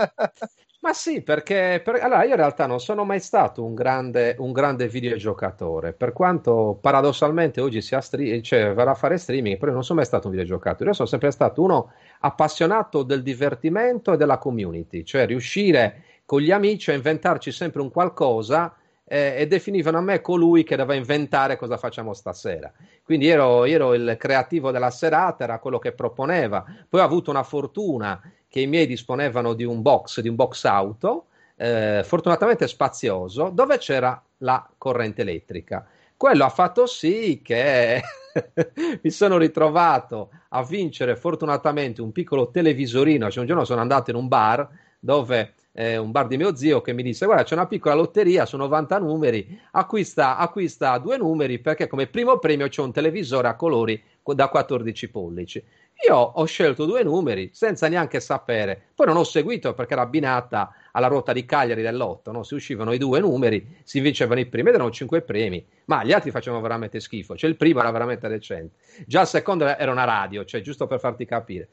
Ma 0.87 0.93
sì, 0.93 1.21
perché 1.21 1.81
per, 1.83 1.95
allora 1.95 2.23
io 2.23 2.29
in 2.29 2.37
realtà 2.37 2.65
non 2.65 2.79
sono 2.79 3.03
mai 3.03 3.19
stato 3.19 3.61
un 3.61 3.73
grande, 3.75 4.37
un 4.39 4.53
grande 4.53 4.87
videogiocatore, 4.87 5.91
per 5.91 6.13
quanto 6.13 6.77
paradossalmente 6.79 7.59
oggi 7.59 7.81
sia 7.81 7.99
stri- 7.99 8.41
cioè, 8.41 8.73
a 8.73 8.93
fare 8.93 9.17
streaming, 9.17 9.57
però 9.57 9.73
non 9.73 9.83
sono 9.83 9.97
mai 9.99 10.07
stato 10.07 10.27
un 10.27 10.31
videogiocatore, 10.33 10.91
io 10.91 10.95
sono 10.95 11.09
sempre 11.09 11.31
stato 11.31 11.61
uno 11.61 11.91
appassionato 12.21 13.03
del 13.03 13.21
divertimento 13.21 14.13
e 14.13 14.17
della 14.17 14.37
community, 14.37 15.03
cioè 15.03 15.25
riuscire 15.25 16.03
con 16.23 16.39
gli 16.39 16.51
amici 16.51 16.89
a 16.89 16.93
inventarci 16.93 17.51
sempre 17.51 17.81
un 17.81 17.91
qualcosa 17.91 18.73
eh, 19.09 19.35
e 19.37 19.47
definivano 19.47 19.97
a 19.97 20.01
me 20.01 20.19
colui 20.19 20.63
che 20.63 20.75
doveva 20.75 20.99
inventare 20.99 21.55
cosa 21.55 21.77
facciamo 21.77 22.13
stasera. 22.13 22.71
Quindi 23.03 23.29
ero, 23.29 23.63
ero 23.63 23.93
il 23.93 24.15
creativo 24.19 24.71
della 24.71 24.91
serata, 24.91 25.45
era 25.45 25.59
quello 25.59 25.79
che 25.79 25.93
proponeva. 25.93 26.65
Poi 26.87 26.99
ho 26.99 27.03
avuto 27.03 27.31
una 27.31 27.43
fortuna 27.43 28.21
che 28.49 28.59
i 28.59 28.67
miei 28.67 28.85
disponevano 28.85 29.53
di 29.53 29.63
un 29.63 29.81
box, 29.81 30.19
di 30.19 30.27
un 30.27 30.35
box 30.35 30.65
auto, 30.65 31.27
eh, 31.55 32.01
fortunatamente 32.03 32.67
spazioso, 32.67 33.49
dove 33.49 33.77
c'era 33.77 34.21
la 34.39 34.67
corrente 34.77 35.21
elettrica. 35.21 35.87
Quello 36.17 36.43
ha 36.43 36.49
fatto 36.49 36.85
sì 36.85 37.41
che 37.43 38.01
mi 39.01 39.09
sono 39.09 39.37
ritrovato 39.37 40.31
a 40.49 40.63
vincere 40.63 41.15
fortunatamente 41.15 42.01
un 42.01 42.11
piccolo 42.11 42.49
televisorino. 42.49 43.29
Cioè, 43.29 43.41
un 43.41 43.47
giorno 43.47 43.65
sono 43.65 43.81
andato 43.81 44.09
in 44.09 44.17
un 44.17 44.27
bar 44.27 44.67
dove 44.99 45.53
eh, 45.79 45.95
un 45.95 46.09
bar 46.09 46.25
di 46.25 46.37
mio 46.37 46.55
zio 46.55 46.81
che 46.81 46.91
mi 46.91 47.03
disse: 47.03 47.25
Guarda, 47.25 47.43
c'è 47.43 47.53
una 47.53 47.67
piccola 47.67 47.93
lotteria, 47.93 48.47
sono 48.47 48.63
90 48.63 48.97
numeri, 48.97 49.59
acquista, 49.71 50.37
acquista 50.37 50.97
due 50.97 51.17
numeri 51.17 51.59
perché 51.59 51.85
come 51.85 52.07
primo 52.07 52.39
premio 52.39 52.67
c'è 52.67 52.81
un 52.81 52.91
televisore 52.91 53.47
a 53.47 53.55
colori 53.55 54.01
da 54.23 54.49
14 54.49 55.09
pollici. 55.09 55.63
Io 56.07 56.15
ho 56.15 56.45
scelto 56.45 56.85
due 56.85 57.03
numeri 57.03 57.51
senza 57.53 57.87
neanche 57.87 58.19
sapere, 58.19 58.79
poi 58.95 59.05
non 59.05 59.17
ho 59.17 59.23
seguito 59.23 59.73
perché 59.75 59.93
era 59.93 60.01
abbinata 60.01 60.73
alla 60.91 61.07
ruota 61.07 61.31
di 61.31 61.45
Cagliari 61.45 61.83
dell'otto, 61.83 62.31
no? 62.31 62.43
si 62.43 62.55
uscivano 62.55 62.91
i 62.91 62.97
due 62.97 63.19
numeri, 63.19 63.77
si 63.83 63.99
vincevano 63.99 64.39
i 64.39 64.45
primi 64.45 64.69
ed 64.69 64.75
erano 64.75 64.91
cinque 64.91 65.21
premi, 65.21 65.63
ma 65.85 66.03
gli 66.03 66.11
altri 66.11 66.31
facevano 66.31 66.61
veramente 66.61 66.99
schifo, 66.99 67.35
cioè 67.35 67.49
il 67.49 67.55
primo 67.55 67.79
era 67.79 67.91
veramente 67.91 68.27
decente, 68.27 68.75
già 69.05 69.21
il 69.21 69.27
secondo 69.27 69.65
era 69.65 69.91
una 69.91 70.03
radio, 70.03 70.43
cioè 70.45 70.61
giusto 70.61 70.85
per 70.85 70.99
farti 70.99 71.25
capire. 71.25 71.69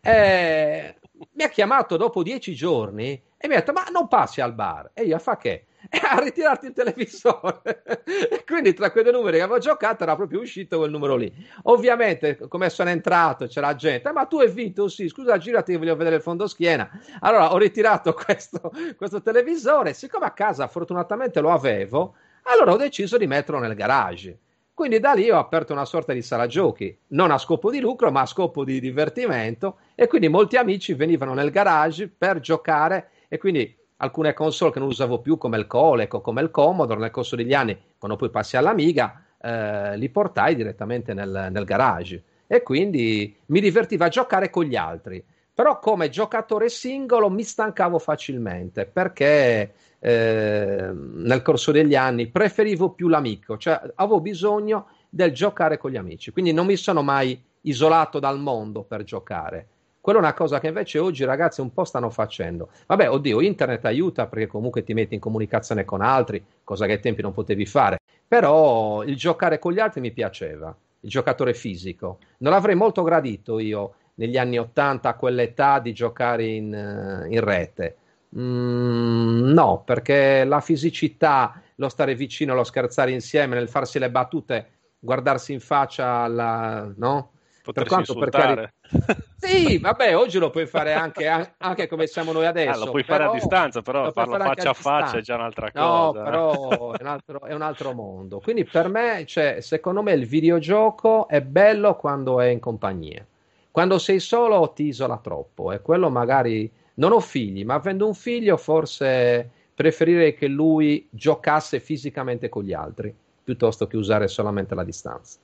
Eh, 0.00 0.94
mi 1.32 1.42
ha 1.42 1.48
chiamato 1.48 1.96
dopo 1.96 2.22
dieci 2.22 2.54
giorni 2.54 3.20
e 3.36 3.48
mi 3.48 3.54
ha 3.54 3.58
detto 3.58 3.72
ma 3.72 3.84
non 3.92 4.08
passi 4.08 4.40
al 4.40 4.54
bar 4.54 4.90
e 4.94 5.04
io 5.04 5.18
fa 5.18 5.36
che? 5.36 5.66
e 5.90 6.00
a 6.02 6.18
ritirarti 6.18 6.66
il 6.66 6.72
televisore. 6.72 7.82
e 8.04 8.44
quindi 8.44 8.74
tra 8.74 8.90
quei 8.90 9.04
due 9.04 9.12
numeri 9.12 9.36
che 9.38 9.42
avevo 9.42 9.58
giocato 9.58 10.02
era 10.02 10.16
proprio 10.16 10.40
uscito 10.40 10.78
quel 10.78 10.90
numero 10.90 11.16
lì. 11.16 11.32
Ovviamente, 11.64 12.36
come 12.48 12.70
sono 12.70 12.90
entrato, 12.90 13.46
c'era 13.46 13.74
gente, 13.74 14.10
ma 14.12 14.26
tu 14.26 14.38
hai 14.38 14.50
vinto? 14.50 14.88
Sì, 14.88 15.08
scusa, 15.08 15.38
girati 15.38 15.72
che 15.72 15.78
voglio 15.78 15.96
vedere 15.96 16.16
il 16.16 16.22
fondo 16.22 16.46
schiena. 16.46 16.88
Allora 17.20 17.52
ho 17.52 17.58
ritirato 17.58 18.12
questo, 18.14 18.72
questo 18.96 19.22
televisore, 19.22 19.94
siccome 19.94 20.26
a 20.26 20.32
casa 20.32 20.68
fortunatamente 20.68 21.40
lo 21.40 21.52
avevo, 21.52 22.14
allora 22.44 22.72
ho 22.72 22.76
deciso 22.76 23.16
di 23.16 23.26
metterlo 23.26 23.60
nel 23.60 23.74
garage. 23.74 24.38
Quindi 24.76 25.00
da 25.00 25.14
lì 25.14 25.30
ho 25.30 25.38
aperto 25.38 25.72
una 25.72 25.86
sorta 25.86 26.12
di 26.12 26.20
sala 26.20 26.46
giochi, 26.46 26.94
non 27.08 27.30
a 27.30 27.38
scopo 27.38 27.70
di 27.70 27.80
lucro, 27.80 28.10
ma 28.10 28.20
a 28.20 28.26
scopo 28.26 28.62
di 28.62 28.78
divertimento. 28.78 29.78
E 29.94 30.06
quindi 30.06 30.28
molti 30.28 30.58
amici 30.58 30.92
venivano 30.92 31.32
nel 31.32 31.50
garage 31.50 32.08
per 32.08 32.40
giocare. 32.40 33.08
E 33.28 33.38
quindi 33.38 33.74
alcune 33.96 34.34
console 34.34 34.72
che 34.72 34.78
non 34.78 34.88
usavo 34.88 35.20
più, 35.20 35.38
come 35.38 35.56
il 35.56 35.66
Colec 35.66 36.12
o 36.12 36.20
come 36.20 36.42
il 36.42 36.50
Commodore, 36.50 37.00
nel 37.00 37.10
corso 37.10 37.36
degli 37.36 37.54
anni, 37.54 37.74
quando 37.96 38.18
poi 38.18 38.28
passi 38.28 38.58
all'Amiga, 38.58 39.24
eh, 39.40 39.96
li 39.96 40.10
portai 40.10 40.54
direttamente 40.54 41.14
nel, 41.14 41.48
nel 41.50 41.64
garage. 41.64 42.22
E 42.46 42.62
quindi 42.62 43.34
mi 43.46 43.60
divertiva 43.60 44.04
a 44.04 44.10
giocare 44.10 44.50
con 44.50 44.64
gli 44.64 44.76
altri. 44.76 45.24
Però 45.54 45.78
come 45.78 46.10
giocatore 46.10 46.68
singolo 46.68 47.30
mi 47.30 47.44
stancavo 47.44 47.98
facilmente 47.98 48.84
perché 48.84 49.72
eh, 50.06 50.92
nel 50.92 51.42
corso 51.42 51.72
degli 51.72 51.96
anni 51.96 52.28
preferivo 52.28 52.90
più 52.90 53.08
l'amico, 53.08 53.56
cioè 53.56 53.80
avevo 53.96 54.20
bisogno 54.20 54.86
del 55.08 55.32
giocare 55.32 55.78
con 55.78 55.90
gli 55.90 55.96
amici, 55.96 56.30
quindi 56.30 56.52
non 56.52 56.64
mi 56.64 56.76
sono 56.76 57.02
mai 57.02 57.42
isolato 57.62 58.20
dal 58.20 58.38
mondo 58.38 58.84
per 58.84 59.02
giocare. 59.02 59.66
Quella 60.00 60.20
è 60.20 60.22
una 60.22 60.34
cosa 60.34 60.60
che 60.60 60.68
invece 60.68 61.00
oggi 61.00 61.22
i 61.22 61.26
ragazzi 61.26 61.60
un 61.60 61.72
po' 61.72 61.82
stanno 61.82 62.10
facendo. 62.10 62.68
Vabbè, 62.86 63.10
oddio, 63.10 63.40
internet 63.40 63.84
aiuta 63.86 64.28
perché 64.28 64.46
comunque 64.46 64.84
ti 64.84 64.94
metti 64.94 65.14
in 65.14 65.20
comunicazione 65.20 65.84
con 65.84 66.00
altri, 66.00 66.44
cosa 66.62 66.86
che 66.86 66.92
ai 66.92 67.00
tempi 67.00 67.22
non 67.22 67.32
potevi 67.32 67.66
fare. 67.66 67.98
Però 68.28 69.02
il 69.02 69.16
giocare 69.16 69.58
con 69.58 69.72
gli 69.72 69.80
altri 69.80 70.00
mi 70.00 70.12
piaceva, 70.12 70.72
il 71.00 71.10
giocatore 71.10 71.52
fisico. 71.52 72.18
Non 72.38 72.52
l'avrei 72.52 72.76
molto 72.76 73.02
gradito 73.02 73.58
io 73.58 73.94
negli 74.14 74.36
anni 74.36 74.56
80 74.56 75.08
a 75.08 75.14
quell'età 75.14 75.80
di 75.80 75.92
giocare 75.92 76.44
in, 76.44 76.72
eh, 76.72 77.26
in 77.28 77.40
rete 77.40 77.96
Mm, 78.38 79.52
no, 79.52 79.82
perché 79.84 80.44
la 80.44 80.60
fisicità, 80.60 81.60
lo 81.76 81.88
stare 81.88 82.14
vicino, 82.14 82.54
lo 82.54 82.64
scherzare 82.64 83.12
insieme, 83.12 83.56
nel 83.56 83.68
farsi 83.68 83.98
le 83.98 84.10
battute, 84.10 84.70
guardarsi 84.98 85.52
in 85.52 85.60
faccia, 85.60 86.26
la, 86.26 86.90
no? 86.96 87.32
per 87.72 87.86
quanto 87.86 88.12
insultare. 88.12 88.74
per 88.80 89.24
Sì, 89.36 89.78
vabbè, 89.78 90.16
oggi 90.16 90.38
lo 90.38 90.50
puoi 90.50 90.66
fare 90.66 90.92
anche, 90.92 91.54
anche 91.58 91.86
come 91.86 92.06
siamo 92.06 92.32
noi 92.32 92.46
adesso. 92.46 92.82
Ah, 92.82 92.84
lo 92.84 92.90
puoi 92.90 93.04
fare 93.04 93.24
a 93.24 93.30
distanza, 93.30 93.82
però 93.82 94.10
farlo 94.10 94.36
faccia 94.38 94.68
a, 94.68 94.70
a 94.70 94.74
faccia 94.74 95.18
è 95.18 95.20
già 95.20 95.34
un'altra 95.34 95.70
cosa. 95.70 95.84
No, 95.84 96.24
però 96.24 96.92
è 96.92 97.02
un, 97.02 97.06
altro, 97.06 97.40
è 97.42 97.54
un 97.54 97.62
altro 97.62 97.92
mondo. 97.92 98.40
Quindi 98.40 98.64
per 98.64 98.88
me, 98.88 99.24
cioè, 99.26 99.60
secondo 99.60 100.02
me 100.02 100.12
il 100.12 100.26
videogioco 100.26 101.28
è 101.28 101.42
bello 101.42 101.96
quando 101.96 102.40
è 102.40 102.46
in 102.46 102.58
compagnia. 102.58 103.24
Quando 103.70 103.98
sei 103.98 104.20
solo 104.20 104.72
ti 104.72 104.84
isola 104.84 105.18
troppo 105.18 105.70
e 105.70 105.82
quello 105.82 106.08
magari 106.08 106.70
non 106.96 107.12
ho 107.12 107.20
figli, 107.20 107.64
ma 107.64 107.74
avendo 107.74 108.06
un 108.06 108.14
figlio 108.14 108.56
forse 108.56 109.50
preferirei 109.74 110.34
che 110.34 110.46
lui 110.46 111.06
giocasse 111.10 111.80
fisicamente 111.80 112.48
con 112.48 112.62
gli 112.64 112.72
altri 112.72 113.14
piuttosto 113.42 113.86
che 113.86 113.96
usare 113.96 114.28
solamente 114.28 114.74
la 114.74 114.84
distanza. 114.84 115.38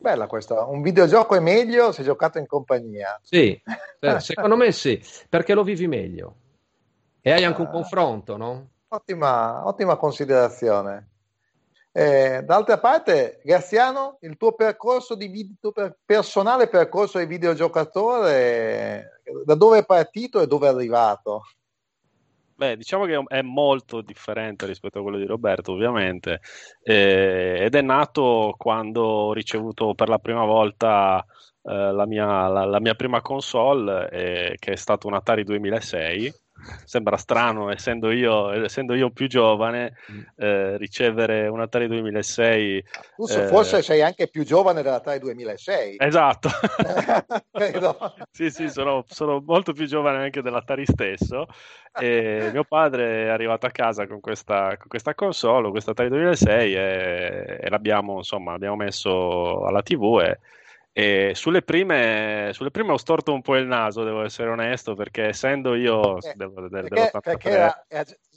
Bella 0.00 0.26
questa, 0.26 0.64
un 0.64 0.80
videogioco 0.80 1.34
è 1.34 1.40
meglio 1.40 1.90
se 1.92 2.02
giocato 2.04 2.38
in 2.38 2.46
compagnia. 2.46 3.18
Sì, 3.22 3.60
secondo 4.18 4.56
me 4.56 4.72
sì, 4.72 5.02
perché 5.28 5.54
lo 5.54 5.64
vivi 5.64 5.88
meglio 5.88 6.34
e 7.20 7.32
hai 7.32 7.44
anche 7.44 7.60
un 7.60 7.66
ah. 7.66 7.70
confronto, 7.70 8.36
no? 8.36 8.68
Ottima, 8.88 9.66
ottima 9.66 9.96
considerazione. 9.96 11.08
Eh, 11.98 12.44
d'altra 12.44 12.78
parte, 12.78 13.40
Graziano, 13.42 14.18
il 14.20 14.36
tuo 14.36 14.52
percorso 14.52 15.16
di 15.16 15.26
video, 15.26 15.72
personale 16.04 16.68
percorso 16.68 17.18
di 17.18 17.26
videogiocatore, 17.26 19.20
da 19.44 19.56
dove 19.56 19.78
è 19.78 19.84
partito 19.84 20.40
e 20.40 20.46
dove 20.46 20.68
è 20.68 20.70
arrivato? 20.70 21.42
Beh, 22.54 22.76
diciamo 22.76 23.04
che 23.04 23.20
è 23.26 23.42
molto 23.42 24.00
differente 24.00 24.64
rispetto 24.66 25.00
a 25.00 25.02
quello 25.02 25.18
di 25.18 25.26
Roberto, 25.26 25.72
ovviamente, 25.72 26.38
eh, 26.84 27.56
ed 27.62 27.74
è 27.74 27.82
nato 27.82 28.54
quando 28.56 29.02
ho 29.02 29.32
ricevuto 29.32 29.94
per 29.94 30.08
la 30.08 30.18
prima 30.18 30.44
volta 30.44 31.26
eh, 31.64 31.92
la, 31.92 32.06
mia, 32.06 32.46
la, 32.46 32.64
la, 32.64 32.78
mia, 32.78 32.94
prima 32.94 33.20
console, 33.22 34.08
eh, 34.10 34.54
che 34.56 34.70
è 34.70 34.76
stata 34.76 35.08
un 35.08 35.14
Atari 35.14 35.42
2006 35.42 36.32
sembra 36.84 37.16
strano, 37.16 37.70
essendo 37.70 38.10
io, 38.10 38.64
essendo 38.64 38.94
io 38.94 39.10
più 39.10 39.26
giovane, 39.28 39.96
mm. 40.10 40.20
eh, 40.36 40.76
ricevere 40.76 41.48
un 41.48 41.60
Atari 41.60 41.86
2006. 41.88 42.84
Tu 43.16 43.26
eh, 43.26 43.46
forse 43.46 43.82
sei 43.82 44.02
anche 44.02 44.28
più 44.28 44.44
giovane 44.44 44.82
dell'Atari 44.82 45.18
2006. 45.18 45.96
Esatto. 45.98 46.48
sì, 48.30 48.50
sì, 48.50 48.68
sono, 48.68 49.04
sono, 49.08 49.42
molto 49.44 49.72
più 49.72 49.86
giovane 49.86 50.24
anche 50.24 50.42
dell'Atari 50.42 50.86
stesso. 50.86 51.46
E 51.98 52.50
mio 52.52 52.64
padre 52.64 53.24
è 53.24 53.28
arrivato 53.28 53.66
a 53.66 53.70
casa 53.70 54.06
con 54.06 54.20
questa, 54.20 54.76
con 54.76 54.88
questa 54.88 55.14
console, 55.14 55.70
questa 55.70 55.92
Atari 55.92 56.08
2006, 56.10 56.74
e, 56.74 57.58
e 57.60 57.68
l'abbiamo, 57.68 58.16
insomma, 58.16 58.56
messo 58.58 59.64
alla 59.64 59.82
TV 59.82 60.20
e 60.22 60.38
e 60.92 61.32
sulle 61.34 61.62
prime, 61.62 62.50
sulle 62.52 62.70
prime, 62.70 62.92
ho 62.92 62.96
storto 62.96 63.32
un 63.32 63.42
po' 63.42 63.56
il 63.56 63.66
naso, 63.66 64.02
devo 64.02 64.24
essere 64.24 64.50
onesto, 64.50 64.94
perché 64.94 65.26
essendo 65.26 65.74
io 65.74 66.18
eh, 66.18 66.32
devo, 66.34 66.68
perché, 66.68 66.88
dell'83... 66.88 67.20
perché 67.20 67.48
era, 67.50 67.84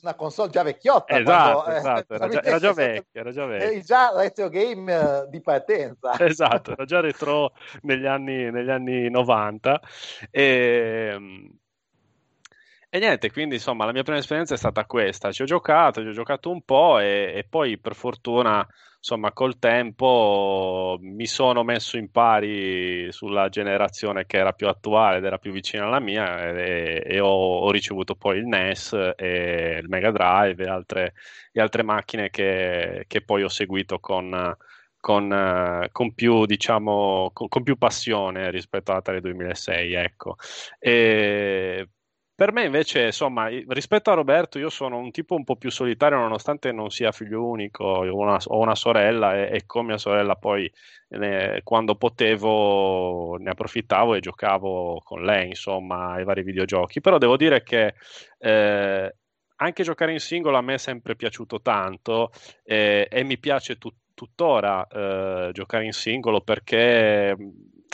una 0.02 0.14
console 0.16 0.49
già 0.49 0.64
vecchiotta. 0.64 1.18
Esatto, 1.18 1.62
quando, 1.62 1.72
eh, 1.72 1.78
esatto 1.78 2.14
era, 2.14 2.28
già, 2.30 2.43
era, 2.43 2.60
già 2.60 2.74
vecchia, 2.74 3.22
era 3.22 3.32
già 3.32 3.45
vecchia. 3.45 3.68
Eri 3.68 3.82
già 3.82 4.12
retro 4.16 4.49
game 4.49 4.95
uh, 4.95 5.30
di 5.30 5.41
partenza. 5.41 6.12
Esatto, 6.32 6.72
era 6.72 6.86
già 6.86 6.99
retro 6.99 7.54
negli 7.82 8.06
anni, 8.06 8.52
negli 8.52 8.70
anni 8.70 9.10
90. 9.10 9.82
E, 10.30 11.49
e 12.89 12.99
niente, 12.99 13.32
quindi 13.32 13.56
insomma 13.56 13.86
la 13.86 13.91
mia 13.91 14.04
prima 14.04 14.20
esperienza 14.20 14.54
è 14.54 14.58
stata 14.58 14.86
questa. 14.86 15.32
Ci 15.32 15.41
ho 15.41 15.45
giocato, 15.45 16.02
ci 16.02 16.08
ho 16.08 16.14
giocato 16.14 16.49
un 16.49 16.62
po' 16.62 16.99
e, 16.99 17.34
e 17.36 17.45
poi 17.47 17.78
per 17.78 17.95
fortuna 17.95 18.68
insomma, 19.02 19.32
col 19.32 19.58
tempo 19.58 20.97
mi 21.02 21.26
sono 21.26 21.64
messo 21.64 21.97
in 21.97 22.12
pari 22.12 23.12
sulla 23.12 23.49
generazione 23.49 24.28
che 24.28 24.38
era 24.38 24.54
più 24.54 24.68
attuale 24.68 25.18
ed 25.18 25.26
era 25.26 25.39
più 25.39 25.52
vicina 25.52 25.86
alla 25.86 25.99
mia 25.99 26.52
e, 26.52 27.02
e 27.04 27.20
ho, 27.20 27.28
ho, 27.28 27.72
ricevuto 27.72 28.16
poi 28.16 28.38
il 28.38 28.45
NES 28.45 28.93
e 29.16 29.80
il 29.82 29.89
Mega 29.89 30.12
Drive 30.12 30.64
e 30.64 30.70
altre, 30.70 31.14
e 31.52 31.60
altre 31.60 31.82
macchine 31.84 32.30
che, 32.30 33.06
che, 33.08 33.22
poi 33.24 33.41
ho 33.43 33.49
seguito 33.49 33.99
con, 33.99 34.56
con, 34.99 35.88
con, 35.91 36.14
più, 36.14 36.45
diciamo, 36.45 37.32
con, 37.34 37.64
più 37.64 37.78
passione 37.78 38.52
rispetto 38.52 38.91
all'Atari 38.91 39.20
2006, 39.20 39.93
ecco. 39.93 40.36
E 40.80 41.89
per 42.42 42.54
me 42.54 42.64
invece, 42.64 43.06
insomma, 43.06 43.50
rispetto 43.68 44.10
a 44.10 44.16
Roberto, 44.16 44.58
io 44.58 44.72
sono 44.72 44.98
un 44.98 45.12
tipo 45.12 45.36
un 45.36 45.44
po' 45.44 45.58
più 45.58 45.70
solitario 45.70 46.18
nonostante 46.18 46.72
non 46.72 46.89
sia 46.89 47.12
figlio 47.12 47.46
unico, 47.46 47.84
ho 47.84 48.18
una, 48.18 48.39
ho 48.44 48.58
una 48.58 48.74
sorella 48.74 49.36
e, 49.36 49.58
e, 49.58 49.66
con 49.68 49.86
mia 49.86 50.00
sorella 50.00 50.34
poi 50.34 50.68
ne, 51.10 51.62
quando 51.64 51.94
potevo 51.98 53.38
ne 53.38 53.52
approfittavo 53.52 54.16
e 54.16 54.22
giocavo 54.22 55.04
con 55.04 55.24
lei, 55.24 55.50
insomma, 55.50 56.14
ai 56.14 56.24
vari 56.24 56.42
videogiochi. 56.42 57.00
Però 57.00 57.20
devo 57.20 57.38
dire 57.38 57.62
che 57.62 57.94
eh, 58.39 59.16
anche 59.58 59.84
giocare 59.84 60.12
in 60.12 60.20
singolo 60.20 60.58
a 60.58 60.62
me 60.62 60.74
è 60.74 60.80
sempre 60.80 61.16
piaciuto 61.16 61.62
tanto 61.62 62.32
eh, 62.64 63.08
e 63.08 63.24
mi 63.24 63.38
piace 63.38 63.78
tut- 63.78 64.16
tuttora 64.16 64.88
eh, 64.88 65.52
giocare 65.54 65.86
in 65.86 65.94
singolo 65.94 66.42
perché 66.42 67.36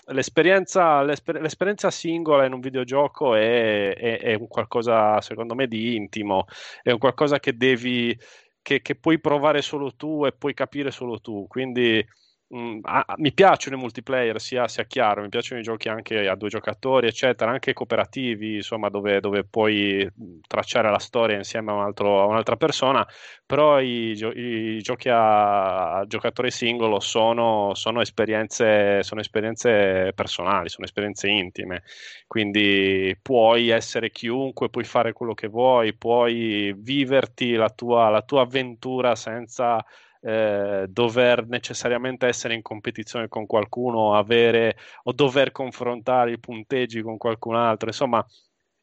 l'esperienza, 0.08 1.02
l'esper- 1.04 1.42
l'esperienza 1.42 1.92
singola 1.92 2.46
in 2.46 2.54
un 2.54 2.60
videogioco 2.60 3.36
è, 3.36 3.94
è, 3.96 4.20
è, 4.20 4.34
un 4.36 4.48
qualcosa, 4.48 5.20
secondo 5.22 5.56
me, 5.56 5.68
di 5.68 5.96
intimo, 5.96 6.46
è 6.82 6.92
un 6.92 6.98
qualcosa 6.98 7.40
che 7.40 7.56
devi, 7.56 8.18
che, 8.62 8.82
che 8.82 8.96
puoi 8.96 9.20
provare 9.20 9.62
solo 9.62 9.96
tu 9.96 10.26
e 10.26 10.32
puoi 10.32 10.54
capire 10.54 10.92
solo 10.92 11.20
tu. 11.20 11.48
Quindi 11.48 12.06
Mm, 12.56 12.80
ah, 12.84 13.16
mi 13.18 13.34
piacciono 13.34 13.76
i 13.76 13.80
multiplayer, 13.80 14.40
sia, 14.40 14.70
sia, 14.70 14.86
chiaro, 14.86 15.22
mi 15.22 15.28
piacciono 15.28 15.60
i 15.60 15.64
giochi 15.64 15.90
anche 15.90 16.30
a 16.30 16.36
due 16.36 16.48
giocatori, 16.48 17.06
eccetera, 17.08 17.52
anche 17.52 17.74
cooperativi, 17.74 18.56
insomma, 18.56 18.88
dove, 18.88 19.20
dove 19.20 19.44
puoi 19.44 20.10
mm, 20.10 20.40
tracciare 20.48 20.90
la 20.90 20.98
storia 20.98 21.36
insieme 21.36 21.72
a, 21.72 21.74
un 21.74 21.82
altro, 21.82 22.22
a 22.22 22.26
un'altra 22.26 22.56
persona, 22.56 23.06
però 23.46 23.82
i, 23.82 24.12
i, 24.36 24.82
giochi 24.82 25.10
a, 25.10 25.98
a 25.98 26.06
giocatore 26.06 26.50
singolo 26.50 27.02
sono, 27.02 27.74
sono, 27.74 28.00
esperienze, 28.00 29.04
sono 29.04 29.20
esperienze 29.20 30.14
personali, 30.16 30.70
sono 30.70 30.86
esperienze 30.86 31.28
intime, 31.28 31.84
quindi 32.28 33.14
puoi 33.22 33.68
essere 33.70 34.10
chiunque, 34.10 34.70
puoi 34.70 34.86
fare 34.86 35.12
quello 35.12 35.34
che 35.34 35.48
vuoi, 35.48 35.94
puoi 35.94 36.74
viverti 36.78 37.56
la 37.56 37.70
tua, 37.70 38.08
la 38.08 38.22
tua 38.22 38.44
avventura 38.44 39.16
senza 39.16 39.84
eh, 40.28 40.86
dover 40.90 41.48
necessariamente 41.48 42.28
essere 42.28 42.54
in 42.54 42.62
competizione 42.62 43.30
con 43.30 43.46
qualcuno, 43.46 44.14
avere 44.14 44.76
o 45.04 45.14
dover 45.14 45.52
confrontare 45.54 46.32
i 46.34 46.40
punteggi 46.40 47.02
con 47.02 47.16
qualcun 47.18 47.56
altro, 47.56 47.88
insomma, 47.88 48.26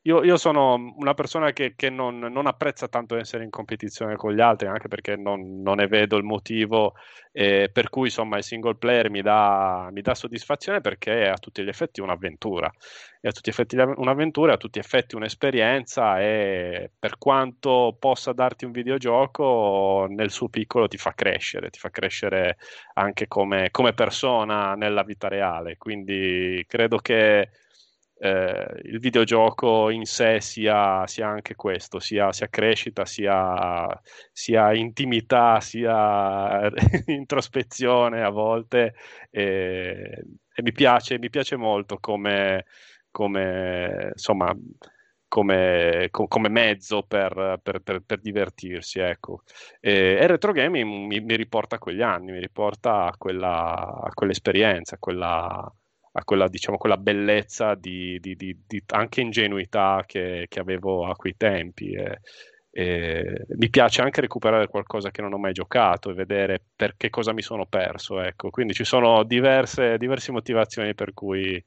io, 0.07 0.23
io, 0.23 0.37
sono 0.37 0.93
una 0.97 1.15
persona 1.15 1.53
che, 1.53 1.75
che 1.75 1.89
non, 1.89 2.19
non, 2.19 2.47
apprezza 2.47 2.89
tanto 2.89 3.17
essere 3.17 3.43
in 3.43 3.49
competizione 3.49 4.17
con 4.17 4.35
gli 4.35 4.41
altri, 4.41 4.69
anche 4.69 4.87
perché 4.87 5.17
non, 5.17 5.63
non 5.63 5.77
ne 5.77 5.87
vedo 5.87 6.19
il 6.19 6.25
motivo 6.25 6.95
eh, 7.33 7.71
per 7.73 7.89
cui 7.89 8.09
insomma 8.09 8.37
il 8.37 8.45
single 8.45 8.77
player 8.77 9.09
mi 9.09 9.23
dà, 9.23 9.89
mi 9.93 10.03
dà, 10.03 10.15
soddisfazione 10.15 10.83
perché 10.83 11.23
è 11.23 11.29
a 11.29 11.39
tutti 11.39 11.63
gli 11.65 11.69
effetti 11.69 12.03
un'avventura. 12.03 12.71
È 13.19 13.29
a 13.29 13.33
tutti 13.33 13.49
gli 13.49 13.53
effetti 13.53 13.77
un'avventura, 13.77 14.53
è 14.53 14.55
a 14.57 14.59
tutti 14.59 14.79
gli 14.79 14.83
effetti 14.83 15.15
un'esperienza 15.17 16.21
e 16.21 16.91
per 16.99 17.17
quanto 17.17 17.97
possa 17.99 18.35
darti 18.35 18.67
un 18.67 18.73
videogioco, 18.73 20.07
nel 20.11 20.31
suo 20.31 20.51
piccolo 20.51 20.87
ti 20.87 20.99
fa 20.99 21.15
crescere, 21.15 21.71
ti 21.71 21.79
fa 21.79 21.89
crescere 21.89 22.59
anche 22.93 23.27
come, 23.27 23.71
come 23.71 23.95
persona 23.95 24.75
nella 24.75 25.03
vita 25.03 25.29
reale. 25.29 25.79
Quindi 25.79 26.63
credo 26.69 26.99
che 26.99 27.49
eh, 28.25 28.81
il 28.85 28.99
videogioco 29.01 29.91
in 29.91 30.07
sé 30.07 30.41
sia, 30.41 31.07
sia 31.07 31.29
anche 31.29 31.55
questo, 31.55 32.01
sia, 32.01 32.33
sia 32.33 32.49
crescita, 32.49 33.05
sia, 33.05 33.87
sia, 34.33 34.72
intimità, 34.72 35.61
sia 35.61 36.70
introspezione 37.07 38.22
a 38.22 38.31
volte 38.31 38.95
e, 39.31 40.25
e 40.55 40.62
mi, 40.62 40.72
piace, 40.72 41.18
mi, 41.18 41.29
piace, 41.29 41.57
molto 41.57 41.99
come, 42.01 42.64
come 43.11 44.12
insomma 44.12 44.57
come, 45.29 46.09
come, 46.11 46.49
mezzo 46.49 47.03
per, 47.03 47.61
per, 47.62 47.81
per, 47.81 48.01
per 48.07 48.20
divertirsi. 48.20 49.01
Ecco. 49.01 49.43
E, 49.81 50.16
e 50.18 50.27
retro 50.27 50.53
gaming 50.53 51.07
mi, 51.07 51.20
mi, 51.20 51.37
riporta 51.37 51.77
a 51.77 51.79
quegli 51.79 52.03
anni, 52.03 52.33
mi 52.33 52.41
riporta 52.41 53.07
a, 53.07 53.14
quella, 53.18 54.01
a 54.03 54.11
quell'esperienza, 54.14 54.95
a 54.95 54.99
quella, 54.99 55.75
a 56.17 56.25
quella, 56.25 56.49
diciamo, 56.49 56.77
quella 56.77 56.97
bellezza 56.97 57.75
di, 57.75 58.19
di, 58.21 58.37
di, 58.37 58.57
di, 58.67 58.83
anche 58.89 59.21
ingenuità 59.21 60.05
che, 60.07 60.47
che, 60.49 60.61
avevo 60.61 61.07
a 61.07 61.17
quei 61.17 61.37
tempi. 61.37 61.93
E, 61.93 62.21
e 62.71 63.45
mi 63.57 63.69
piace 63.69 64.03
anche 64.03 64.21
recuperare 64.21 64.69
qualcosa 64.69 65.11
che 65.11 65.23
non 65.23 65.33
ho 65.33 65.39
mai 65.39 65.53
giocato 65.53 66.11
e 66.11 66.15
vedere 66.15 66.61
per 66.75 66.97
che 66.97 67.11
cosa 67.11 67.33
mi 67.33 67.43
sono 67.43 67.67
perso. 67.67 68.21
Ecco. 68.21 68.51
Quindi 68.51 68.75
ci 68.75 68.85
sono 68.85 69.25
diverse, 69.25 69.99
diverse 69.99 70.31
motivazioni 70.33 70.95
per 70.95 71.12
cui 71.15 71.62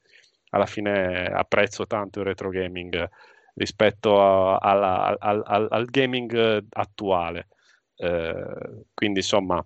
alla 0.51 0.65
fine 0.65 1.25
apprezzo 1.25 1.85
tanto 1.85 2.19
il 2.19 2.25
retro 2.25 2.49
gaming 2.49 3.09
rispetto 3.55 4.21
a, 4.21 4.57
alla, 4.57 5.17
al, 5.19 5.41
al, 5.45 5.67
al, 5.69 5.85
gaming 5.85 6.65
attuale. 6.69 7.47
Eh, 7.95 8.85
quindi 8.93 9.19
insomma 9.19 9.65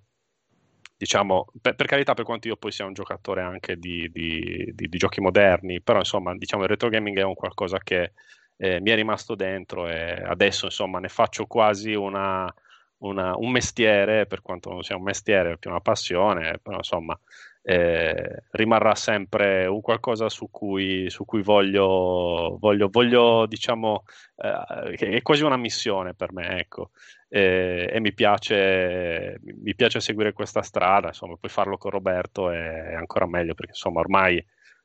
diciamo, 1.02 1.48
per, 1.60 1.74
per, 1.74 1.88
carità, 1.88 2.14
per 2.14 2.26
quanto 2.26 2.48
io 2.48 2.58
poi 2.58 2.72
sia 2.72 2.86
un 2.86 2.94
giocatore 2.94 3.42
anche 3.42 3.76
di, 3.78 4.08
di, 4.12 4.72
di, 4.72 4.88
di, 4.88 4.98
giochi 5.00 5.20
moderni, 5.20 5.82
però 5.82 5.98
insomma, 5.98 6.36
diciamo, 6.36 6.62
il 6.62 6.70
retro 6.70 6.90
gaming 6.90 7.18
è 7.18 7.24
un 7.24 7.34
qualcosa 7.34 7.80
che 7.80 8.14
eh, 8.58 8.80
mi 8.82 8.92
è 8.92 8.96
rimasto 8.96 9.34
dentro 9.34 9.88
e 9.88 10.22
adesso 10.24 10.66
insomma 10.66 11.00
ne 11.00 11.08
faccio 11.08 11.48
quasi 11.48 11.96
una, 11.96 12.54
una, 13.00 13.36
un 13.36 13.50
mestiere, 13.50 14.28
per 14.28 14.44
quanto 14.44 14.70
non 14.70 14.84
sia 14.84 14.96
un 14.96 15.02
mestiere, 15.02 15.58
più 15.58 15.72
una 15.72 15.82
passione, 15.82 16.60
però 16.62 16.78
insomma 16.78 17.20
eh, 17.64 18.44
rimarrà 18.52 18.96
sempre 18.96 19.66
un 19.68 19.82
qualcosa 19.82 20.30
su 20.30 20.50
cui, 20.50 21.10
su 21.10 21.26
cui 21.26 21.42
voglio, 21.44 22.58
voglio, 22.60 22.90
voglio 22.90 23.46
diciamo, 23.46 24.04
eh, 24.38 24.96
è 24.96 25.22
quasi 25.22 25.44
una 25.44 25.58
missione 25.58 26.14
per 26.14 26.34
me, 26.34 26.60
ecco. 26.60 26.92
E, 27.30 27.90
e 27.92 28.00
mi, 28.00 28.14
piace, 28.14 29.40
mi, 29.42 29.76
piace, 29.76 30.00
seguire 30.02 30.34
questa 30.34 30.62
strada, 30.62 31.08
insomma, 31.08 31.36
poi 31.40 31.50
farlo 31.50 31.78
con 31.78 31.92
Roberto 31.92 32.50
è 32.52 32.94
ancora 32.94 33.26
meglio 33.26 33.54
perché 33.54 33.72
insomma 33.72 34.02
ormai 34.02 34.44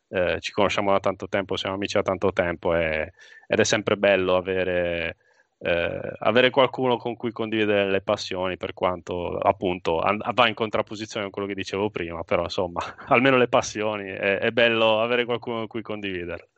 eh, 0.08 0.38
ci 0.40 0.52
conosciamo 0.52 0.92
da 0.92 1.00
tanto 1.00 1.28
tempo, 1.28 1.56
siamo 1.56 1.74
amici 1.74 1.96
da 1.96 2.02
tanto 2.02 2.32
tempo 2.32 2.74
e, 2.74 3.12
ed 3.46 3.58
è 3.58 3.64
sempre 3.64 3.96
bello 3.96 4.36
avere, 4.36 5.16
eh, 5.58 6.12
avere, 6.18 6.50
qualcuno 6.50 6.96
con 6.96 7.16
cui 7.16 7.32
condividere 7.32 7.90
le 7.90 8.02
passioni 8.02 8.56
per 8.56 8.74
quanto 8.74 9.38
appunto 9.38 10.02
va 10.34 10.48
in 10.48 10.54
contrapposizione 10.54 11.24
con 11.24 11.32
quello 11.32 11.48
che 11.48 11.54
dicevo 11.54 11.90
prima, 11.90 12.22
però 12.24 12.42
insomma 12.42 12.80
almeno 13.08 13.36
le 13.36 13.48
passioni 13.48 14.08
è, 14.08 14.38
è 14.38 14.50
bello 14.50 15.00
avere 15.00 15.24
qualcuno 15.24 15.58
con 15.58 15.66
cui 15.66 15.82
condividerle. 15.82 16.48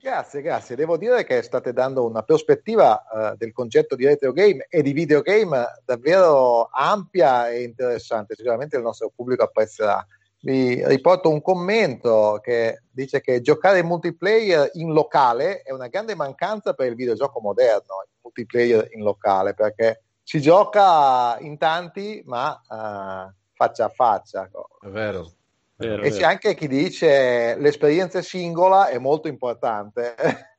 Grazie, 0.00 0.42
grazie. 0.42 0.76
Devo 0.76 0.96
dire 0.96 1.24
che 1.24 1.42
state 1.42 1.72
dando 1.72 2.06
una 2.06 2.22
prospettiva 2.22 3.04
uh, 3.10 3.36
del 3.36 3.52
concetto 3.52 3.96
di 3.96 4.06
retro 4.06 4.32
game 4.32 4.64
e 4.70 4.80
di 4.80 4.92
videogame 4.92 5.66
davvero 5.84 6.68
ampia 6.72 7.50
e 7.50 7.64
interessante. 7.64 8.36
Sicuramente 8.36 8.76
il 8.76 8.82
nostro 8.82 9.10
pubblico 9.14 9.42
apprezzerà. 9.42 10.06
Vi 10.40 10.86
riporto 10.86 11.30
un 11.30 11.42
commento 11.42 12.38
che 12.40 12.82
dice 12.90 13.20
che 13.20 13.40
giocare 13.40 13.80
in 13.80 13.86
multiplayer 13.86 14.70
in 14.74 14.92
locale 14.92 15.62
è 15.62 15.72
una 15.72 15.88
grande 15.88 16.14
mancanza 16.14 16.74
per 16.74 16.86
il 16.86 16.94
videogioco 16.94 17.40
moderno, 17.40 18.04
il 18.04 18.18
multiplayer 18.22 18.88
in 18.92 19.02
locale, 19.02 19.54
perché 19.54 20.02
si 20.22 20.40
gioca 20.40 21.38
in 21.40 21.58
tanti 21.58 22.22
ma 22.26 22.50
uh, 22.50 23.32
faccia 23.52 23.86
a 23.86 23.88
faccia. 23.88 24.48
È 24.80 24.86
vero. 24.86 25.32
Vero, 25.78 26.02
e 26.02 26.10
c'è 26.10 26.24
anche 26.24 26.54
chi 26.54 26.66
dice 26.66 27.56
l'esperienza 27.56 28.20
singola 28.20 28.88
è 28.88 28.98
molto 28.98 29.28
importante. 29.28 30.14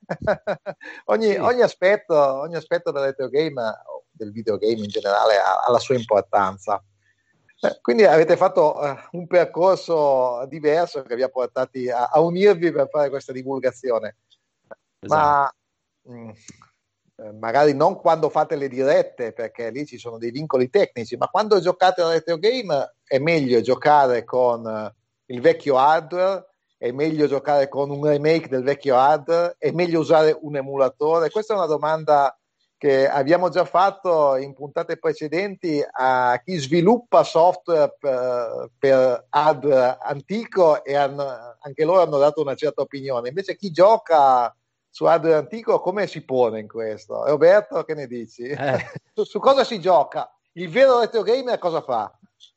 ogni, 1.05 1.32
sì. 1.32 1.36
ogni, 1.36 1.61
aspetto, 1.61 2.15
ogni, 2.15 2.55
aspetto, 2.55 2.91
del 2.91 3.03
retro 3.03 3.27
game, 3.27 3.61
del 4.11 4.32
videogame 4.32 4.82
in 4.82 4.88
generale, 4.88 5.36
ha, 5.38 5.59
ha 5.59 5.71
la 5.71 5.80
sua 5.80 5.95
importanza. 5.95 6.82
Eh, 7.62 7.80
quindi 7.82 8.05
avete 8.05 8.38
fatto 8.38 8.78
uh, 8.78 9.18
un 9.18 9.28
percorso 9.28 10.45
diverso 10.47 11.01
che 11.03 11.16
vi 11.16 11.24
ha 11.24 11.30
portati 11.30 11.89
a, 11.89 12.05
a 12.05 12.20
unirvi 12.22 12.72
per 12.72 12.88
fare 12.89 13.10
questa 13.10 13.34
divulgazione. 13.34 14.18
Esatto. 14.99 15.16
Ma 15.16 15.53
mh, 16.03 16.22
mm, 16.22 16.30
eh, 17.20 17.32
magari 17.34 17.74
non 17.74 17.97
quando 17.99 18.30
fate 18.30 18.55
le 18.55 18.70
dirette, 18.70 19.34
perché 19.34 19.70
lì 19.72 19.86
ci 19.86 19.97
sono 19.97 20.18
dei 20.18 20.32
vincoli 20.32 20.70
tecnici, 20.70 21.18
ma 21.18 21.28
quando 21.28 21.60
giocate 21.60 22.01
a 22.01 22.10
retro 22.10 22.38
game 22.38 22.95
è 23.03 23.20
meglio 23.20 23.60
giocare 23.60 24.24
con 24.24 24.93
il 25.26 25.41
vecchio 25.41 25.78
hardware, 25.78 26.45
è 26.78 26.91
meglio 26.91 27.28
giocare 27.28 27.68
con 27.68 27.89
un 27.89 28.05
remake 28.05 28.47
del 28.47 28.64
vecchio 28.64 28.95
hardware, 28.95 29.55
è 29.57 29.72
meglio 29.72 29.99
usare 29.99 30.38
un 30.39 30.55
emulatore? 30.55 31.30
Questa 31.30 31.53
è 31.53 31.57
una 31.57 31.66
domanda 31.66 32.38
che 32.80 33.09
abbiamo 33.09 33.49
già 33.49 33.65
fatto 33.65 34.38
in 34.38 34.53
puntate 34.53 34.97
precedenti 34.97 35.86
a 35.91 36.41
chi 36.41 36.55
sviluppa 36.55 37.25
software 37.25 37.93
per, 37.99 38.71
per 38.80 39.25
hardware 39.27 39.97
antico 40.01 40.82
e 40.86 40.95
hanno, 40.95 41.57
anche 41.59 41.84
loro 41.84 42.01
hanno 42.01 42.17
dato 42.17 42.39
una 42.39 42.55
certa 42.55 42.82
opinione. 42.82 43.27
Invece 43.27 43.57
chi 43.57 43.69
gioca 43.71 44.55
su 44.89 45.03
hardware 45.03 45.36
antico 45.36 45.82
come 45.82 46.07
si 46.07 46.23
pone 46.23 46.61
in 46.61 46.69
questo? 46.69 47.25
Roberto, 47.25 47.84
che 47.84 47.95
ne 47.95 48.07
dici? 48.07 48.43
Eh. 48.43 48.86
su, 49.13 49.25
su 49.25 49.39
cosa 49.39 49.65
si 49.65 49.82
gioca? 49.82 50.34
Il 50.53 50.69
vero 50.69 51.01
retro 51.01 51.21
gamer 51.21 51.59
cosa 51.59 51.82
fa? 51.82 52.09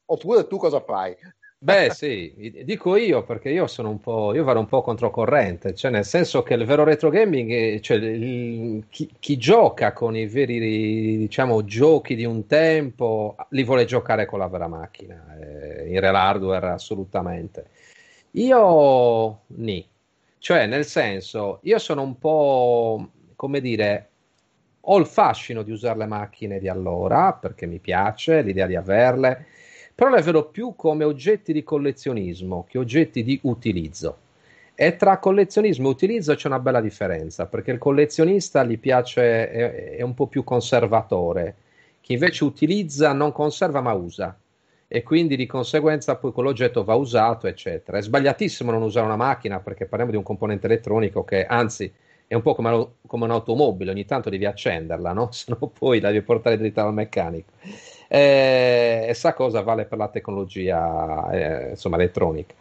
Oppure 0.04 0.46
tu 0.46 0.56
cosa 0.56 0.80
fai? 0.80 1.16
Beh, 1.62 1.90
sì, 1.90 2.64
dico 2.64 2.96
io 2.96 3.22
perché 3.22 3.48
io 3.50 3.68
sono 3.68 3.88
un 3.88 4.00
po', 4.00 4.34
io 4.34 4.42
vado 4.42 4.58
un 4.58 4.66
po' 4.66 4.82
controcorrente, 4.82 5.76
cioè 5.76 5.92
nel 5.92 6.04
senso 6.04 6.42
che 6.42 6.54
il 6.54 6.64
vero 6.64 6.82
retro 6.82 7.08
gaming, 7.08 7.78
cioè 7.78 7.98
il, 7.98 8.86
chi, 8.90 9.08
chi, 9.20 9.36
gioca 9.36 9.92
con 9.92 10.16
i 10.16 10.26
veri, 10.26 10.58
diciamo, 11.18 11.62
giochi 11.64 12.16
di 12.16 12.24
un 12.24 12.46
tempo, 12.46 13.36
li 13.50 13.62
vuole 13.62 13.84
giocare 13.84 14.26
con 14.26 14.40
la 14.40 14.48
vera 14.48 14.66
macchina, 14.66 15.38
eh, 15.40 15.88
in 15.88 16.00
real 16.00 16.16
hardware 16.16 16.70
assolutamente. 16.70 17.66
Io, 18.32 19.42
ni, 19.46 19.86
cioè 20.38 20.66
nel 20.66 20.84
senso, 20.84 21.60
io 21.62 21.78
sono 21.78 22.02
un 22.02 22.18
po', 22.18 23.10
come 23.36 23.60
dire, 23.60 24.08
ho 24.80 24.98
il 24.98 25.06
fascino 25.06 25.62
di 25.62 25.70
usare 25.70 25.98
le 25.98 26.06
macchine 26.06 26.58
di 26.58 26.68
allora, 26.68 27.32
perché 27.34 27.66
mi 27.66 27.78
piace 27.78 28.42
l'idea 28.42 28.66
di 28.66 28.74
averle, 28.74 29.46
però 30.02 30.16
le 30.16 30.22
vedo 30.22 30.46
più 30.46 30.74
come 30.74 31.04
oggetti 31.04 31.52
di 31.52 31.62
collezionismo 31.62 32.66
che 32.68 32.76
oggetti 32.76 33.22
di 33.22 33.38
utilizzo. 33.42 34.16
E 34.74 34.96
tra 34.96 35.18
collezionismo 35.18 35.86
e 35.86 35.90
utilizzo 35.92 36.34
c'è 36.34 36.48
una 36.48 36.58
bella 36.58 36.80
differenza, 36.80 37.46
perché 37.46 37.70
il 37.70 37.78
collezionista 37.78 38.64
gli 38.64 38.80
piace, 38.80 39.48
è, 39.48 39.96
è 39.98 40.02
un 40.02 40.14
po' 40.14 40.26
più 40.26 40.42
conservatore, 40.42 41.54
chi 42.00 42.14
invece 42.14 42.42
utilizza 42.42 43.12
non 43.12 43.30
conserva 43.30 43.80
ma 43.80 43.92
usa 43.92 44.36
e 44.88 45.04
quindi 45.04 45.36
di 45.36 45.46
conseguenza 45.46 46.16
poi 46.16 46.32
quell'oggetto 46.32 46.82
va 46.82 46.96
usato, 46.96 47.46
eccetera. 47.46 47.98
È 47.98 48.02
sbagliatissimo 48.02 48.72
non 48.72 48.82
usare 48.82 49.06
una 49.06 49.14
macchina 49.14 49.60
perché 49.60 49.86
parliamo 49.86 50.10
di 50.10 50.18
un 50.18 50.24
componente 50.24 50.66
elettronico 50.66 51.22
che 51.22 51.46
anzi 51.46 51.92
è 52.26 52.34
un 52.34 52.42
po' 52.42 52.56
come, 52.56 52.88
come 53.06 53.24
un'automobile, 53.24 53.92
ogni 53.92 54.04
tanto 54.04 54.30
devi 54.30 54.46
accenderla, 54.46 55.12
no? 55.12 55.30
se 55.32 55.44
no 55.56 55.68
poi 55.68 56.00
la 56.00 56.10
devi 56.10 56.24
portare 56.24 56.56
dritta 56.56 56.82
al 56.82 56.92
meccanico. 56.92 57.52
Eh, 58.14 59.06
e 59.08 59.14
sa 59.14 59.32
cosa 59.32 59.62
vale 59.62 59.86
per 59.86 59.96
la 59.96 60.08
tecnologia 60.08 61.30
eh, 61.30 61.70
insomma, 61.70 61.96
elettronica. 61.96 62.52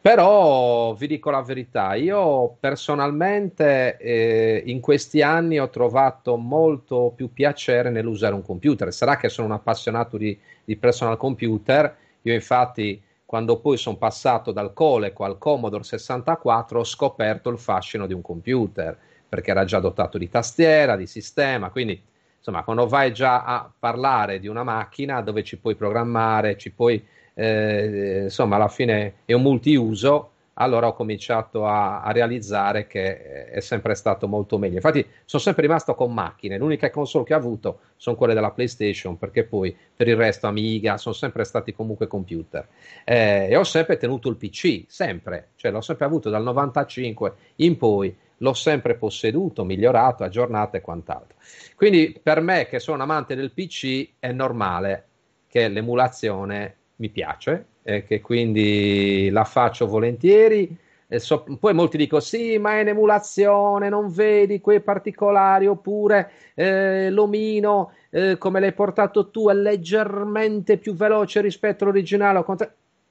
Però 0.00 0.94
vi 0.94 1.06
dico 1.06 1.30
la 1.30 1.42
verità, 1.42 1.94
io 1.94 2.56
personalmente 2.58 3.98
eh, 3.98 4.62
in 4.66 4.80
questi 4.80 5.22
anni 5.22 5.60
ho 5.60 5.70
trovato 5.70 6.36
molto 6.36 7.12
più 7.14 7.32
piacere 7.32 7.90
nell'usare 7.90 8.34
un 8.34 8.42
computer. 8.42 8.92
Sarà 8.92 9.16
che 9.16 9.28
sono 9.28 9.46
un 9.46 9.52
appassionato 9.52 10.16
di, 10.16 10.36
di 10.64 10.74
personal 10.76 11.16
computer, 11.16 11.96
io 12.22 12.34
infatti 12.34 13.00
quando 13.24 13.60
poi 13.60 13.76
sono 13.76 13.96
passato 13.96 14.50
dal 14.50 14.72
Coleco 14.72 15.22
al 15.22 15.38
Commodore 15.38 15.84
64 15.84 16.80
ho 16.80 16.84
scoperto 16.84 17.48
il 17.50 17.58
fascino 17.58 18.08
di 18.08 18.12
un 18.12 18.22
computer 18.22 18.96
perché 19.28 19.52
era 19.52 19.64
già 19.64 19.78
dotato 19.78 20.18
di 20.18 20.28
tastiera, 20.28 20.96
di 20.96 21.06
sistema, 21.06 21.70
quindi 21.70 22.00
insomma 22.46 22.62
quando 22.62 22.86
vai 22.86 23.12
già 23.12 23.42
a 23.42 23.68
parlare 23.76 24.38
di 24.38 24.46
una 24.46 24.62
macchina 24.62 25.20
dove 25.20 25.42
ci 25.42 25.58
puoi 25.58 25.74
programmare, 25.74 26.56
ci 26.56 26.70
puoi, 26.70 27.04
eh, 27.34 28.20
insomma 28.24 28.54
alla 28.54 28.68
fine 28.68 29.14
è 29.24 29.32
un 29.32 29.42
multiuso, 29.42 30.30
allora 30.54 30.86
ho 30.86 30.94
cominciato 30.94 31.66
a, 31.66 32.02
a, 32.02 32.12
realizzare 32.12 32.86
che 32.86 33.46
è 33.46 33.60
sempre 33.60 33.96
stato 33.96 34.28
molto 34.28 34.58
meglio. 34.58 34.76
Infatti 34.76 35.04
sono 35.24 35.42
sempre 35.42 35.62
rimasto 35.62 35.96
con 35.96 36.14
macchine, 36.14 36.56
l'unica 36.56 36.88
console 36.90 37.24
che 37.24 37.34
ho 37.34 37.36
avuto 37.36 37.80
sono 37.96 38.14
quelle 38.14 38.32
della 38.32 38.52
PlayStation, 38.52 39.18
perché 39.18 39.42
poi 39.42 39.76
per 39.94 40.06
il 40.06 40.16
resto 40.16 40.46
Amiga 40.46 40.98
sono 40.98 41.16
sempre 41.16 41.42
stati 41.42 41.74
comunque 41.74 42.06
computer. 42.06 42.68
Eh, 43.04 43.48
e 43.50 43.56
ho 43.56 43.64
sempre 43.64 43.96
tenuto 43.96 44.28
il 44.28 44.36
PC, 44.36 44.84
sempre, 44.86 45.48
cioè 45.56 45.72
l'ho 45.72 45.80
sempre 45.80 46.06
avuto 46.06 46.30
dal 46.30 46.44
95 46.44 47.34
in 47.56 47.76
poi, 47.76 48.16
l'ho 48.38 48.54
sempre 48.54 48.96
posseduto, 48.96 49.64
migliorato, 49.64 50.24
aggiornato 50.24 50.76
e 50.76 50.80
quant'altro. 50.80 51.36
Quindi 51.74 52.18
per 52.22 52.40
me 52.40 52.66
che 52.66 52.78
sono 52.78 53.02
amante 53.02 53.34
del 53.34 53.52
PC 53.52 54.14
è 54.18 54.32
normale 54.32 55.04
che 55.48 55.68
l'emulazione 55.68 56.76
mi 56.96 57.08
piace, 57.08 57.66
e 57.88 58.04
che 58.04 58.20
quindi 58.20 59.30
la 59.30 59.44
faccio 59.44 59.86
volentieri. 59.86 60.76
So, 61.08 61.44
poi 61.60 61.72
molti 61.72 61.96
dicono 61.96 62.20
sì, 62.20 62.58
ma 62.58 62.78
è 62.78 62.80
un'emulazione, 62.80 63.88
non 63.88 64.10
vedi 64.10 64.60
quei 64.60 64.80
particolari, 64.80 65.68
oppure 65.68 66.32
eh, 66.54 67.10
l'omino, 67.10 67.92
eh, 68.10 68.36
come 68.38 68.58
l'hai 68.58 68.72
portato 68.72 69.30
tu, 69.30 69.48
è 69.48 69.54
leggermente 69.54 70.78
più 70.78 70.94
veloce 70.94 71.40
rispetto 71.40 71.84
all'originale. 71.84 72.44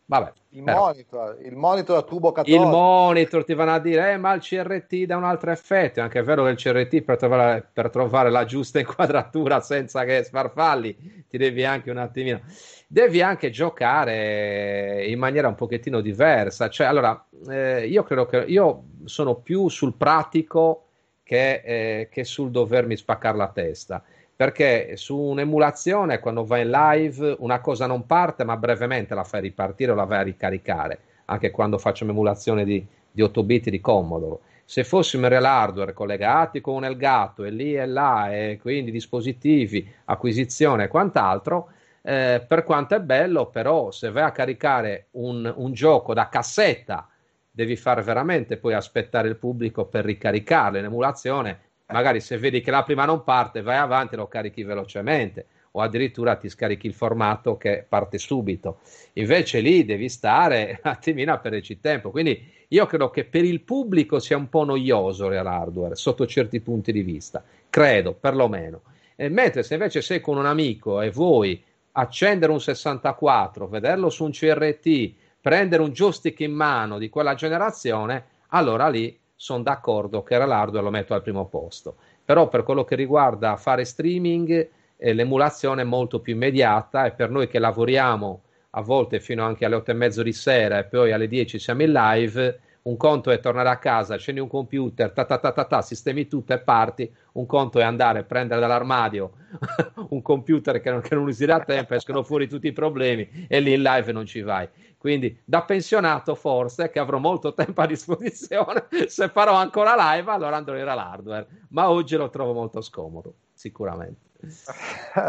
Vabbè, 0.08 0.32
il, 0.49 0.62
monitor, 0.62 1.38
il 1.41 1.56
monitor 1.56 1.97
a 1.97 2.01
tubo 2.03 2.32
catodico. 2.32 2.62
Il 2.62 2.70
monitor 2.70 3.43
ti 3.43 3.56
vanno 3.56 3.74
a 3.74 3.80
dire, 3.80 4.14
eh, 4.14 4.18
ma 4.18 4.34
il 4.34 4.41
CRT 4.41 5.06
dà 5.06 5.18
un 5.18 5.24
altro 5.24 5.51
effetto. 5.51 5.99
È 5.99 6.03
anche 6.03 6.22
vero 6.22 6.43
che 6.43 6.51
il 6.51 6.58
CRT 6.58 7.01
per 7.01 7.18
trovare, 7.18 7.68
per 7.74 7.89
trovare 7.89 8.30
la 8.30 8.45
giusta 8.45 8.80
inquadratura 8.80 9.62
senza 9.62 10.03
che 10.03 10.24
sfarfalli 10.24 11.26
ti 11.28 11.38
devi 11.38 11.66
anche 11.66 11.89
un 11.89 11.97
attimino 11.97 12.41
devi 12.88 13.22
anche 13.22 13.49
giocare 13.49 15.06
in 15.08 15.20
maniera 15.20 15.47
un 15.47 15.56
pochettino 15.56 16.01
diversa. 16.01 16.70
Cioè, 16.70 16.88
allora, 16.88 17.26
eh, 17.49 17.88
io 17.88 18.03
credo 18.03 18.26
che 18.26 18.38
io 18.47 18.84
sono 19.06 19.36
più 19.36 19.68
sul 19.68 19.95
pratico 19.95 20.86
che, 21.24 21.62
eh, 21.66 22.10
che 22.12 22.24
sul 22.24 22.51
dovermi 22.51 22.95
spaccare 22.95 23.38
la 23.38 23.49
testa. 23.49 24.03
Perché 24.36 24.98
su 24.98 25.18
un'emulazione, 25.18 26.20
quando 26.20 26.44
vai 26.44 26.64
in 26.64 26.72
live, 26.72 27.36
una 27.40 27.62
cosa 27.62 27.88
non 27.88 28.06
parte, 28.06 28.44
ma 28.44 28.58
brevemente 28.58 29.16
la 29.16 29.24
fai 29.24 29.42
ripartire 29.42 29.92
o 29.92 29.96
la 29.96 30.04
vai 30.04 30.20
a 30.20 30.24
ricaricare. 30.24 31.00
Anche 31.26 31.52
quando 31.52 31.78
faccio 31.78 32.04
un'emulazione 32.04 32.66
di, 32.66 32.86
di 33.12 33.22
8 33.22 33.44
bit 33.44 33.70
di 33.70 33.80
Commodore 33.80 34.40
se 34.68 34.84
fossimo 34.84 35.26
in 35.26 35.30
real 35.30 35.46
hardware 35.46 35.94
collegati 35.94 36.60
con 36.60 36.74
un 36.76 36.86
Elgato 36.86 37.44
e 37.44 37.52
lì 37.52 37.76
e 37.76 37.86
là 37.86 38.34
e 38.34 38.58
quindi 38.60 38.90
dispositivi, 38.90 39.88
acquisizione 40.06 40.86
e 40.86 40.88
quant'altro, 40.88 41.70
eh, 42.02 42.44
per 42.46 42.64
quanto 42.64 42.96
è 42.96 43.00
bello, 43.00 43.48
però 43.48 43.92
se 43.92 44.10
vai 44.10 44.24
a 44.24 44.32
caricare 44.32 45.08
un, 45.12 45.52
un, 45.56 45.72
gioco 45.72 46.16
da 46.16 46.30
cassetta, 46.30 47.08
devi 47.50 47.76
fare 47.76 48.02
veramente 48.02 48.58
poi 48.58 48.74
aspettare 48.74 49.28
il 49.28 49.38
pubblico 49.38 49.86
per 49.86 50.04
ricaricarlo 50.04 50.80
in 50.80 50.86
emulazione. 50.86 51.60
Magari 51.88 52.20
se 52.20 52.38
vedi 52.38 52.62
che 52.62 52.72
la 52.72 52.84
prima 52.84 53.06
non 53.06 53.24
parte, 53.24 53.62
vai 53.62 53.78
avanti 53.78 54.16
e 54.16 54.18
lo 54.18 54.28
carichi 54.28 54.64
velocemente 54.64 55.46
o 55.76 55.82
addirittura 55.82 56.36
ti 56.36 56.50
scarichi 56.50 56.88
il 56.88 56.94
formato 56.94 57.58
che 57.58 57.86
parte 57.88 58.18
subito. 58.18 58.80
Invece 59.14 59.60
lì 59.60 59.86
devi 59.86 60.10
stare 60.10 60.80
un 60.84 60.90
attimino 60.90 61.34
a 61.34 61.38
perderci 61.38 61.80
tempo. 61.80 62.12
Quindi 62.12 62.54
io 62.70 62.86
credo 62.86 63.10
che 63.10 63.26
per 63.26 63.44
il 63.44 63.62
pubblico 63.62 64.20
sia 64.20 64.38
un 64.38 64.50
po' 64.50 64.64
noioso 64.64 65.28
real 65.28 65.48
hardware 65.48 65.96
sotto 65.96 66.26
certi 66.26 66.62
punti 66.62 66.92
di 66.92 67.04
vista, 67.04 67.44
credo 67.70 68.14
perlomeno. 68.14 68.82
E 69.16 69.30
mentre 69.30 69.64
se 69.64 69.74
invece 69.74 70.02
sei 70.02 70.22
con 70.22 70.38
un 70.38 70.46
amico 70.46 71.02
e 71.02 71.12
voi 71.12 71.62
accendere 71.92 72.52
un 72.52 72.60
64, 72.60 73.68
vederlo 73.68 74.10
su 74.10 74.24
un 74.24 74.32
CRT, 74.32 75.14
prendere 75.40 75.84
un 75.84 75.92
joystick 75.92 76.40
in 76.40 76.54
mano 76.54 76.98
di 76.98 77.10
quella 77.10 77.36
generazione, 77.36 78.26
allora 78.50 78.90
lì 78.90 79.18
sono 79.36 79.64
d'accordo 79.64 80.24
che 80.24 80.34
era 80.34 80.46
l'hardware 80.46 80.84
lo 80.84 80.92
metto 80.92 81.14
al 81.14 81.22
primo 81.22 81.46
posto. 81.48 81.96
Però 82.24 82.48
per 82.48 82.64
quello 82.64 82.84
che 82.84 82.96
riguarda 82.96 83.56
fare 83.58 83.86
streaming, 83.86 84.70
eh, 84.98 85.14
l'emulazione 85.14 85.82
è 85.82 85.86
molto 85.86 86.20
più 86.20 86.34
immediata 86.34 87.06
e 87.06 87.12
per 87.12 87.30
noi 87.30 87.48
che 87.48 87.60
lavoriamo 87.60 88.42
a 88.72 88.82
volte 88.82 89.20
fino 89.20 89.44
anche 89.44 89.66
alle 89.66 89.76
8 89.76 89.92
e 89.92 89.94
mezzo 89.94 90.24
di 90.24 90.34
sera 90.34 90.80
e 90.80 90.86
poi 90.86 91.12
alle 91.12 91.28
10 91.28 91.60
siamo 91.60 91.84
in 91.84 91.92
live, 91.92 92.60
un 92.86 92.98
conto 92.98 93.32
è 93.32 93.40
tornare 93.40 93.70
a 93.70 93.78
casa, 93.78 94.14
accendi 94.14 94.40
un 94.40 94.48
computer, 94.48 95.12
ta 95.12 95.26
ta 95.26 95.40
ta 95.40 95.52
ta, 95.52 95.66
ta 95.66 95.82
sistemi 95.82 96.28
tutto 96.28 96.54
e 96.54 96.60
parti, 96.60 97.12
un 97.34 97.48
conto 97.48 97.80
è 97.80 97.84
andare 97.84 98.20
a 98.20 98.24
prendere 98.24 98.60
dall'armadio 98.60 99.32
un 100.10 100.22
computer 100.22 100.80
che 100.80 100.92
non, 100.92 101.02
che 101.02 101.16
non 101.16 101.26
usi 101.26 101.46
da 101.46 101.62
tempo, 101.62 101.96
escono 101.96 102.22
fuori 102.24 102.48
tutti 102.48 102.68
i 102.68 102.74
problemi 102.74 103.48
e 103.48 103.60
lì 103.60 103.74
in 103.74 103.82
live 103.82 104.12
non 104.12 104.26
ci 104.26 104.42
vai. 104.42 104.70
Quindi 104.98 105.40
da 105.44 105.64
pensionato 105.64 106.36
forse, 106.36 106.90
che 106.92 107.00
avrò 107.00 107.18
molto 107.18 107.54
tempo 107.54 107.82
a 107.82 107.88
disposizione, 107.88 108.86
se 109.08 109.30
farò 109.30 109.56
ancora 109.56 110.14
live 110.14 110.32
allora 110.32 110.56
andrò 110.56 110.78
in 110.78 110.86
l'hardware, 110.86 111.48
ma 111.70 111.90
oggi 111.90 112.16
lo 112.16 112.30
trovo 112.30 112.54
molto 112.54 112.82
scomodo, 112.82 113.34
sicuramente. 113.54 114.26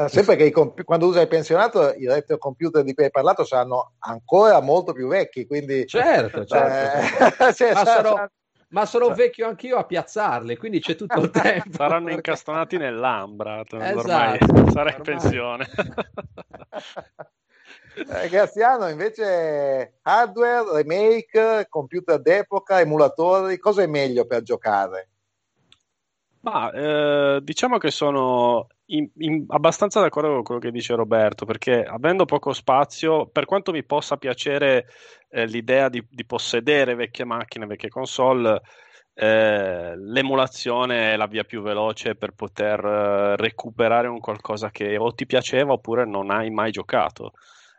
Sempre 0.09 0.37
che 0.37 0.51
comp- 0.51 0.83
quando 0.85 1.07
usa 1.07 1.21
il 1.21 1.29
pensionato 1.29 1.93
i 1.95 2.07
retro 2.07 2.39
computer 2.39 2.83
di 2.83 2.95
cui 2.95 3.05
hai 3.05 3.11
parlato 3.11 3.45
saranno 3.45 3.93
ancora 4.01 4.61
molto 4.61 4.93
più 4.93 5.09
vecchi, 5.09 5.47
quindi... 5.47 5.87
Certo, 5.87 6.45
certo. 6.45 7.35
Eh, 7.47 7.55
cioè, 7.55 7.73
ma, 7.73 7.85
sarò, 7.85 8.27
ma, 8.69 8.87
sono, 8.87 9.15
vecchio 9.15 9.47
anch'io 9.47 9.77
a 9.77 9.85
piazzarli, 9.85 10.57
quindi 10.57 10.81
c'è 10.81 10.97
tutto 10.97 11.21
il 11.21 11.31
tempo. 11.31 11.73
Saranno 11.73 12.05
perché... 12.07 12.31
incastonati 12.31 12.77
nell'ambra, 12.77 13.63
esatto, 13.69 13.77
ormai 13.77 14.71
sarà 14.73 14.95
in 14.97 15.03
pensione. 15.03 15.69
Eh, 17.97 18.29
Graziano 18.29 18.89
invece 18.89 19.99
hardware, 20.03 20.83
remake, 20.83 21.67
computer 21.69 22.21
d'epoca, 22.21 22.81
emulatori, 22.81 23.59
cosa 23.59 23.83
è 23.83 23.87
meglio 23.87 24.27
per 24.27 24.43
giocare? 24.43 25.09
Ma 26.41 26.71
eh, 26.71 27.41
diciamo 27.43 27.79
che 27.79 27.91
sono 27.91 28.69
in, 28.87 29.09
in, 29.19 29.45
abbastanza 29.49 30.01
d'accordo 30.01 30.33
con 30.35 30.43
quello 30.43 30.61
che 30.61 30.71
dice 30.71 30.95
Roberto, 30.95 31.45
perché 31.45 31.83
avendo 31.83 32.25
poco 32.25 32.53
spazio, 32.53 33.27
per 33.27 33.45
quanto 33.45 33.73
mi 33.73 33.85
possa 33.85 34.17
piacere 34.17 34.87
eh, 35.31 35.47
l'idea 35.47 35.89
di, 35.89 36.05
di, 36.09 36.25
possedere 36.25 36.95
vecchie 36.95 37.25
macchine, 37.25 37.67
vecchie 37.67 37.89
console, 37.89 38.61
eh, 39.15 39.97
l'emulazione 39.97 41.13
è 41.13 41.17
la 41.17 41.27
via 41.27 41.45
più 41.45 41.63
veloce 41.63 42.15
per 42.15 42.33
poter 42.33 42.85
eh, 42.85 43.37
recuperare 43.37 44.09
un 44.09 44.21
qualcosa 44.21 44.71
che 44.71 44.97
o 44.99 45.13
ti 45.15 45.27
piaceva 45.27 45.73
oppure 45.73 46.05
non 46.05 46.31
hai 46.31 46.51
mai 46.51 46.71
giocato. 46.71 47.33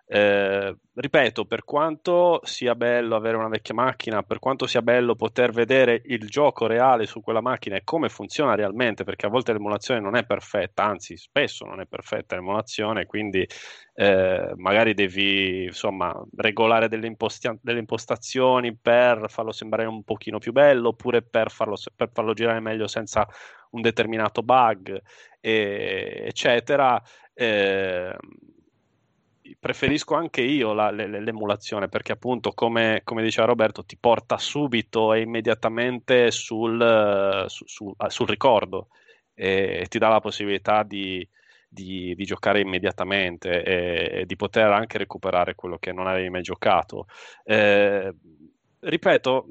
Eh, 0.09 0.73
ripeto, 0.93 1.43
per 1.45 1.65
quanto 1.65 2.39
sia 2.43 2.75
bello 2.75 3.17
avere 3.17 3.35
una 3.35 3.49
vecchia 3.49 3.73
macchina, 3.73 4.23
per 4.23 4.39
quanto 4.39 4.65
sia 4.65 4.81
bello 4.81 5.15
poter 5.15 5.51
vedere 5.51 6.01
il 6.05 6.29
gioco 6.29 6.65
reale 6.65 7.05
su 7.05 7.19
quella 7.19 7.41
macchina 7.41 7.75
e 7.75 7.83
come 7.83 8.07
funziona 8.07 8.55
realmente, 8.55 9.03
perché 9.03 9.25
a 9.25 9.29
volte 9.29 9.51
l'emulazione 9.51 9.99
non 9.99 10.15
è 10.15 10.25
perfetta, 10.25 10.85
anzi 10.85 11.17
spesso 11.17 11.65
non 11.65 11.81
è 11.81 11.85
perfetta 11.87 12.35
l'emulazione, 12.35 13.05
quindi 13.05 13.45
eh, 13.95 14.53
magari 14.55 14.93
devi 14.93 15.65
insomma 15.65 16.13
regolare 16.37 16.87
delle, 16.87 17.07
imposti- 17.07 17.59
delle, 17.61 17.79
impostazioni 17.79 18.77
per 18.77 19.25
farlo 19.27 19.51
sembrare 19.51 19.87
un 19.89 20.03
pochino 20.03 20.39
più 20.39 20.53
bello 20.53 20.89
oppure 20.89 21.21
per 21.21 21.51
farlo, 21.51 21.75
per 21.93 22.11
farlo 22.13 22.31
girare 22.33 22.61
meglio 22.61 22.87
senza 22.87 23.27
un 23.71 23.81
determinato 23.81 24.41
bug, 24.41 25.01
e, 25.41 26.23
eccetera. 26.27 27.01
Eh, 27.33 28.15
preferisco 29.59 30.15
anche 30.15 30.41
io 30.41 30.73
la, 30.73 30.89
l'emulazione 30.91 31.87
perché 31.87 32.11
appunto 32.11 32.51
come, 32.51 33.01
come, 33.03 33.21
diceva 33.21 33.47
Roberto 33.47 33.85
ti 33.85 33.97
porta 33.97 34.37
subito 34.37 35.13
e 35.13 35.21
immediatamente 35.21 36.31
sul, 36.31 37.45
su, 37.47 37.65
su, 37.65 37.93
sul 38.07 38.27
ricordo 38.27 38.87
e, 39.33 39.79
e, 39.81 39.85
ti 39.87 39.99
dà 39.99 40.09
la 40.09 40.19
possibilità 40.19 40.83
di, 40.83 41.27
di, 41.67 42.15
di 42.15 42.25
giocare 42.25 42.61
immediatamente 42.61 43.63
e, 43.63 44.19
e, 44.21 44.25
di 44.25 44.35
poter 44.35 44.71
anche 44.71 44.97
recuperare 44.97 45.55
quello 45.55 45.77
che 45.77 45.91
non 45.91 46.07
avevi 46.07 46.29
mai 46.29 46.41
giocato. 46.41 47.07
Eh, 47.43 48.13
ripeto, 48.79 49.47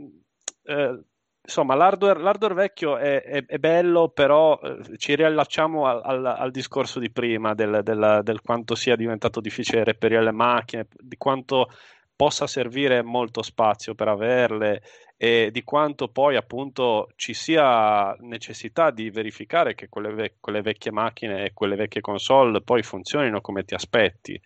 eh, 0.65 1.01
insomma, 1.47 1.75
l'hardware, 1.75 2.21
l'hardware 2.21 2.55
vecchio 2.55 2.97
è, 2.97 3.23
è, 3.23 3.47
è, 3.47 3.59
bello, 3.59 4.09
però 4.09 4.59
eh, 4.61 4.99
ci 4.99 5.15
riallacciamo 5.15 5.87
al, 5.87 6.01
al, 6.05 6.27
al, 6.27 6.51
discorso 6.51 6.99
di 6.99 7.11
prima 7.11 7.55
del, 7.55 7.81
del, 7.83 8.21
del, 8.23 8.41
quanto 8.43 8.75
sia 8.75 8.97
diventato 8.97 9.41
difficile 9.41 9.85
reperire 9.85 10.23
le 10.23 10.33
macchine, 10.33 10.87
di 10.91 11.17
quanto 11.17 11.71
possa 12.15 12.47
servire 12.47 13.03
molto 13.03 13.43
spazio 13.43 13.95
per 13.95 14.09
averle 14.09 14.83
e 15.19 15.51
di 15.51 15.63
quanto 15.63 16.09
poi 16.09 16.37
appunto 16.37 17.09
ci 17.17 17.33
sia 17.33 18.15
necessità 18.21 18.91
di 18.91 19.11
verificare 19.11 19.75
che 19.75 19.89
quelle, 19.89 20.13
ve- 20.13 20.35
quelle 20.41 20.61
vecchie 20.61 20.91
macchine 20.91 21.45
e 21.45 21.53
quelle 21.55 21.77
vecchie 21.77 22.03
console 22.03 22.61
poi 22.61 22.83
funzionino 22.83 23.41
come 23.41 23.65
ti 23.65 23.75
aspetti 23.75 24.41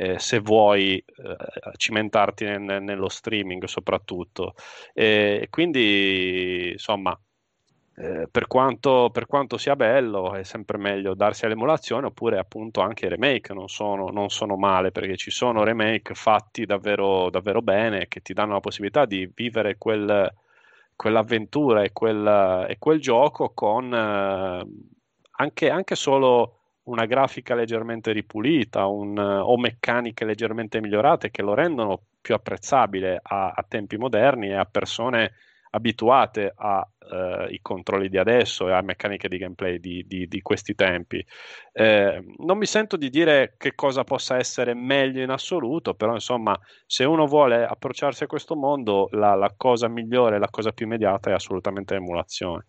eh, 0.00 0.18
se 0.18 0.38
vuoi 0.38 0.96
eh, 0.96 1.36
cimentarti 1.76 2.46
nel, 2.46 2.82
nello 2.82 3.10
streaming 3.10 3.64
soprattutto. 3.64 4.54
E 4.94 5.48
quindi, 5.50 6.70
insomma, 6.72 7.18
eh, 7.96 8.26
per, 8.30 8.46
quanto, 8.46 9.10
per, 9.12 9.26
quanto, 9.26 9.58
sia 9.58 9.76
bello, 9.76 10.32
è 10.34 10.42
sempre 10.42 10.78
meglio 10.78 11.12
darsi 11.12 11.44
all'emulazione, 11.44 12.06
oppure 12.06 12.38
appunto 12.38 12.80
anche 12.80 13.04
i 13.06 13.08
remake 13.10 13.52
non 13.52 13.68
sono, 13.68 14.08
non 14.08 14.30
sono 14.30 14.56
male, 14.56 14.90
perché 14.90 15.18
ci 15.18 15.30
sono 15.30 15.64
remake 15.64 16.14
fatti 16.14 16.64
davvero, 16.64 17.28
davvero 17.28 17.60
bene 17.60 18.08
che 18.08 18.20
ti 18.20 18.32
danno 18.32 18.54
la 18.54 18.60
possibilità 18.60 19.04
di 19.04 19.30
vivere 19.34 19.76
quel, 19.76 20.32
quell'avventura 20.96 21.82
e 21.82 21.92
quel, 21.92 22.66
e 22.70 22.78
quel, 22.78 23.00
gioco 23.00 23.50
con 23.52 23.92
eh, 23.92 24.66
anche, 25.32 25.68
anche, 25.70 25.94
solo 25.94 26.59
una 26.84 27.04
grafica 27.06 27.54
leggermente 27.54 28.12
ripulita 28.12 28.86
un, 28.86 29.18
o 29.18 29.56
meccaniche 29.58 30.24
leggermente 30.24 30.80
migliorate 30.80 31.30
che 31.30 31.42
lo 31.42 31.54
rendono 31.54 32.00
più 32.20 32.34
apprezzabile 32.34 33.20
a, 33.22 33.52
a 33.54 33.64
tempi 33.66 33.96
moderni 33.96 34.48
e 34.48 34.54
a 34.54 34.64
persone 34.64 35.32
abituate 35.72 36.52
ai 36.56 37.54
eh, 37.54 37.58
controlli 37.62 38.08
di 38.08 38.18
adesso 38.18 38.68
e 38.68 38.72
a 38.72 38.82
meccaniche 38.82 39.28
di 39.28 39.38
gameplay 39.38 39.78
di, 39.78 40.04
di, 40.06 40.26
di 40.26 40.40
questi 40.42 40.74
tempi. 40.74 41.24
Eh, 41.72 42.24
non 42.38 42.58
mi 42.58 42.66
sento 42.66 42.96
di 42.96 43.08
dire 43.08 43.54
che 43.56 43.74
cosa 43.74 44.02
possa 44.02 44.36
essere 44.36 44.74
meglio 44.74 45.22
in 45.22 45.30
assoluto, 45.30 45.94
però 45.94 46.14
insomma, 46.14 46.58
se 46.86 47.04
uno 47.04 47.26
vuole 47.26 47.64
approcciarsi 47.64 48.24
a 48.24 48.26
questo 48.26 48.56
mondo, 48.56 49.08
la, 49.12 49.34
la 49.34 49.52
cosa 49.56 49.86
migliore, 49.88 50.38
la 50.38 50.50
cosa 50.50 50.72
più 50.72 50.86
immediata 50.86 51.30
è 51.30 51.34
assolutamente 51.34 51.94
l'emulazione. 51.94 52.66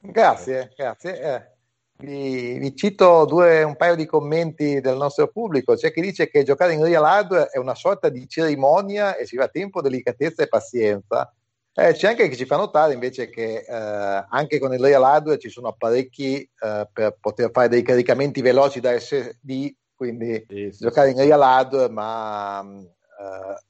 Grazie, 0.00 0.72
grazie. 0.76 1.20
Eh. 1.20 1.57
Vi, 2.00 2.58
vi, 2.58 2.76
cito 2.76 3.24
due, 3.24 3.64
un 3.64 3.74
paio 3.74 3.96
di 3.96 4.06
commenti 4.06 4.80
del 4.80 4.96
nostro 4.96 5.26
pubblico. 5.28 5.74
C'è 5.74 5.92
chi 5.92 6.00
dice 6.00 6.30
che 6.30 6.44
giocare 6.44 6.72
in 6.74 6.82
real 6.84 7.04
hardware 7.04 7.48
è 7.48 7.58
una 7.58 7.74
sorta 7.74 8.08
di 8.08 8.28
cerimonia 8.28 9.16
e 9.16 9.26
ci 9.26 9.36
va 9.36 9.48
tempo, 9.48 9.82
delicatezza 9.82 10.44
e 10.44 10.48
pazienza. 10.48 11.32
Eh, 11.74 11.94
c'è 11.94 12.08
anche 12.08 12.28
chi 12.28 12.36
ci 12.36 12.44
fa 12.44 12.56
notare 12.56 12.92
invece 12.92 13.28
che 13.30 13.64
eh, 13.66 14.26
anche 14.28 14.60
con 14.60 14.72
il 14.72 14.80
real 14.80 15.02
hardware 15.02 15.38
ci 15.38 15.48
sono 15.48 15.68
apparecchi 15.68 16.40
eh, 16.40 16.88
per 16.92 17.16
poter 17.20 17.50
fare 17.52 17.68
dei 17.68 17.82
caricamenti 17.82 18.42
veloci 18.42 18.78
da 18.78 18.96
SD, 18.96 19.74
quindi 19.96 20.44
sì, 20.48 20.70
sì, 20.70 20.84
giocare 20.84 21.08
sì. 21.08 21.14
in 21.14 21.20
real 21.20 21.42
hardware, 21.42 21.92
ma 21.92 22.64
eh, 22.64 23.66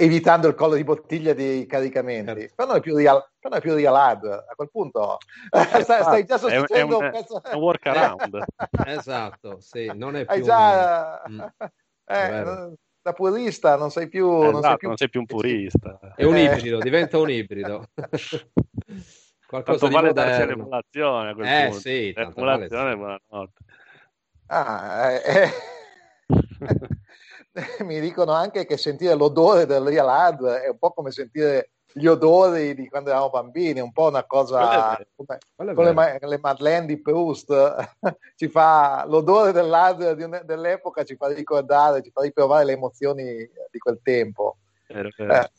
evitando 0.00 0.48
il 0.48 0.54
collo 0.54 0.74
di 0.74 0.84
bottiglia 0.84 1.34
dei 1.34 1.66
caricamenti. 1.66 2.40
Certo. 2.40 2.54
Però 2.56 2.68
non 2.68 2.76
è 2.78 2.80
più 2.80 2.96
real, 2.96 3.30
però 3.38 3.56
è 3.56 3.60
più 3.60 3.74
real 3.74 3.94
hardware. 3.94 4.44
A 4.48 4.54
quel 4.54 4.70
punto 4.70 5.18
stai, 5.50 5.82
stai 5.84 6.24
già 6.24 6.38
sostituendo 6.38 6.98
un, 6.98 7.04
un, 7.04 7.10
è 7.42 7.54
un 7.54 7.60
workaround. 7.60 8.44
esatto, 8.86 9.60
sì, 9.60 9.90
non 9.94 10.16
è 10.16 10.24
più... 10.24 10.34
Hai 10.34 10.42
già... 10.42 11.22
Un... 11.26 11.52
Mm. 12.10 12.16
Eh, 12.16 12.72
da 13.02 13.12
purista 13.12 13.76
non 13.76 13.92
sei 13.92 14.08
più... 14.08 14.26
Esatto, 14.42 14.50
non, 14.50 14.62
sei 14.62 14.76
più... 14.78 14.88
non 14.88 14.96
sei 14.96 15.08
più 15.08 15.20
un 15.20 15.26
purista. 15.26 16.00
È 16.16 16.24
un 16.24 16.36
ibrido, 16.36 16.78
diventa 16.78 17.18
un 17.18 17.30
ibrido. 17.30 17.84
Qualcosa 19.46 19.78
tanto 19.78 19.94
vale 19.94 20.12
darsi 20.12 20.44
l'emulazione 20.44 21.30
a 21.30 21.34
quel 21.34 21.46
eh, 21.46 21.64
punto. 21.66 21.78
Sì, 21.78 22.12
l'emulazione, 22.12 22.96
vale, 22.96 23.20
sì. 23.20 23.26
buonanotte. 23.28 23.64
Ah, 24.46 25.10
eh, 25.12 25.22
eh. 25.24 25.50
mi 27.84 28.00
dicono 28.00 28.32
anche 28.32 28.66
che 28.66 28.76
sentire 28.76 29.14
l'odore 29.14 29.66
del 29.66 29.82
real 29.82 30.08
hardware 30.08 30.62
è 30.62 30.68
un 30.68 30.78
po' 30.78 30.92
come 30.92 31.10
sentire 31.10 31.70
gli 31.92 32.06
odori 32.06 32.74
di 32.74 32.88
quando 32.88 33.10
eravamo 33.10 33.30
bambini, 33.30 33.80
un 33.80 33.92
po' 33.92 34.08
una 34.08 34.24
cosa 34.24 34.96
come, 35.16 35.38
con 35.74 35.84
le, 35.84 36.18
le, 36.20 36.38
Madeleine 36.40 36.86
di 36.86 37.00
Proust, 37.00 37.96
ci 38.36 38.48
fa 38.48 39.04
l'odore 39.08 39.52
dell'hardware 39.52 40.24
un, 40.24 40.40
dell'epoca 40.44 41.04
ci 41.04 41.16
fa 41.16 41.32
ricordare, 41.32 42.02
ci 42.02 42.10
fa 42.10 42.22
riprovare 42.22 42.64
le 42.64 42.72
emozioni 42.72 43.24
di 43.70 43.78
quel 43.78 43.98
tempo. 44.02 44.58
Eh. 44.86 45.50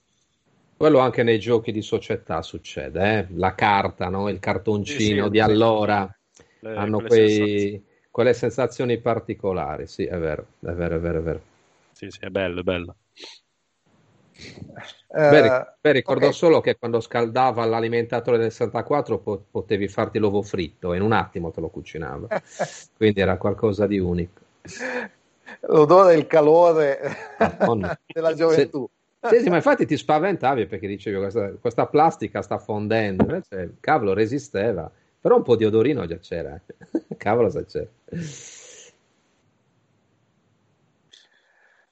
Quello 0.77 0.99
anche 0.99 1.21
nei 1.23 1.39
giochi 1.39 1.71
di 1.71 1.81
società 1.81 2.41
succede, 2.41 3.19
eh? 3.19 3.27
la 3.35 3.53
carta, 3.53 4.09
no? 4.09 4.29
il 4.29 4.39
cartoncino 4.39 5.23
sì, 5.23 5.23
sì, 5.23 5.29
di 5.29 5.39
allora, 5.39 6.09
le, 6.59 6.75
hanno 6.75 7.01
quei, 7.01 7.29
sensazioni. 7.29 7.85
quelle 8.09 8.33
sensazioni 8.33 8.97
particolari, 8.99 9.85
sì, 9.85 10.05
è 10.05 10.17
vero, 10.17 10.45
è 10.61 10.71
vero, 10.71 10.95
è 10.95 10.99
vero, 10.99 11.19
è 11.19 11.21
vero 11.21 11.41
sì, 12.01 12.09
sì, 12.09 12.19
è 12.21 12.29
bello, 12.29 12.61
è 12.61 12.63
bello. 12.63 12.95
Uh, 15.07 15.29
beh, 15.29 15.65
beh, 15.81 15.91
ricordo 15.91 16.25
okay. 16.25 16.37
solo 16.37 16.61
che 16.61 16.79
quando 16.79 16.99
scaldava 16.99 17.63
l'alimentatore 17.65 18.39
del 18.39 18.49
64 18.49 19.19
po- 19.19 19.45
potevi 19.51 19.87
farti 19.87 20.17
l'uovo 20.17 20.41
fritto 20.41 20.93
e 20.93 20.97
in 20.97 21.03
un 21.03 21.11
attimo 21.11 21.51
te 21.51 21.61
lo 21.61 21.69
cucinava. 21.69 22.27
Quindi 22.97 23.21
era 23.21 23.37
qualcosa 23.37 23.85
di 23.85 23.99
unico. 23.99 24.39
L'odore 25.67 26.13
e 26.13 26.17
il 26.17 26.25
calore 26.25 26.99
della 28.07 28.33
gioventù. 28.33 28.89
Se, 29.19 29.41
sì, 29.41 29.49
ma 29.49 29.57
infatti 29.57 29.85
ti 29.85 29.95
spaventavi 29.95 30.65
perché 30.65 30.87
dicevi 30.87 31.17
questa, 31.17 31.51
questa 31.51 31.85
plastica 31.85 32.41
sta 32.41 32.57
fondendo, 32.57 33.21
invece 33.23 33.55
il 33.55 33.77
cavolo 33.79 34.13
resisteva, 34.13 34.89
però 35.19 35.35
un 35.35 35.43
po' 35.43 35.55
di 35.55 35.65
odorino 35.65 36.07
già 36.07 36.17
c'era. 36.17 36.59
cavolo 37.17 37.49
se 37.51 37.65
c'era. 37.65 37.89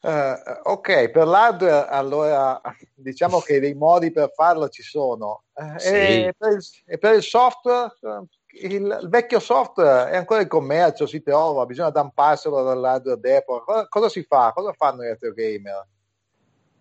Uh, 0.02 0.62
ok, 0.64 1.10
per 1.10 1.28
l'hardware 1.28 1.86
allora 1.90 2.62
diciamo 2.96 3.42
che 3.42 3.60
dei 3.60 3.74
modi 3.74 4.12
per 4.12 4.32
farlo 4.34 4.70
ci 4.70 4.82
sono. 4.82 5.44
Uh, 5.54 5.78
sì. 5.78 5.90
e, 5.90 6.34
per 6.38 6.54
il, 6.54 6.64
e, 6.86 6.98
per 6.98 7.16
il, 7.16 7.22
software, 7.22 7.94
il, 8.62 8.72
il, 9.02 9.08
vecchio 9.10 9.40
software 9.42 10.12
è 10.12 10.16
ancora 10.16 10.42
in 10.42 10.48
commercio, 10.48 11.06
si 11.06 11.22
trova, 11.22 11.66
bisogna 11.66 11.90
damparselo 11.90 12.64
dall'hardware 12.64 13.20
depot. 13.20 13.62
Cosa, 13.66 13.88
cosa, 13.90 14.08
si 14.08 14.24
fa? 14.24 14.54
Cosa 14.56 14.72
fanno 14.72 15.04
i 15.04 15.08
retro 15.08 15.34
gamer? 15.34 15.86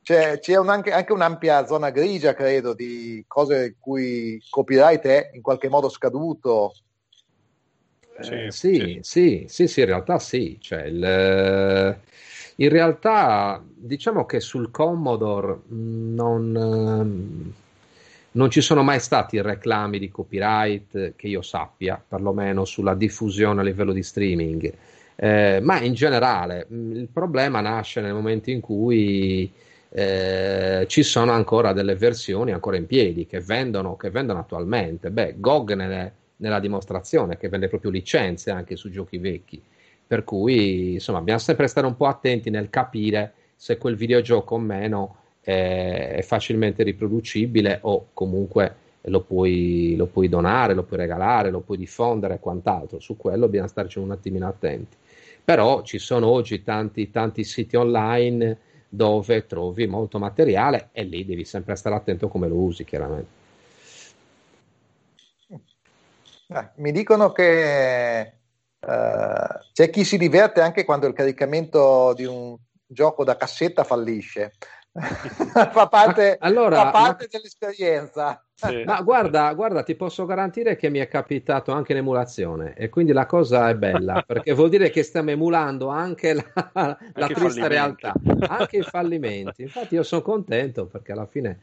C'è, 0.00 0.38
c'è 0.38 0.56
un, 0.56 0.68
anche, 0.68 0.92
anche, 0.92 1.12
un'ampia 1.12 1.66
zona 1.66 1.90
grigia, 1.90 2.34
credo, 2.34 2.72
di 2.72 3.24
cose 3.26 3.66
in 3.66 3.74
cui 3.80 4.40
copyright 4.48 5.04
è 5.04 5.30
in 5.32 5.42
qualche 5.42 5.68
modo 5.68 5.88
scaduto. 5.88 6.72
Eh, 8.16 8.50
sì, 8.52 9.00
sì, 9.02 9.46
sì, 9.48 9.66
sì, 9.66 9.80
in 9.80 9.86
realtà 9.86 10.20
sì. 10.20 10.56
Cioè, 10.60 10.82
il, 10.84 12.00
in 12.60 12.68
realtà 12.70 13.62
diciamo 13.64 14.26
che 14.26 14.40
sul 14.40 14.70
Commodore 14.70 15.60
non, 15.68 16.56
ehm, 16.56 17.52
non 18.32 18.50
ci 18.50 18.60
sono 18.60 18.82
mai 18.82 18.98
stati 18.98 19.40
reclami 19.40 19.98
di 19.98 20.08
copyright 20.08 21.14
che 21.14 21.26
io 21.28 21.42
sappia, 21.42 22.02
perlomeno 22.06 22.64
sulla 22.64 22.94
diffusione 22.94 23.60
a 23.60 23.64
livello 23.64 23.92
di 23.92 24.02
streaming. 24.02 24.72
Eh, 25.14 25.60
ma 25.62 25.80
in 25.80 25.94
generale 25.94 26.66
il 26.70 27.08
problema 27.12 27.60
nasce 27.60 28.00
nel 28.00 28.12
momento 28.12 28.50
in 28.50 28.60
cui 28.60 29.50
eh, 29.90 30.84
ci 30.88 31.02
sono 31.02 31.32
ancora 31.32 31.72
delle 31.72 31.94
versioni 31.94 32.52
ancora 32.52 32.76
in 32.76 32.86
piedi 32.86 33.26
che 33.26 33.40
vendono, 33.40 33.96
che 33.96 34.10
vendono 34.10 34.40
attualmente. 34.40 35.10
Beh, 35.10 35.34
GOG 35.38 35.74
nelle, 35.74 36.12
nella 36.36 36.60
dimostrazione 36.60 37.36
che 37.36 37.48
vende 37.48 37.68
proprio 37.68 37.90
licenze 37.92 38.50
anche 38.50 38.74
su 38.76 38.90
giochi 38.90 39.18
vecchi. 39.18 39.62
Per 40.08 40.24
cui, 40.24 40.94
insomma, 40.94 41.20
bisogna 41.20 41.38
sempre 41.38 41.66
stare 41.66 41.86
un 41.86 41.94
po' 41.94 42.06
attenti 42.06 42.48
nel 42.48 42.70
capire 42.70 43.34
se 43.54 43.76
quel 43.76 43.94
videogioco 43.94 44.54
o 44.54 44.58
meno 44.58 45.16
è, 45.42 46.20
facilmente 46.22 46.82
riproducibile 46.82 47.80
o 47.82 48.08
comunque 48.14 48.74
lo 49.02 49.20
puoi, 49.20 49.96
lo 49.96 50.06
puoi, 50.06 50.30
donare, 50.30 50.72
lo 50.72 50.84
puoi 50.84 51.00
regalare, 51.00 51.50
lo 51.50 51.60
puoi 51.60 51.76
diffondere 51.76 52.34
e 52.34 52.40
quant'altro. 52.40 53.00
Su 53.00 53.18
quello 53.18 53.48
bisogna 53.48 53.68
starci 53.68 53.98
un 53.98 54.10
attimino 54.10 54.48
attenti. 54.48 54.96
Però 55.44 55.82
ci 55.82 55.98
sono 55.98 56.28
oggi 56.28 56.62
tanti, 56.62 57.10
tanti 57.10 57.44
siti 57.44 57.76
online 57.76 58.58
dove 58.88 59.46
trovi 59.46 59.86
molto 59.86 60.18
materiale 60.18 60.88
e 60.92 61.02
lì 61.02 61.26
devi 61.26 61.44
sempre 61.44 61.76
stare 61.76 61.96
attento 61.96 62.28
come 62.28 62.48
lo 62.48 62.56
usi, 62.56 62.84
chiaramente. 62.84 63.36
Eh, 66.50 66.68
mi 66.76 66.92
dicono 66.92 67.30
che 67.32 68.37
Uh, 68.88 69.58
c'è 69.74 69.90
chi 69.90 70.02
si 70.02 70.16
diverte 70.16 70.62
anche 70.62 70.86
quando 70.86 71.06
il 71.06 71.12
caricamento 71.12 72.14
di 72.14 72.24
un 72.24 72.56
gioco 72.86 73.22
da 73.22 73.36
cassetta 73.36 73.84
fallisce. 73.84 74.54
fa 74.98 75.88
parte, 75.88 76.38
allora, 76.40 76.84
fa 76.84 76.90
parte 76.90 77.24
ma... 77.24 77.28
dell'esperienza. 77.38 78.42
Sì. 78.54 78.82
Ma 78.86 79.02
guarda, 79.02 79.52
guarda, 79.52 79.82
ti 79.82 79.94
posso 79.94 80.24
garantire 80.24 80.76
che 80.76 80.88
mi 80.88 80.98
è 80.98 81.06
capitato 81.06 81.70
anche 81.70 81.92
in 81.92 81.98
emulazione 81.98 82.74
e 82.74 82.88
quindi 82.88 83.12
la 83.12 83.26
cosa 83.26 83.68
è 83.68 83.74
bella 83.74 84.24
perché 84.26 84.52
vuol 84.52 84.70
dire 84.70 84.90
che 84.90 85.02
stiamo 85.04 85.30
emulando 85.30 85.88
anche 85.88 86.34
la, 86.34 86.70
la 86.72 86.98
anche 87.12 87.34
triste 87.34 87.68
realtà, 87.68 88.14
anche 88.48 88.78
i 88.78 88.82
fallimenti. 88.82 89.62
Infatti, 89.62 89.94
io 89.94 90.02
sono 90.02 90.22
contento 90.22 90.86
perché 90.86 91.12
alla 91.12 91.26
fine 91.26 91.60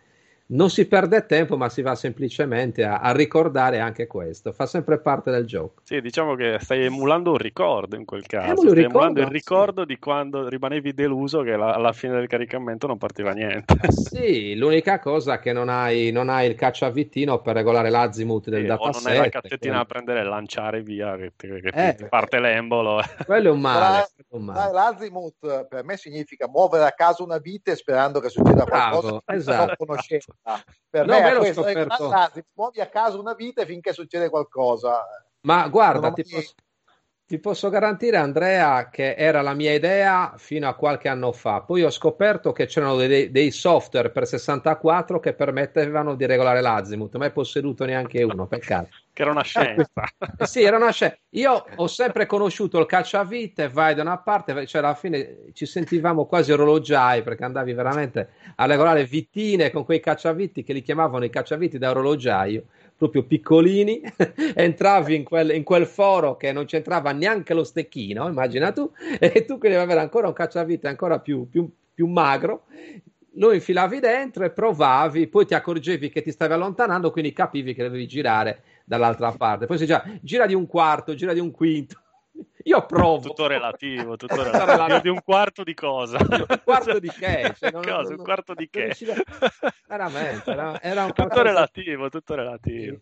non 0.48 0.70
si 0.70 0.86
perde 0.88 1.26
tempo, 1.26 1.58
ma 1.58 1.70
si 1.70 1.82
va 1.82 1.96
semplicemente 1.96 2.84
a, 2.84 3.00
a, 3.00 3.12
ricordare 3.12 3.80
anche 3.80 4.06
questo. 4.06 4.52
Fa 4.52 4.68
sempre 4.68 5.00
parte 5.00 5.32
del 5.32 5.46
gioco. 5.46 5.82
Sì, 5.84 6.02
diciamo 6.02 6.36
che 6.36 6.58
stai 6.60 6.86
emulando 6.86 7.32
un 7.32 7.38
ricordo 7.38 7.96
in 7.96 8.06
quel 8.06 8.28
caso. 8.28 8.58
Stai 8.58 8.74
ricordo, 8.74 8.82
emulando 8.82 9.20
il 9.22 9.28
ricordo 9.28 9.82
sì. 9.82 9.88
di 9.88 9.98
quando 9.98 10.48
rimanevi 10.48 10.94
deluso 10.94 11.42
che 11.42 11.56
la, 11.56 11.74
alla 11.74 11.94
fine 11.94 12.14
del 12.14 12.28
caricamento 12.28 12.86
non 12.86 12.98
partiva 12.98 13.32
niente. 13.32 13.76
sì, 13.90 14.56
l'unica 14.56 15.00
cosa 15.00 15.36
è 15.36 15.40
che 15.40 15.52
non 15.52 15.70
hai, 15.70 16.12
non 16.12 16.30
hai 16.30 16.48
il 16.48 16.56
cacciavittino 16.56 17.42
per 17.42 17.56
regolare 17.56 17.90
l'azimut 17.90 18.50
del 18.50 18.62
sì, 18.62 18.68
dataset. 18.68 19.04
non 19.04 19.12
hai 19.12 19.18
la 19.18 19.30
cassettina 19.30 19.72
che... 19.72 19.80
da 19.80 19.86
prendere 19.86 20.20
e 20.20 20.24
lanciare 20.24 20.84
via, 20.84 21.16
che, 21.16 21.32
che, 21.36 21.60
che 21.60 21.70
eh, 21.74 22.08
parte 22.08 22.40
l'embolo. 22.40 23.02
Quello 23.26 23.48
è 23.48 23.52
un 23.52 23.62
male. 23.62 24.08
un 24.30 24.44
male. 24.44 24.72
L'azimut 24.72 25.68
per 25.68 25.84
me 25.84 25.98
significa 25.98 26.48
muovere 26.48 26.86
a 26.86 26.92
caso 26.92 27.24
una 27.24 27.40
vite 27.40 27.76
sperando 27.76 28.20
che 28.20 28.30
succeda 28.30 28.64
qualcosa 28.66 29.08
Bravo, 29.08 29.24
esatto. 29.26 29.86
non 29.86 29.98
conoscente. 30.42 30.84
Per 30.90 31.06
no, 31.06 31.20
me, 31.20 31.32
me 31.32 31.38
questo 31.38 31.64
scoperto... 31.64 32.12
è 32.12 32.44
muovi 32.54 32.80
a 32.80 32.88
caso 32.88 33.20
una 33.20 33.34
vita 33.34 33.66
finché 33.66 33.92
succede 33.92 34.30
qualcosa. 34.30 35.04
Ma 35.42 35.68
guarda, 35.68 36.12
ti 36.12 36.24
posso, 36.24 36.54
ti 37.26 37.40
posso, 37.40 37.70
garantire, 37.70 38.18
Andrea, 38.18 38.90
che 38.90 39.16
era 39.16 39.42
la 39.42 39.54
mia 39.54 39.74
idea 39.74 40.34
fino 40.38 40.68
a 40.68 40.76
qualche 40.76 41.10
anno 41.10 41.32
fa. 41.32 41.62
Poi 41.62 41.84
ho 41.84 41.90
scoperto 41.90 42.52
che 42.52 42.66
c'erano 42.66 42.96
dei, 42.96 43.30
dei 43.30 43.52
software 43.52 44.12
per 44.12 44.26
64 44.26 45.20
che 45.20 45.34
permettevano 45.34 46.16
di 46.16 46.26
regolare 46.26 46.62
l'azimut, 46.62 47.16
mai 47.18 47.32
posseduto 47.32 47.84
neanche 47.84 48.24
uno, 48.24 48.48
peccato. 48.48 48.90
Che 49.16 49.22
era 49.22 49.32
una 49.32 49.44
scienza. 49.44 49.90
Eh 50.38 50.44
sì, 50.46 50.64
era 50.64 50.76
una 50.76 50.92
scienza. 50.92 51.16
Io 51.30 51.66
ho 51.74 51.88
sempre 51.88 52.26
conosciuto 52.26 52.78
il 52.80 52.86
cacciavite, 52.86 53.70
vai 53.70 53.96
da 53.96 54.02
una 54.02 54.18
parte, 54.18 54.68
cioè 54.68 54.82
alla 54.82 54.94
fine 54.94 55.52
ci 55.54 55.66
sentivamo 55.66 56.26
quasi 56.26 56.52
orologiai 56.52 57.24
perché 57.24 57.46
andavi 57.46 57.72
veramente 57.72 58.30
a 58.56 58.66
regolare 58.66 59.06
vittine 59.06 59.72
con 59.72 59.86
quei 59.86 60.02
cacciaviti 60.02 60.64
che 60.64 60.74
li 60.74 60.82
chiamavano 60.82 61.24
i 61.24 61.30
cacciaviti 61.30 61.78
da 61.78 61.92
orologiaio 61.92 62.64
proprio 62.98 63.24
piccolini, 63.24 64.02
entravi 64.54 65.16
in 65.16 65.24
quel, 65.24 65.52
in 65.52 65.64
quel, 65.64 65.86
foro 65.86 66.36
che 66.36 66.52
non 66.52 66.66
c'entrava 66.66 67.14
neanche 67.14 67.54
lo 67.54 67.64
stecchino, 67.64 68.28
immagina 68.28 68.74
tu, 68.74 68.92
e 69.18 69.46
tu 69.46 69.58
devi 69.58 69.76
avere 69.76 70.02
ancora 70.02 70.28
un 70.28 70.34
cacciavite 70.34 70.90
ancora 70.90 71.20
più, 71.20 71.48
più, 71.50 71.70
più 71.94 72.08
magro, 72.08 72.66
lo 73.38 73.54
infilavi 73.54 74.00
dentro 74.00 74.46
e 74.46 74.52
provavi, 74.52 75.28
poi 75.28 75.46
ti 75.46 75.54
accorgevi 75.54 76.10
che 76.10 76.22
ti 76.22 76.32
stavi 76.32 76.54
allontanando, 76.54 77.12
quindi 77.12 77.34
capivi 77.34 77.74
che 77.74 77.84
dovevi 77.84 78.08
girare 78.08 78.62
dall'altra 78.86 79.32
parte. 79.32 79.66
Poi 79.66 79.78
si 79.78 79.86
già 79.86 80.04
gira 80.22 80.46
di 80.46 80.54
un 80.54 80.68
quarto, 80.68 81.16
gira 81.16 81.34
di 81.34 81.40
un 81.40 81.52
quinto. 81.52 82.02
Io 82.64 82.86
provo. 82.86 83.30
Tutto 83.30 83.48
relativo, 83.48 84.16
tutto 84.16 84.44
relativo. 84.44 85.00
di 85.00 85.10
un 85.10 85.22
quarto 85.24 85.64
di 85.64 85.74
cosa? 85.74 86.18
Un 86.20 86.62
quarto 86.64 87.00
di 87.00 87.10
che? 87.10 87.54
Cioè, 87.58 87.72
non, 87.72 87.82
cosa? 87.82 88.02
Non, 88.02 88.20
un 88.20 88.24
quarto 88.24 88.54
di 88.54 88.70
che? 88.70 88.96
Veramente, 89.88 90.52
era, 90.52 90.82
era 90.82 91.04
un 91.06 91.14
tutto 91.14 91.42
relativo, 91.42 92.10
tutto 92.10 92.36
relativo. 92.36 93.00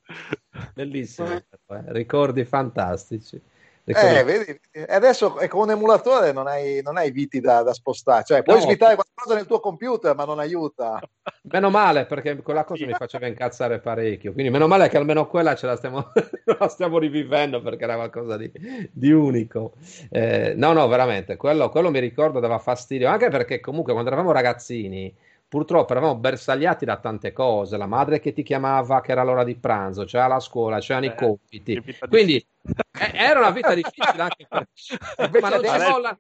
Bellissimo, 0.74 1.32
eh. 1.32 1.44
ricordi 1.88 2.44
fantastici. 2.46 3.42
Eh, 3.86 4.24
vedi, 4.24 4.60
adesso 4.88 5.34
con 5.50 5.64
un 5.64 5.72
emulatore 5.72 6.32
non 6.32 6.48
hai, 6.48 6.82
non 6.82 6.96
hai 6.96 7.12
viti 7.12 7.42
da, 7.42 7.64
da, 7.64 7.74
spostare, 7.74 8.24
cioè 8.24 8.42
puoi 8.42 8.56
no. 8.56 8.62
svitare 8.62 8.96
qualcosa 8.96 9.36
nel 9.36 9.46
tuo 9.46 9.60
computer, 9.60 10.16
ma 10.16 10.24
non 10.24 10.40
aiuta. 10.40 11.02
Meno 11.52 11.70
male, 11.70 12.06
perché 12.06 12.38
quella 12.38 12.64
cosa 12.64 12.86
mi 12.86 12.94
faceva 12.94 13.28
incazzare 13.28 13.80
parecchio. 13.80 14.32
Quindi, 14.32 14.52
meno 14.52 14.68
male 14.68 14.88
che 14.88 14.96
almeno 14.96 15.28
quella 15.28 15.56
ce 15.56 15.66
la 15.66 15.76
stiamo, 15.76 16.12
la 16.58 16.68
stiamo 16.70 16.98
rivivendo 16.98 17.62
perché 17.62 17.84
era 17.84 17.96
qualcosa 17.96 18.38
di, 18.38 18.50
di 18.90 19.12
unico. 19.12 19.74
Eh, 20.10 20.54
no, 20.56 20.72
no, 20.72 20.88
veramente, 20.88 21.36
quello, 21.36 21.68
quello 21.68 21.90
mi 21.90 22.00
ricordo 22.00 22.40
dava 22.40 22.60
fastidio, 22.60 23.10
anche 23.10 23.28
perché 23.28 23.60
comunque 23.60 23.92
quando 23.92 24.10
eravamo 24.10 24.32
ragazzini 24.32 25.14
purtroppo 25.54 25.92
eravamo 25.92 26.16
bersagliati 26.16 26.84
da 26.84 26.98
tante 26.98 27.32
cose, 27.32 27.78
la 27.78 27.86
madre 27.86 28.20
che 28.20 28.34
ti 28.34 28.42
chiamava 28.42 29.02
che 29.02 29.12
era 29.12 29.22
l'ora 29.22 29.44
di 29.44 29.56
pranzo, 29.56 30.04
c'era 30.04 30.26
la 30.26 30.40
scuola, 30.40 30.80
c'erano 30.80 31.06
eh, 31.06 31.10
i 31.10 31.16
compiti, 31.16 31.96
quindi 32.10 32.38
eh, 33.00 33.12
era 33.14 33.38
una 33.38 33.52
vita 33.52 33.76
difficile 33.76 34.20
anche 34.20 34.48
per... 34.50 34.66
ma 35.40 35.50
non 35.50 35.64
ci 35.64 35.92
molla... 35.92 36.18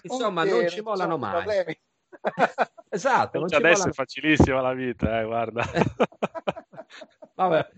insomma 0.00 0.44
non 0.44 0.68
ci 0.68 0.80
mollano 0.80 1.18
mai. 1.18 1.78
esatto, 2.88 3.44
adesso 3.44 3.60
mollano... 3.60 3.90
è 3.90 3.92
facilissima 3.92 4.62
la 4.62 4.72
vita, 4.72 5.20
eh, 5.20 5.24
guarda. 5.26 5.62
Vabbè. 7.34 7.68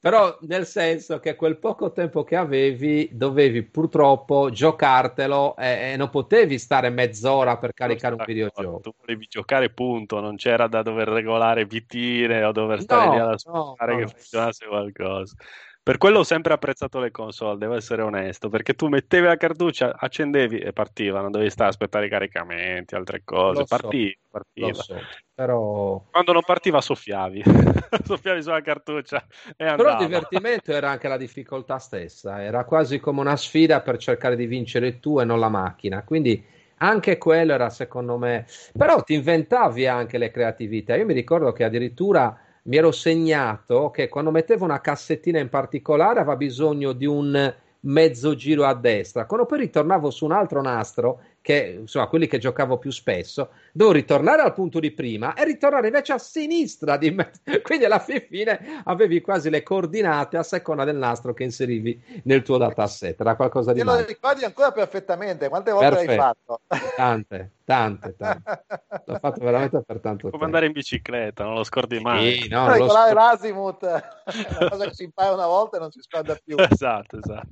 Però 0.00 0.38
nel 0.42 0.64
senso 0.64 1.20
che 1.20 1.36
quel 1.36 1.58
poco 1.58 1.92
tempo 1.92 2.24
che 2.24 2.34
avevi 2.34 3.10
dovevi 3.12 3.62
purtroppo 3.62 4.48
giocartelo 4.50 5.56
e, 5.56 5.92
e 5.92 5.96
non 5.98 6.08
potevi 6.08 6.58
stare 6.58 6.88
mezz'ora 6.88 7.58
per 7.58 7.74
caricare 7.74 8.14
un 8.14 8.24
videogioco. 8.24 8.80
Tu 8.80 8.94
volevi 8.98 9.26
giocare 9.28 9.68
punto, 9.68 10.20
non 10.20 10.36
c'era 10.36 10.68
da 10.68 10.80
dover 10.80 11.08
regolare 11.08 11.66
vitine 11.66 12.42
o 12.44 12.52
dover 12.52 12.80
stare 12.80 13.06
no, 13.06 13.12
lì 13.12 13.18
ad 13.18 13.28
aspettare 13.28 13.92
no, 13.92 13.98
che 13.98 14.02
no. 14.04 14.08
funzionasse 14.08 14.66
qualcosa. 14.66 15.34
Per 15.82 15.96
quello 15.96 16.18
ho 16.18 16.24
sempre 16.24 16.52
apprezzato 16.52 17.00
le 17.00 17.10
console, 17.10 17.56
devo 17.56 17.74
essere 17.74 18.02
onesto, 18.02 18.50
perché 18.50 18.74
tu 18.74 18.88
mettevi 18.88 19.26
la 19.26 19.38
cartuccia, 19.38 19.96
accendevi 19.96 20.58
e 20.58 20.74
partiva, 20.74 21.22
non 21.22 21.30
dovevi 21.30 21.48
stare 21.48 21.68
a 21.68 21.72
aspettare 21.72 22.04
i 22.04 22.10
caricamenti, 22.10 22.94
altre 22.94 23.22
cose, 23.24 23.64
partiva, 23.64 24.12
so, 24.12 24.28
partiva. 24.30 24.74
So, 24.74 25.00
però... 25.34 26.04
Quando 26.10 26.32
non 26.32 26.42
partiva 26.44 26.82
soffiavi, 26.82 27.42
soffiavi 28.04 28.42
sulla 28.42 28.60
cartuccia 28.60 29.24
e 29.56 29.64
andava. 29.64 29.76
Però 29.76 30.00
il 30.00 30.06
divertimento 30.06 30.70
era 30.70 30.90
anche 30.90 31.08
la 31.08 31.16
difficoltà 31.16 31.78
stessa, 31.78 32.42
era 32.42 32.64
quasi 32.64 33.00
come 33.00 33.20
una 33.20 33.36
sfida 33.36 33.80
per 33.80 33.96
cercare 33.96 34.36
di 34.36 34.44
vincere 34.44 35.00
tu 35.00 35.18
e 35.18 35.24
non 35.24 35.40
la 35.40 35.48
macchina, 35.48 36.04
quindi 36.04 36.44
anche 36.76 37.16
quello 37.16 37.54
era 37.54 37.70
secondo 37.70 38.18
me... 38.18 38.44
Però 38.76 39.02
ti 39.02 39.14
inventavi 39.14 39.86
anche 39.86 40.18
le 40.18 40.30
creatività, 40.30 40.94
io 40.94 41.06
mi 41.06 41.14
ricordo 41.14 41.52
che 41.52 41.64
addirittura 41.64 42.38
mi 42.64 42.76
ero 42.76 42.92
segnato 42.92 43.90
che 43.90 44.08
quando 44.08 44.30
mettevo 44.30 44.64
una 44.64 44.80
cassettina 44.80 45.38
in 45.38 45.48
particolare 45.48 46.20
aveva 46.20 46.36
bisogno 46.36 46.92
di 46.92 47.06
un 47.06 47.54
mezzo 47.80 48.34
giro 48.34 48.64
a 48.64 48.74
destra. 48.74 49.26
Quando 49.26 49.46
poi 49.46 49.60
ritornavo 49.60 50.10
su 50.10 50.24
un 50.24 50.32
altro 50.32 50.60
nastro, 50.60 51.20
che 51.42 51.76
insomma 51.80 52.06
quelli 52.06 52.26
che 52.26 52.38
giocavo 52.38 52.78
più 52.78 52.90
spesso, 52.90 53.50
dovevo 53.72 53.96
ritornare 53.96 54.42
al 54.42 54.52
punto 54.52 54.78
di 54.78 54.90
prima 54.90 55.34
e 55.34 55.44
ritornare 55.44 55.86
invece 55.86 56.12
a 56.12 56.18
sinistra 56.18 56.96
di 56.96 57.10
me. 57.10 57.30
Quindi 57.62 57.84
alla 57.86 57.98
fine 57.98 58.82
avevi 58.84 59.20
quasi 59.20 59.48
le 59.48 59.62
coordinate 59.62 60.36
a 60.36 60.42
seconda 60.42 60.84
del 60.84 60.96
nastro 60.96 61.32
che 61.32 61.44
inserivi 61.44 62.00
nel 62.24 62.42
tuo 62.42 62.58
dataset. 62.58 63.18
Era 63.20 63.36
qualcosa 63.36 63.72
di 63.72 63.78
Te 63.78 63.84
lo 63.84 64.04
ricordi 64.04 64.44
ancora 64.44 64.70
perfettamente? 64.72 65.48
Quante 65.48 65.70
volte 65.72 65.88
Perfetto. 65.88 66.10
l'hai 66.10 66.16
fatto? 66.18 66.60
Tante, 66.94 67.50
tante, 67.64 68.16
tante. 68.16 68.64
L'ho 69.06 69.18
fatto 69.18 69.44
veramente 69.44 69.82
per 69.82 70.00
tanto 70.00 70.28
Come 70.28 70.30
tempo. 70.30 70.44
andare 70.44 70.66
in 70.66 70.72
bicicletta, 70.72 71.44
non 71.44 71.54
lo 71.54 71.64
scordi 71.64 71.98
mai. 72.00 72.42
Sì, 72.42 72.48
no, 72.48 72.70
Regolare 72.70 73.10
scor- 73.10 73.14
l'azimut 73.14 73.84
è 73.86 74.02
una 74.58 74.68
cosa 74.68 74.84
che 74.86 74.94
si 74.94 75.04
impara 75.04 75.32
una 75.32 75.46
volta 75.46 75.78
e 75.78 75.80
non 75.80 75.90
si 75.90 76.00
scorda 76.02 76.38
più. 76.42 76.56
Esatto, 76.58 77.18
esatto. 77.18 77.48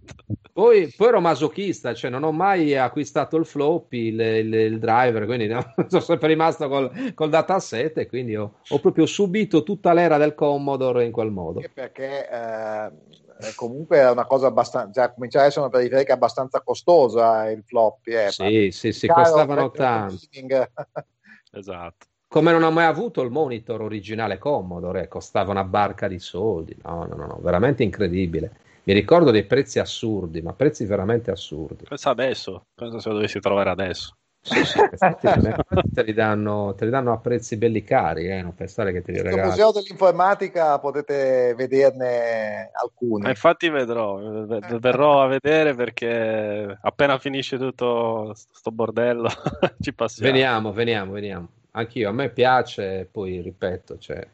Poi, 0.59 0.93
poi, 0.97 1.07
ero 1.07 1.21
masochista, 1.21 1.95
cioè 1.95 2.11
non 2.11 2.25
ho 2.25 2.33
mai 2.33 2.77
acquistato 2.77 3.37
il 3.37 3.47
floppy, 3.47 4.09
il, 4.09 4.19
il, 4.21 4.55
il 4.55 4.79
driver, 4.81 5.25
quindi 5.25 5.47
no, 5.47 5.61
sono 5.87 6.03
sempre 6.03 6.27
rimasto 6.27 6.69
col, 6.69 7.15
col 7.15 7.29
dataset 7.29 7.97
e 7.99 8.09
quindi 8.09 8.35
ho, 8.35 8.55
ho, 8.69 8.81
proprio 8.81 9.07
subito 9.07 9.63
tutta 9.63 9.93
l'era 9.93 10.17
del 10.17 10.35
Commodore 10.35 11.05
in 11.05 11.13
quel 11.13 11.31
modo. 11.31 11.63
Perché 11.73 12.29
eh, 12.29 12.91
comunque 13.55 13.99
è 13.99 14.11
una 14.11 14.27
cosa 14.27 14.49
abbastanza, 14.49 15.01
cioè, 15.01 15.15
comincia 15.15 15.43
a 15.43 15.45
essere 15.45 15.61
una 15.61 15.71
periferica 15.71 16.15
abbastanza 16.15 16.61
costosa 16.61 17.49
il 17.51 17.63
floppy. 17.65 18.15
Eh, 18.15 18.31
sì, 18.33 18.71
sì, 18.73 18.91
sì, 18.91 19.07
costavano 19.07 19.71
tanto. 19.71 20.17
esatto. 21.53 22.07
Come 22.27 22.51
non 22.51 22.65
ho 22.65 22.73
mai 22.73 22.87
avuto 22.87 23.23
il 23.23 23.31
monitor 23.31 23.81
originale 23.81 24.39
Commodore, 24.39 25.07
costava 25.07 25.53
una 25.53 25.63
barca 25.63 26.09
di 26.09 26.19
soldi, 26.19 26.77
no, 26.83 27.07
no, 27.09 27.15
no, 27.15 27.27
no 27.27 27.39
veramente 27.41 27.85
incredibile 27.85 28.67
mi 28.89 28.95
ricordo 28.95 29.31
dei 29.31 29.45
prezzi 29.45 29.79
assurdi, 29.79 30.41
ma 30.41 30.55
prezzi 30.55 30.87
veramente 30.87 31.31
assurdi. 31.31 31.85
Pensa 31.87 32.09
adesso, 32.09 32.69
pensa 32.75 32.99
se 33.01 33.09
lo 33.11 33.17
dovessi 33.17 33.39
trovare 33.39 33.69
adesso. 33.69 34.17
Sì, 34.41 34.65
sì, 34.65 34.81
te, 35.93 36.03
li 36.03 36.15
danno, 36.15 36.73
te 36.75 36.87
li 36.87 36.91
danno 36.91 37.13
a 37.13 37.19
prezzi 37.19 37.59
belli 37.59 37.85
cari, 37.85 38.29
eh, 38.29 38.41
non 38.41 38.55
pensare 38.55 38.93
che 38.93 39.03
te 39.03 39.13
li 39.13 39.19
regalano. 39.19 39.43
Nel 39.43 39.51
museo 39.51 39.73
dell'informatica 39.73 40.79
potete 40.79 41.53
vederne 41.55 42.71
alcuni. 42.73 43.25
Ma 43.25 43.29
infatti 43.29 43.69
vedrò, 43.69 44.47
verrò 44.47 45.23
a 45.23 45.27
vedere 45.27 45.75
perché 45.75 46.79
appena 46.81 47.19
finisce 47.19 47.59
tutto 47.59 48.33
sto 48.35 48.71
bordello 48.71 49.29
ci 49.81 49.93
passiamo. 49.93 50.33
Veniamo, 50.33 50.73
veniamo, 50.73 51.13
veniamo. 51.13 51.49
Anch'io, 51.73 52.09
a 52.09 52.13
me 52.13 52.31
piace, 52.31 53.07
poi 53.11 53.43
ripeto, 53.43 53.99
cioè, 53.99 54.27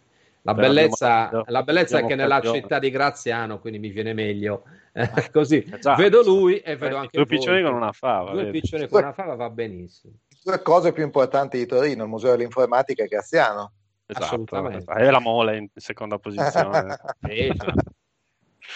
la 0.47 0.53
bellezza, 0.53 1.26
abbiamo, 1.26 1.45
la 1.47 1.62
bellezza 1.62 1.99
è 1.99 2.07
che 2.07 2.14
nella 2.14 2.40
città 2.40 2.78
di 2.78 2.90
Graziano, 2.90 3.59
quindi 3.61 3.78
mi 3.78 3.88
viene 3.88 4.12
meglio. 4.12 4.64
Eh, 4.92 5.09
così 5.32 5.64
esatto. 5.66 6.01
vedo 6.01 6.22
lui 6.22 6.59
e 6.59 6.76
vedo 6.76 6.97
anche 6.97 7.16
due 7.16 7.24
piccioni 7.26 7.62
con 7.62 7.72
una 7.72 7.92
fava. 7.92 8.32
Due 8.32 8.45
vedi. 8.45 8.61
piccioni 8.61 8.86
con 8.86 9.03
una 9.03 9.14
fava 9.14 9.34
va 9.36 9.49
benissimo. 9.49 10.14
Due 10.42 10.61
cose 10.61 10.92
più 10.92 11.03
importanti 11.03 11.57
di 11.57 11.64
Torino, 11.64 12.03
il 12.03 12.11
Museo 12.11 12.32
dell'Informatica 12.32 13.05
e 13.05 13.07
Graziano. 13.07 13.72
Esatto, 14.05 14.24
Assolutamente. 14.26 14.92
E 14.92 15.11
la 15.11 15.18
Mole 15.18 15.57
in 15.57 15.68
seconda 15.74 16.18
posizione. 16.18 16.95
cioè. 17.26 17.49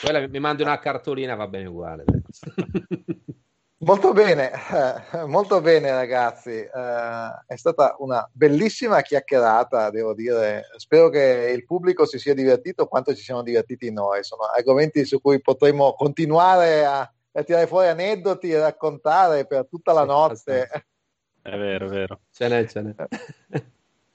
Quella 0.01 0.27
mi 0.27 0.41
mandi 0.41 0.63
una 0.63 0.79
cartolina, 0.79 1.35
va 1.35 1.49
bene 1.49 1.67
uguale. 1.67 2.05
Molto 3.81 4.13
bene, 4.13 4.51
eh, 5.13 5.25
molto 5.27 5.61
bene 5.61 5.93
ragazzi, 5.93 6.51
eh, 6.51 6.69
è 7.47 7.55
stata 7.55 7.95
una 8.01 8.29
bellissima 8.33 9.03
chiacchierata, 9.03 9.91
devo 9.91 10.15
dire, 10.15 10.65
spero 10.79 11.09
che 11.11 11.53
il 11.55 11.65
pubblico 11.65 12.05
si 12.05 12.19
sia 12.19 12.35
divertito 12.35 12.89
quanto 12.89 13.15
ci 13.15 13.23
siamo 13.23 13.43
divertiti 13.43 13.93
noi, 13.93 14.25
sono 14.25 14.43
argomenti 14.47 15.05
su 15.05 15.21
cui 15.21 15.41
potremo 15.41 15.93
continuare 15.93 16.85
a, 16.85 16.99
a 17.33 17.43
tirare 17.45 17.69
fuori 17.69 17.87
aneddoti 17.87 18.51
e 18.51 18.59
raccontare 18.59 19.47
per 19.47 19.69
tutta 19.69 19.93
la 19.93 20.05
notte. 20.05 20.69
È 21.41 21.57
vero, 21.57 21.87
è 21.87 21.89
vero. 21.89 22.21
Ce 22.33 22.49
n'è, 22.49 22.67
ce 22.67 22.81
n'è. 22.83 22.95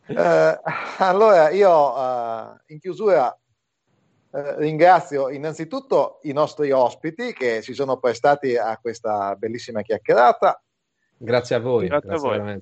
Eh, 0.05 0.59
allora, 0.97 1.49
io 1.51 1.95
eh, 1.97 2.74
in 2.74 2.80
chiusura 2.80 3.34
eh, 4.36 4.55
ringrazio 4.57 5.29
innanzitutto 5.29 6.17
i 6.23 6.34
nostri 6.34 6.71
ospiti 6.71 7.34
che 7.34 7.61
si 7.61 7.73
sono 7.73 7.97
prestati 7.97 8.57
a 8.57 8.79
questa 8.81 9.36
bellissima 9.36 9.84
chiacchierata. 9.84 10.59
Grazie 11.15 11.55
a 11.55 11.59
voi. 11.59 11.88
Grazie, 11.88 12.09
grazie 12.09 12.29
a 12.29 12.39
voi. 12.39 12.61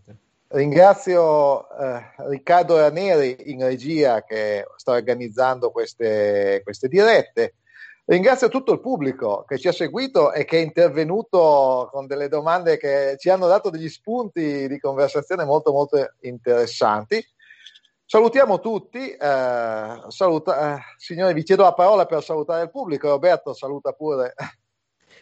Ringrazio 0.50 1.70
eh, 1.78 2.02
Riccardo 2.28 2.78
Raneri 2.78 3.52
in 3.52 3.64
regia 3.64 4.22
che 4.26 4.66
sta 4.76 4.92
organizzando 4.92 5.72
queste, 5.72 6.60
queste 6.62 6.90
dirette. 6.90 7.56
Ringrazio 8.04 8.50
tutto 8.50 8.74
il 8.74 8.82
pubblico 8.82 9.46
che 9.48 9.58
ci 9.58 9.70
ha 9.70 9.72
seguito 9.72 10.34
e 10.34 10.44
che 10.44 10.58
è 10.58 10.62
intervenuto 10.62 11.88
con 11.90 12.06
delle 12.06 12.28
domande 12.28 12.76
che 12.76 13.16
ci 13.18 13.30
hanno 13.30 13.48
dato 13.48 13.70
degli 13.70 13.88
spunti 13.88 14.68
di 14.68 14.78
conversazione 14.78 15.46
molto 15.46 15.72
molto 15.72 16.16
interessanti. 16.20 17.26
Salutiamo 18.12 18.60
tutti, 18.60 19.10
eh, 19.10 20.02
saluta, 20.10 20.76
eh, 20.76 20.82
signore 20.98 21.34
vi 21.34 21.44
chiedo 21.44 21.64
la 21.64 21.72
parola 21.72 22.06
per 22.06 22.22
salutare 22.22 22.64
il 22.64 22.70
pubblico, 22.70 23.08
Roberto 23.08 23.54
saluta 23.54 23.94
pure. 23.94 24.34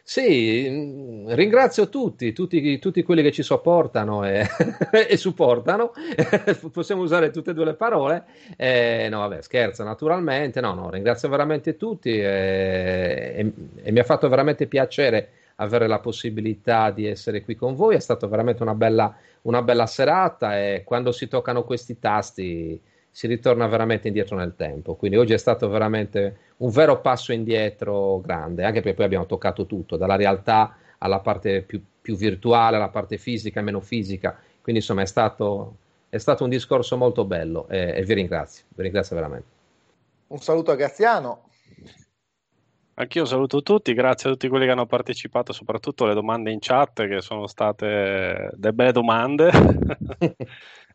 Sì, 0.02 0.68
mm, 0.68 1.30
ringrazio 1.34 1.88
tutti, 1.90 2.34
tutti, 2.34 2.80
tutti 2.80 3.04
quelli 3.04 3.22
che 3.22 3.32
ci 3.32 3.44
sopportano 3.44 4.26
e, 4.26 4.44
e 5.08 5.18
supportano, 5.18 5.92
possiamo 6.74 7.04
usare 7.04 7.30
tutte 7.30 7.52
e 7.52 7.54
due 7.54 7.66
le 7.66 7.76
parole, 7.76 8.26
eh, 8.58 9.08
no 9.12 9.20
vabbè 9.20 9.44
scherzo 9.44 9.84
naturalmente, 9.84 10.60
no 10.60 10.74
no 10.74 10.90
ringrazio 10.90 11.30
veramente 11.30 11.78
tutti 11.78 12.10
e, 12.10 12.24
e, 13.36 13.54
e 13.84 13.92
mi 13.92 14.00
ha 14.00 14.04
fatto 14.04 14.28
veramente 14.30 14.66
piacere 14.66 15.34
avere 15.60 15.88
la 15.88 16.00
possibilità 16.00 16.92
di 16.92 17.06
essere 17.06 17.44
qui 17.44 17.56
con 17.56 17.76
voi, 17.76 17.96
è 17.96 18.00
stata 18.00 18.28
veramente 18.28 18.64
una 18.64 18.76
bella, 18.76 19.16
una 19.44 19.62
bella 19.62 19.86
serata 19.86 20.60
e 20.60 20.84
quando 20.86 21.12
si 21.12 21.28
toccano 21.28 21.64
questi 21.64 22.00
tasti 22.00 22.82
si 23.12 23.28
ritorna 23.28 23.68
veramente 23.68 24.08
indietro 24.08 24.36
nel 24.36 24.56
tempo. 24.56 24.96
Quindi 24.96 25.18
oggi 25.18 25.34
è 25.34 25.38
stato 25.38 25.68
veramente 25.70 26.38
un 26.58 26.70
vero 26.70 27.02
passo 27.02 27.34
indietro 27.34 28.20
grande, 28.22 28.64
anche 28.64 28.82
perché 28.82 28.96
poi 28.96 29.06
abbiamo 29.06 29.26
toccato 29.26 29.66
tutto, 29.66 29.98
dalla 29.98 30.16
realtà 30.16 30.76
alla 31.00 31.20
parte 31.20 31.62
più, 31.62 31.82
più 32.02 32.16
virtuale, 32.16 32.76
alla 32.76 32.90
parte 32.90 33.18
fisica 33.18 33.62
meno 33.62 33.80
fisica. 33.80 34.38
Quindi 34.62 34.82
insomma 34.82 35.02
è 35.02 35.06
stato, 35.06 35.76
è 36.10 36.18
stato 36.18 36.44
un 36.44 36.50
discorso 36.50 36.98
molto 36.98 37.26
bello 37.26 37.68
e, 37.68 37.94
e 37.96 38.04
vi 38.04 38.14
ringrazio, 38.14 38.66
vi 38.70 38.84
ringrazio 38.84 39.16
veramente. 39.16 39.48
Un 40.28 40.40
saluto 40.40 40.72
a 40.72 40.76
Graziano. 40.76 41.49
Anch'io 43.00 43.24
saluto 43.24 43.62
tutti, 43.62 43.94
grazie 43.94 44.30
a 44.30 44.34
tutti 44.34 44.50
quelli 44.50 44.66
che 44.66 44.72
hanno 44.72 44.86
partecipato, 44.86 45.54
soprattutto 45.54 46.06
le 46.06 46.14
domande 46.14 46.52
in 46.52 46.60
chat 46.60 47.08
che 47.08 47.22
sono 47.22 47.48
state 47.48 48.50
delle 48.56 48.74
belle 48.74 48.92
domande. 48.92 49.50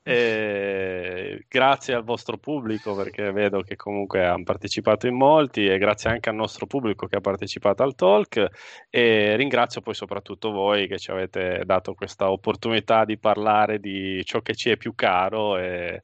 E 0.06 1.46
grazie 1.48 1.94
al 1.94 2.04
vostro 2.04 2.36
pubblico 2.36 2.94
perché 2.94 3.32
vedo 3.32 3.62
che 3.62 3.74
comunque 3.74 4.22
hanno 4.22 4.42
partecipato 4.42 5.06
in 5.06 5.14
molti 5.14 5.66
e 5.66 5.78
grazie 5.78 6.10
anche 6.10 6.28
al 6.28 6.34
nostro 6.34 6.66
pubblico 6.66 7.06
che 7.06 7.16
ha 7.16 7.22
partecipato 7.22 7.82
al 7.82 7.94
talk 7.94 8.48
e 8.90 9.34
ringrazio 9.36 9.80
poi 9.80 9.94
soprattutto 9.94 10.50
voi 10.50 10.88
che 10.88 10.98
ci 10.98 11.10
avete 11.10 11.62
dato 11.64 11.94
questa 11.94 12.30
opportunità 12.30 13.06
di 13.06 13.16
parlare 13.16 13.80
di 13.80 14.22
ciò 14.26 14.42
che 14.42 14.54
ci 14.54 14.68
è 14.68 14.76
più 14.76 14.94
caro 14.94 15.56
e, 15.56 16.02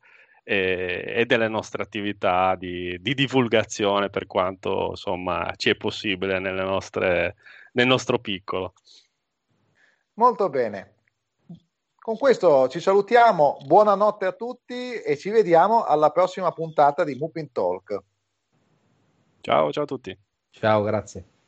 e, 0.50 1.04
e 1.06 1.26
delle 1.26 1.46
nostre 1.46 1.80
attività 1.80 2.56
di, 2.56 3.00
di, 3.00 3.14
divulgazione 3.14 4.10
per 4.10 4.26
quanto 4.26 4.88
insomma 4.90 5.52
ci 5.54 5.70
è 5.70 5.76
possibile 5.76 6.40
nostre, 6.40 7.36
nel 7.74 7.86
nostro 7.86 8.18
piccolo. 8.18 8.72
Molto 10.14 10.48
bene. 10.48 10.94
Con 11.96 12.16
questo 12.16 12.68
ci 12.68 12.80
salutiamo, 12.80 13.58
buonanotte 13.64 14.26
a 14.26 14.32
tutti 14.32 14.94
e 14.94 15.16
ci 15.16 15.30
vediamo 15.30 15.84
alla 15.84 16.10
prossima 16.10 16.50
puntata 16.50 17.04
di 17.04 17.14
Mupin 17.14 17.52
Talk. 17.52 18.02
Ciao, 19.42 19.70
ciao 19.70 19.84
a 19.84 19.86
tutti. 19.86 20.18
Ciao, 20.50 20.82
grazie. 20.82 21.39